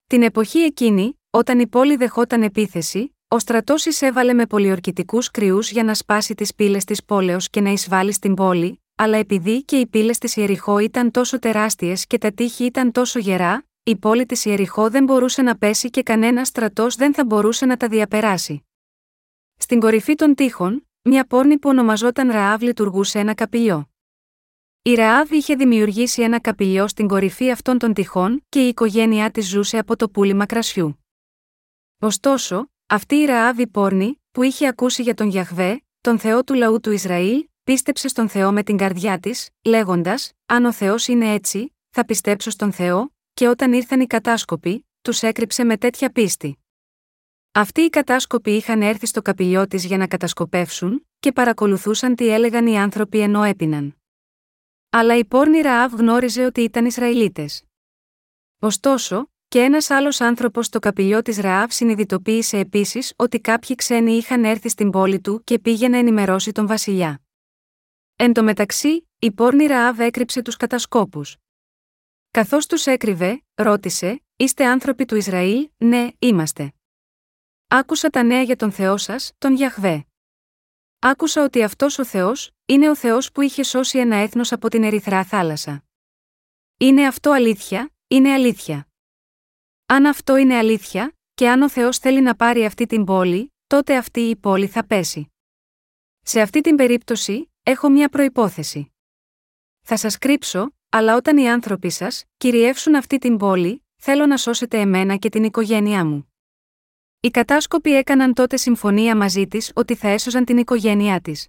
Την 0.07 0.23
εποχή 0.23 0.59
εκείνη, 0.59 1.19
όταν 1.29 1.59
η 1.59 1.67
πόλη 1.67 1.95
δεχόταν 1.95 2.43
επίθεση, 2.43 3.14
ο 3.27 3.39
στρατός 3.39 3.85
εισέβαλε 3.85 4.33
με 4.33 4.45
πολιορκητικούς 4.45 5.31
κρυούς 5.31 5.71
για 5.71 5.83
να 5.83 5.93
σπάσει 5.93 6.35
τις 6.35 6.55
πύλες 6.55 6.83
της 6.83 7.05
πόλεως 7.05 7.49
και 7.49 7.61
να 7.61 7.69
εισβάλλει 7.69 8.11
στην 8.11 8.33
πόλη, 8.33 8.81
αλλά 8.95 9.17
επειδή 9.17 9.63
και 9.63 9.79
οι 9.79 9.87
πύλες 9.87 10.17
της 10.17 10.35
Ιεριχώ 10.35 10.79
ήταν 10.79 11.11
τόσο 11.11 11.39
τεράστιες 11.39 12.07
και 12.07 12.17
τα 12.17 12.31
τείχη 12.31 12.65
ήταν 12.65 12.91
τόσο 12.91 13.19
γερά, 13.19 13.65
η 13.83 13.95
πόλη 13.95 14.25
της 14.25 14.45
Ιεριχώ 14.45 14.89
δεν 14.89 15.03
μπορούσε 15.03 15.41
να 15.41 15.57
πέσει 15.57 15.89
και 15.89 16.03
κανένα 16.03 16.45
στρατός 16.45 16.95
δεν 16.95 17.13
θα 17.13 17.25
μπορούσε 17.25 17.65
να 17.65 17.77
τα 17.77 17.87
διαπεράσει. 17.87 18.65
Στην 19.57 19.79
κορυφή 19.79 20.15
των 20.15 20.35
τείχων, 20.35 20.87
μια 21.01 21.25
πόρνη 21.25 21.57
που 21.57 21.69
ονομαζόταν 21.69 22.31
Ραάβ 22.31 22.61
λειτουργούσε 22.61 23.19
ένα 23.19 23.33
καπηλιό. 23.33 23.89
Η 24.81 24.93
Ραάβ 24.93 25.31
είχε 25.31 25.55
δημιουργήσει 25.55 26.21
ένα 26.21 26.39
καπηλιό 26.39 26.87
στην 26.87 27.07
κορυφή 27.07 27.51
αυτών 27.51 27.77
των 27.77 27.93
τυχών 27.93 28.45
και 28.49 28.65
η 28.65 28.67
οικογένειά 28.67 29.31
της 29.31 29.47
ζούσε 29.47 29.77
από 29.77 29.95
το 29.95 30.09
πούλημα 30.09 30.45
κρασιού. 30.45 30.99
Ωστόσο, 31.99 32.69
αυτή 32.87 33.15
η 33.15 33.25
Ραάβ 33.25 33.59
η 33.59 33.67
πόρνη, 33.67 34.21
που 34.31 34.43
είχε 34.43 34.67
ακούσει 34.67 35.01
για 35.01 35.13
τον 35.13 35.27
Γιαχβέ, 35.27 35.83
τον 36.01 36.19
Θεό 36.19 36.43
του 36.43 36.53
λαού 36.53 36.79
του 36.79 36.91
Ισραήλ, 36.91 37.47
πίστεψε 37.63 38.07
στον 38.07 38.29
Θεό 38.29 38.51
με 38.51 38.63
την 38.63 38.77
καρδιά 38.77 39.19
της, 39.19 39.49
λέγοντας: 39.63 40.31
Αν 40.45 40.65
ο 40.65 40.71
Θεός 40.71 41.07
είναι 41.07 41.33
έτσι, 41.33 41.75
θα 41.89 42.05
πιστέψω 42.05 42.49
στον 42.49 42.71
Θεό, 42.71 43.13
και 43.33 43.47
όταν 43.47 43.73
ήρθαν 43.73 43.99
οι 43.99 44.07
κατάσκοποι, 44.07 44.87
τους 45.01 45.21
έκρυψε 45.21 45.63
με 45.63 45.77
τέτοια 45.77 46.11
πίστη. 46.11 46.57
Αυτοί 47.51 47.81
οι 47.81 47.89
κατάσκοποι 47.89 48.51
είχαν 48.51 48.81
έρθει 48.81 49.05
στο 49.05 49.21
καπηλιό 49.21 49.67
της 49.67 49.85
για 49.85 49.97
να 49.97 50.07
κατασκοπεύσουν, 50.07 51.07
και 51.19 51.31
παρακολουθούσαν 51.31 52.15
τι 52.15 52.27
έλεγαν 52.27 52.67
οι 52.67 52.79
άνθρωποι 52.79 53.19
ενώ 53.19 53.43
έπιναν. 53.43 53.95
Αλλά 54.89 55.17
η 55.17 55.25
πόρνη 55.25 55.61
Ραάβ 55.61 55.93
γνώριζε 55.93 56.45
ότι 56.45 56.61
ήταν 56.61 56.85
Ισραηλίτες. 56.85 57.63
Ωστόσο, 58.59 59.29
και 59.55 59.61
ένας 59.61 59.89
άλλος 59.89 60.21
άνθρωπος 60.21 60.65
στο 60.65 60.79
καπηλιό 60.79 61.21
της 61.21 61.37
Ραάβ 61.37 61.71
συνειδητοποίησε 61.71 62.57
επίσης 62.57 63.13
ότι 63.15 63.39
κάποιοι 63.39 63.75
ξένοι 63.75 64.11
είχαν 64.11 64.43
έρθει 64.43 64.69
στην 64.69 64.89
πόλη 64.89 65.19
του 65.19 65.43
και 65.43 65.59
πήγε 65.59 65.87
να 65.87 65.97
ενημερώσει 65.97 66.51
τον 66.51 66.67
Βασιλιά. 66.67 67.21
Εν 68.15 68.33
τω 68.33 68.43
μεταξύ, 68.43 69.07
η 69.19 69.31
πόρνη 69.31 69.65
Ραάβ 69.65 69.99
έκρυψε 69.99 70.41
τους 70.41 70.57
κατασκόπους. 70.57 71.37
Καθώς 72.31 72.65
τους 72.65 72.85
έκρυβε, 72.85 73.43
ρώτησε: 73.53 74.23
Είστε 74.35 74.65
άνθρωποι 74.65 75.05
του 75.05 75.15
Ισραήλ, 75.15 75.69
ναι, 75.77 76.07
είμαστε. 76.19 76.73
Άκουσα 77.67 78.09
τα 78.09 78.23
νέα 78.23 78.41
για 78.41 78.55
τον 78.55 78.71
Θεό 78.71 78.97
σας, 78.97 79.31
τον 79.37 79.53
Γιαχβέ. 79.53 80.05
Άκουσα 80.99 81.43
ότι 81.43 81.63
αυτός 81.63 81.99
ο 81.99 82.05
Θεός, 82.05 82.51
είναι 82.65 82.89
ο 82.89 82.95
Θεός 82.95 83.31
που 83.31 83.41
είχε 83.41 83.63
σώσει 83.63 83.99
ένα 83.99 84.15
έθνος 84.15 84.51
από 84.51 84.69
την 84.69 84.83
Ερυθρά 84.83 85.23
θάλασσα. 85.23 85.83
Είναι 86.77 87.07
αυτό 87.07 87.31
αλήθεια, 87.31 87.89
είναι 88.07 88.33
αλήθεια. 88.33 88.87
Αν 89.87 90.05
αυτό 90.05 90.37
είναι 90.37 90.57
αλήθεια, 90.57 91.15
και 91.33 91.49
αν 91.49 91.61
ο 91.61 91.69
Θεός 91.69 91.97
θέλει 91.97 92.21
να 92.21 92.35
πάρει 92.35 92.65
αυτή 92.65 92.85
την 92.85 93.03
πόλη, 93.03 93.53
τότε 93.67 93.97
αυτή 93.97 94.19
η 94.19 94.35
πόλη 94.35 94.67
θα 94.67 94.85
πέσει. 94.85 95.31
Σε 96.21 96.41
αυτή 96.41 96.61
την 96.61 96.75
περίπτωση, 96.75 97.51
έχω 97.63 97.89
μια 97.89 98.09
προπόθεση. 98.09 98.93
Θα 99.81 99.97
σας 99.97 100.17
κρύψω, 100.17 100.75
αλλά 100.89 101.15
όταν 101.15 101.37
οι 101.37 101.49
άνθρωποι 101.49 101.89
σας 101.89 102.23
κυριεύσουν 102.37 102.95
αυτή 102.95 103.17
την 103.17 103.37
πόλη, 103.37 103.85
θέλω 103.95 104.25
να 104.25 104.37
σώσετε 104.37 104.79
εμένα 104.79 105.15
και 105.15 105.29
την 105.29 105.43
οικογένειά 105.43 106.05
μου. 106.05 106.33
Οι 107.19 107.29
κατάσκοποι 107.29 107.95
έκαναν 107.95 108.33
τότε 108.33 108.57
συμφωνία 108.57 109.15
μαζί 109.15 109.47
της 109.47 109.71
ότι 109.75 109.95
θα 109.95 110.07
έσωζαν 110.07 110.45
την 110.45 110.57
οικογένειά 110.57 111.21
της. 111.21 111.47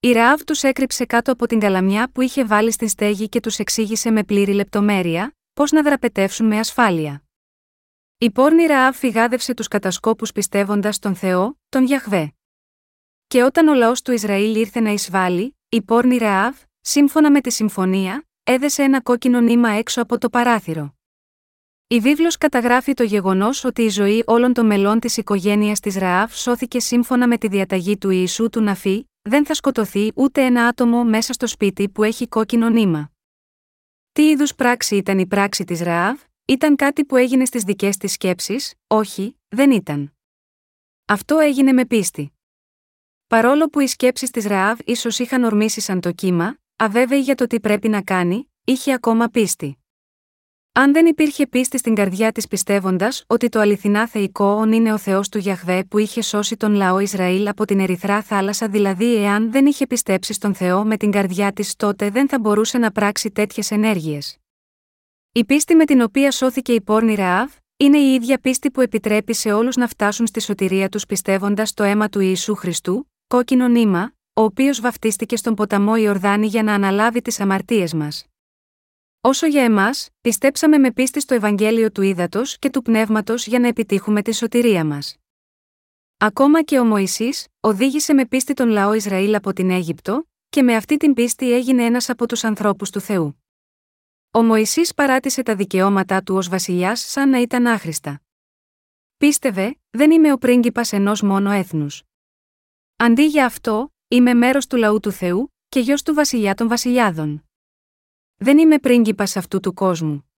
Η 0.00 0.12
Ραάβ 0.12 0.42
τους 0.44 0.62
έκρυψε 0.62 1.04
κάτω 1.04 1.32
από 1.32 1.46
την 1.46 1.58
καλαμιά 1.58 2.10
που 2.12 2.20
είχε 2.20 2.44
βάλει 2.44 2.72
στην 2.72 2.88
στέγη 2.88 3.28
και 3.28 3.40
τους 3.40 3.58
εξήγησε 3.58 4.10
με 4.10 4.24
πλήρη 4.24 4.52
λεπτομέρεια 4.52 5.36
πώς 5.54 5.70
να 5.70 5.82
δραπετεύσουν 5.82 6.46
με 6.46 6.58
ασφάλεια. 6.58 7.22
Η 8.22 8.30
πόρνη 8.30 8.66
Ραάβ 8.66 8.96
φυγάδευσε 8.96 9.54
τους 9.54 9.68
κατασκόπους 9.68 10.32
πιστεύοντας 10.32 10.94
στον 10.94 11.14
Θεό, 11.14 11.58
τον 11.68 11.84
Γιαχβέ. 11.84 12.32
Και 13.26 13.42
όταν 13.42 13.68
ο 13.68 13.74
λαός 13.74 14.02
του 14.02 14.12
Ισραήλ 14.12 14.56
ήρθε 14.56 14.80
να 14.80 14.90
εισβάλλει, 14.90 15.56
η 15.68 15.82
πόρνη 15.82 16.16
Ραάβ, 16.16 16.56
σύμφωνα 16.80 17.30
με 17.30 17.40
τη 17.40 17.50
συμφωνία, 17.50 18.28
έδεσε 18.42 18.82
ένα 18.82 19.00
κόκκινο 19.00 19.40
νήμα 19.40 19.68
έξω 19.68 20.02
από 20.02 20.18
το 20.18 20.28
παράθυρο. 20.28 20.94
Η 21.86 22.00
βίβλος 22.00 22.38
καταγράφει 22.38 22.94
το 22.94 23.02
γεγονός 23.02 23.64
ότι 23.64 23.82
η 23.82 23.88
ζωή 23.88 24.22
όλων 24.26 24.52
των 24.52 24.66
μελών 24.66 25.00
της 25.00 25.16
οικογένειας 25.16 25.80
της 25.80 25.96
Ραάβ 25.96 26.32
σώθηκε 26.32 26.80
σύμφωνα 26.80 27.28
με 27.28 27.38
τη 27.38 27.48
διαταγή 27.48 27.98
του 27.98 28.10
Ιησού 28.10 28.48
του 28.48 28.60
Ναφί, 28.60 29.10
δεν 29.22 29.46
θα 29.46 29.54
σκοτωθεί 29.54 30.12
ούτε 30.14 30.44
ένα 30.44 30.66
άτομο 30.66 31.04
μέσα 31.04 31.32
στο 31.32 31.46
σπίτι 31.46 31.88
που 31.88 32.02
έχει 32.02 32.28
κόκκινο 32.28 32.68
νήμα. 32.68 33.10
Τι 34.12 34.28
είδους 34.28 34.54
πράξη 34.54 34.96
ήταν 34.96 35.18
η 35.18 35.26
πράξη 35.26 35.64
της 35.64 35.80
Ραάβ, 35.80 36.20
ήταν 36.44 36.76
κάτι 36.76 37.04
που 37.04 37.16
έγινε 37.16 37.44
στις 37.44 37.62
δικές 37.62 37.96
της 37.96 38.12
σκέψεις, 38.12 38.74
όχι, 38.86 39.38
δεν 39.48 39.70
ήταν. 39.70 40.12
Αυτό 41.04 41.38
έγινε 41.38 41.72
με 41.72 41.86
πίστη. 41.86 42.32
Παρόλο 43.26 43.68
που 43.68 43.80
οι 43.80 43.86
σκέψεις 43.86 44.30
της 44.30 44.44
Ραάβ 44.44 44.78
ίσως 44.84 45.18
είχαν 45.18 45.44
ορμήσει 45.44 45.80
σαν 45.80 46.00
το 46.00 46.12
κύμα, 46.12 46.58
αβέβαιη 46.76 47.20
για 47.20 47.34
το 47.34 47.46
τι 47.46 47.60
πρέπει 47.60 47.88
να 47.88 48.02
κάνει, 48.02 48.50
είχε 48.64 48.92
ακόμα 48.92 49.28
πίστη. 49.28 49.76
Αν 50.72 50.92
δεν 50.92 51.06
υπήρχε 51.06 51.46
πίστη 51.46 51.78
στην 51.78 51.94
καρδιά 51.94 52.32
της 52.32 52.46
πιστεύοντας 52.48 53.24
ότι 53.26 53.48
το 53.48 53.60
αληθινά 53.60 54.08
θεϊκό 54.08 54.44
όν 54.44 54.72
είναι 54.72 54.92
ο 54.92 54.98
Θεός 54.98 55.28
του 55.28 55.38
Γιαχβέ 55.38 55.84
που 55.84 55.98
είχε 55.98 56.22
σώσει 56.22 56.56
τον 56.56 56.74
λαό 56.74 56.98
Ισραήλ 56.98 57.48
από 57.48 57.64
την 57.64 57.80
ερυθρά 57.80 58.22
θάλασσα, 58.22 58.68
δηλαδή 58.68 59.16
εάν 59.16 59.52
δεν 59.52 59.66
είχε 59.66 59.86
πιστέψει 59.86 60.32
στον 60.32 60.54
Θεό 60.54 60.84
με 60.84 60.96
την 60.96 61.10
καρδιά 61.10 61.52
της, 61.52 61.76
τότε 61.76 62.10
δεν 62.10 62.28
θα 62.28 62.38
μπορούσε 62.38 62.78
να 62.78 62.90
πράξει 62.90 63.30
τέτοιες 63.30 63.70
ενέργειες. 63.70 64.41
Η 65.34 65.44
πίστη 65.44 65.74
με 65.74 65.84
την 65.84 66.00
οποία 66.00 66.30
σώθηκε 66.30 66.72
η 66.72 66.80
πόρνη 66.80 67.14
Ραάβ, 67.14 67.52
είναι 67.76 67.98
η 67.98 68.14
ίδια 68.14 68.38
πίστη 68.38 68.70
που 68.70 68.80
επιτρέπει 68.80 69.34
σε 69.34 69.52
όλους 69.52 69.76
να 69.76 69.86
φτάσουν 69.86 70.26
στη 70.26 70.40
σωτηρία 70.40 70.88
τους 70.88 71.06
πιστεύοντας 71.06 71.74
το 71.74 71.82
αίμα 71.82 72.08
του 72.08 72.20
Ιησού 72.20 72.54
Χριστού, 72.54 73.10
κόκκινο 73.26 73.68
νήμα, 73.68 74.12
ο 74.32 74.42
οποίος 74.42 74.80
βαφτίστηκε 74.80 75.36
στον 75.36 75.54
ποταμό 75.54 75.96
Ιορδάνη 75.96 76.46
για 76.46 76.62
να 76.62 76.74
αναλάβει 76.74 77.22
τις 77.22 77.40
αμαρτίες 77.40 77.94
μας. 77.94 78.26
Όσο 79.20 79.46
για 79.46 79.62
εμάς, 79.62 80.08
πιστέψαμε 80.20 80.78
με 80.78 80.92
πίστη 80.92 81.20
στο 81.20 81.34
Ευαγγέλιο 81.34 81.92
του 81.92 82.02
Ήδατος 82.02 82.58
και 82.58 82.70
του 82.70 82.82
Πνεύματος 82.82 83.46
για 83.46 83.58
να 83.58 83.68
επιτύχουμε 83.68 84.22
τη 84.22 84.34
σωτηρία 84.34 84.84
μας. 84.84 85.16
Ακόμα 86.16 86.62
και 86.62 86.78
ο 86.78 86.84
Μωυσής, 86.84 87.46
οδήγησε 87.60 88.12
με 88.12 88.26
πίστη 88.26 88.54
τον 88.54 88.68
λαό 88.68 88.92
Ισραήλ 88.92 89.34
από 89.34 89.52
την 89.52 89.70
Αίγυπτο, 89.70 90.28
και 90.48 90.62
με 90.62 90.74
αυτή 90.74 90.96
την 90.96 91.14
πίστη 91.14 91.52
έγινε 91.52 91.84
ένας 91.84 92.08
από 92.08 92.26
τους 92.28 92.44
ανθρώπους 92.44 92.90
του 92.90 93.00
Θεού. 93.00 93.41
Ο 94.34 94.42
Μωυσής 94.42 94.94
παράτησε 94.94 95.42
τα 95.42 95.56
δικαιώματά 95.56 96.22
του 96.22 96.34
ως 96.34 96.48
βασιλιάς 96.48 97.00
σαν 97.00 97.28
να 97.28 97.40
ήταν 97.40 97.66
άχρηστα. 97.66 98.22
Πίστευε, 99.16 99.78
δεν 99.90 100.10
είμαι 100.10 100.32
ο 100.32 100.38
πρίγκιπας 100.38 100.92
ενός 100.92 101.22
μόνο 101.22 101.50
έθνους. 101.50 102.02
Αντί 102.96 103.26
για 103.26 103.44
αυτό, 103.44 103.94
είμαι 104.08 104.34
μέρος 104.34 104.66
του 104.66 104.76
λαού 104.76 105.00
του 105.00 105.12
Θεού 105.12 105.54
και 105.68 105.80
γιος 105.80 106.02
του 106.02 106.14
βασιλιά 106.14 106.54
των 106.54 106.68
βασιλιάδων. 106.68 107.44
Δεν 108.36 108.58
είμαι 108.58 108.78
πρίγκιπας 108.78 109.36
αυτού 109.36 109.60
του 109.60 109.74
κόσμου. 109.74 110.30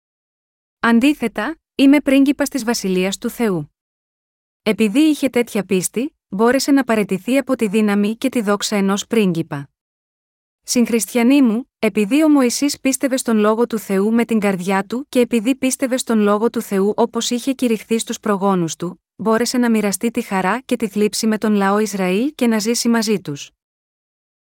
Αντίθετα, 0.80 1.60
είμαι 1.76 2.02
πρίγκιπας 2.02 2.50
της 2.50 2.64
βασιλείας 2.64 3.18
του 3.18 3.30
Θεού. 3.30 3.76
Επειδή 4.64 5.00
είχε 5.00 5.30
τέτοια 5.30 5.66
πίστη, 5.66 6.18
μπόρεσε 6.28 6.72
να 6.72 6.84
παρετηθεί 6.84 7.38
από 7.38 7.56
τη 7.56 7.68
δύναμη 7.68 8.16
και 8.16 8.30
τη 8.30 8.42
δόξα 8.42 8.76
ενός 8.76 9.08
πρίγκιπα. 9.08 9.73
Συγχριστιανοί 10.66 11.42
μου, 11.42 11.72
επειδή 11.80 12.24
ο 12.24 12.30
Μωυσής 12.30 12.80
πίστευε 12.80 13.18
στον 13.18 13.38
λόγο 13.38 13.68
του 13.68 13.78
Θεού 13.80 14.14
με 14.14 14.26
την 14.26 14.40
καρδιά 14.40 14.84
του 14.84 15.06
και 15.10 15.20
επειδή 15.20 15.56
πίστευε 15.56 15.98
στον 15.98 16.20
λόγο 16.20 16.50
του 16.50 16.62
Θεού 16.62 16.94
όπως 16.96 17.30
είχε 17.30 17.54
κηρυχθεί 17.54 17.98
στους 17.98 18.20
προγόνους 18.20 18.76
του, 18.76 19.02
μπόρεσε 19.16 19.58
να 19.58 19.70
μοιραστεί 19.70 20.12
τη 20.12 20.22
χαρά 20.22 20.60
και 20.60 20.76
τη 20.76 20.88
θλίψη 20.88 21.28
με 21.28 21.38
τον 21.38 21.54
λαό 21.54 21.80
Ισραήλ 21.80 22.32
και 22.36 22.48
να 22.48 22.60
ζήσει 22.60 22.90
μαζί 22.90 23.22
τους. 23.22 23.52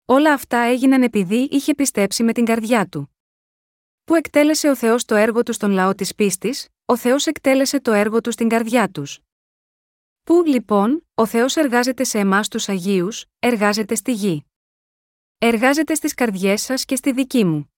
Όλα 0.05 0.34
αυτά 0.34 0.57
έγιναν 0.57 1.03
επειδή 1.03 1.47
είχε 1.51 1.74
πιστέψει 1.76 2.24
με 2.24 2.34
την 2.34 2.45
καρδιά 2.45 2.88
του. 2.88 3.15
Που 4.03 4.15
εκτέλεσε 4.15 4.69
ο 4.69 4.76
Θεός 4.76 5.05
το 5.05 5.15
έργο 5.15 5.43
του 5.43 5.53
στον 5.53 5.71
λαό 5.71 5.95
της 5.95 6.15
πίστης, 6.15 6.67
ο 6.86 6.97
Θεός 6.97 7.28
εκτέλεσε 7.28 7.82
το 7.82 7.91
έργο 7.91 8.21
του 8.21 8.32
στην 8.32 8.49
καρδιά 8.49 8.89
τους. 8.89 9.19
Πού 10.24 10.43
λοιπόν, 10.45 11.07
ο 11.13 11.26
Θεός 11.26 11.55
εργάζεται 11.55 12.03
σε 12.03 12.19
εμάς 12.19 12.47
τους 12.47 12.69
Αγίους, 12.69 13.26
εργάζεται 13.39 13.95
στη 13.95 14.13
γη. 14.13 14.45
Εργάζεται 15.46 15.96
στις 15.96 16.14
καρδιές 16.14 16.62
σας 16.62 16.86
και 16.86 16.96
στη 16.96 17.12
δική 17.12 17.46
μου. 17.46 17.74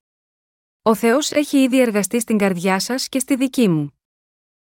Ο 0.82 0.96
Θεός 0.96 1.32
έχει 1.32 1.58
ήδη 1.58 1.82
εργαστεί 1.82 2.20
στην 2.20 2.38
καρδιά 2.38 2.80
σας 2.80 3.10
και 3.10 3.20
στη 3.20 3.36
δική 3.36 3.70
μου. 3.70 4.00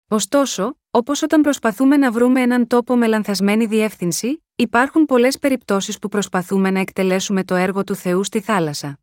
Ωστόσο, 0.08 0.78
όπως 0.90 1.22
όταν 1.22 1.40
προσπαθούμε 1.40 1.96
να 1.96 2.12
βρούμε 2.12 2.40
έναν 2.40 2.66
τόπο 2.66 2.96
με 2.96 3.06
λανθασμένη 3.06 3.66
διεύθυνση, 3.66 4.44
υπάρχουν 4.56 5.04
πολλές 5.04 5.38
περιπτώσεις 5.38 5.98
που 5.98 6.08
προσπαθούμε 6.08 6.70
να 6.70 6.80
εκτελέσουμε 6.80 7.44
το 7.44 7.54
έργο 7.54 7.84
του 7.84 7.94
Θεού 7.94 8.24
στη 8.24 8.40
θάλασσα. 8.40 8.98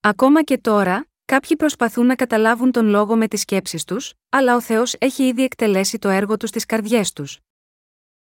Ακόμα 0.00 0.42
και 0.42 0.58
τώρα, 0.58 1.06
Κάποιοι 1.24 1.56
προσπαθούν 1.56 2.06
να 2.06 2.14
καταλάβουν 2.14 2.70
τον 2.70 2.86
λόγο 2.86 3.16
με 3.16 3.28
τις 3.28 3.40
σκέψεις 3.40 3.84
τους, 3.84 4.14
αλλά 4.28 4.56
ο 4.56 4.60
Θεός 4.60 4.94
έχει 4.98 5.22
ήδη 5.22 5.42
εκτελέσει 5.42 5.98
το 5.98 6.08
έργο 6.08 6.36
του 6.36 6.46
στις 6.46 6.66
καρδιές 6.66 7.12
τους. 7.12 7.38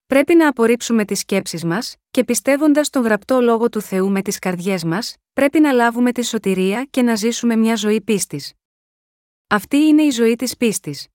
Πρέπει 0.06 0.34
να 0.34 0.48
απορρίψουμε 0.48 1.04
τις 1.04 1.18
σκέψεις 1.18 1.64
μας, 1.64 1.96
και 2.10 2.24
πιστεύοντας 2.24 2.90
τον 2.90 3.02
γραπτό 3.02 3.40
λόγο 3.40 3.68
του 3.68 3.80
Θεού 3.80 4.10
με 4.10 4.22
τις 4.22 4.38
καρδιές 4.38 4.84
μας, 4.84 5.16
πρέπει 5.32 5.60
να 5.60 5.72
λάβουμε 5.72 6.12
τη 6.12 6.24
σωτηρία 6.24 6.86
και 6.90 7.02
να 7.02 7.14
ζήσουμε 7.14 7.56
μια 7.56 7.76
ζωή 7.76 8.00
πίστης. 8.00 8.52
Αυτή 9.46 9.76
είναι 9.76 10.02
η 10.02 10.10
ζωή 10.10 10.36
της 10.36 10.56
πίστης. 10.56 11.08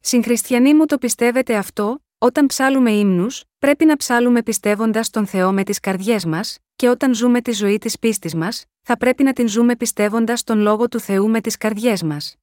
Συγχριστιανοί 0.00 0.74
μου 0.74 0.86
το 0.86 0.98
πιστεύετε 0.98 1.56
αυτό, 1.56 2.04
όταν 2.18 2.46
ψάλουμε 2.46 2.92
ύμνους, 2.92 3.44
πρέπει 3.58 3.84
να 3.84 3.96
ψάλουμε 3.96 4.42
πιστεύοντας 4.42 5.10
τον 5.10 5.26
Θεό 5.26 5.52
με 5.52 5.64
τις 5.64 5.80
καρδιές 5.80 6.24
μας, 6.24 6.58
και 6.76 6.88
όταν 6.88 7.14
ζούμε 7.14 7.40
τη 7.40 7.52
ζωή 7.52 7.78
της 7.78 7.98
πίστης 7.98 8.34
μας, 8.34 8.64
θα 8.82 8.96
πρέπει 8.96 9.22
να 9.22 9.32
την 9.32 9.48
ζούμε 9.48 9.76
πιστεύοντας 9.76 10.44
τον 10.44 10.58
λόγο 10.58 10.88
του 10.88 11.00
Θεού 11.00 11.28
με 11.30 11.40
τις 11.40 11.56
καρδιές 11.56 12.02
μας. 12.02 12.36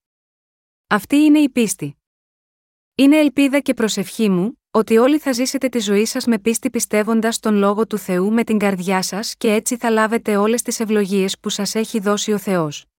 Αυτή 0.87 1.15
είναι 1.15 1.39
η 1.39 1.49
πίστη. 1.49 2.00
Είναι 2.95 3.17
ελπίδα 3.17 3.59
και 3.59 3.73
προσευχή 3.73 4.29
μου, 4.29 4.59
ότι 4.71 4.97
όλοι 4.97 5.17
θα 5.17 5.31
ζήσετε 5.31 5.67
τη 5.69 5.79
ζωή 5.79 6.05
σας 6.05 6.25
με 6.25 6.39
πίστη 6.39 6.69
πιστεύοντας 6.69 7.39
τον 7.39 7.55
λόγο 7.55 7.87
του 7.87 7.97
Θεού 7.97 8.31
με 8.31 8.43
την 8.43 8.57
καρδιά 8.57 9.01
σας 9.01 9.35
και 9.37 9.53
έτσι 9.53 9.77
θα 9.77 9.89
λάβετε 9.89 10.37
όλες 10.37 10.61
τις 10.61 10.79
ευλογίες 10.79 11.39
που 11.39 11.49
σας 11.49 11.75
έχει 11.75 11.99
δώσει 11.99 12.31
ο 12.31 12.37
Θεός. 12.37 12.90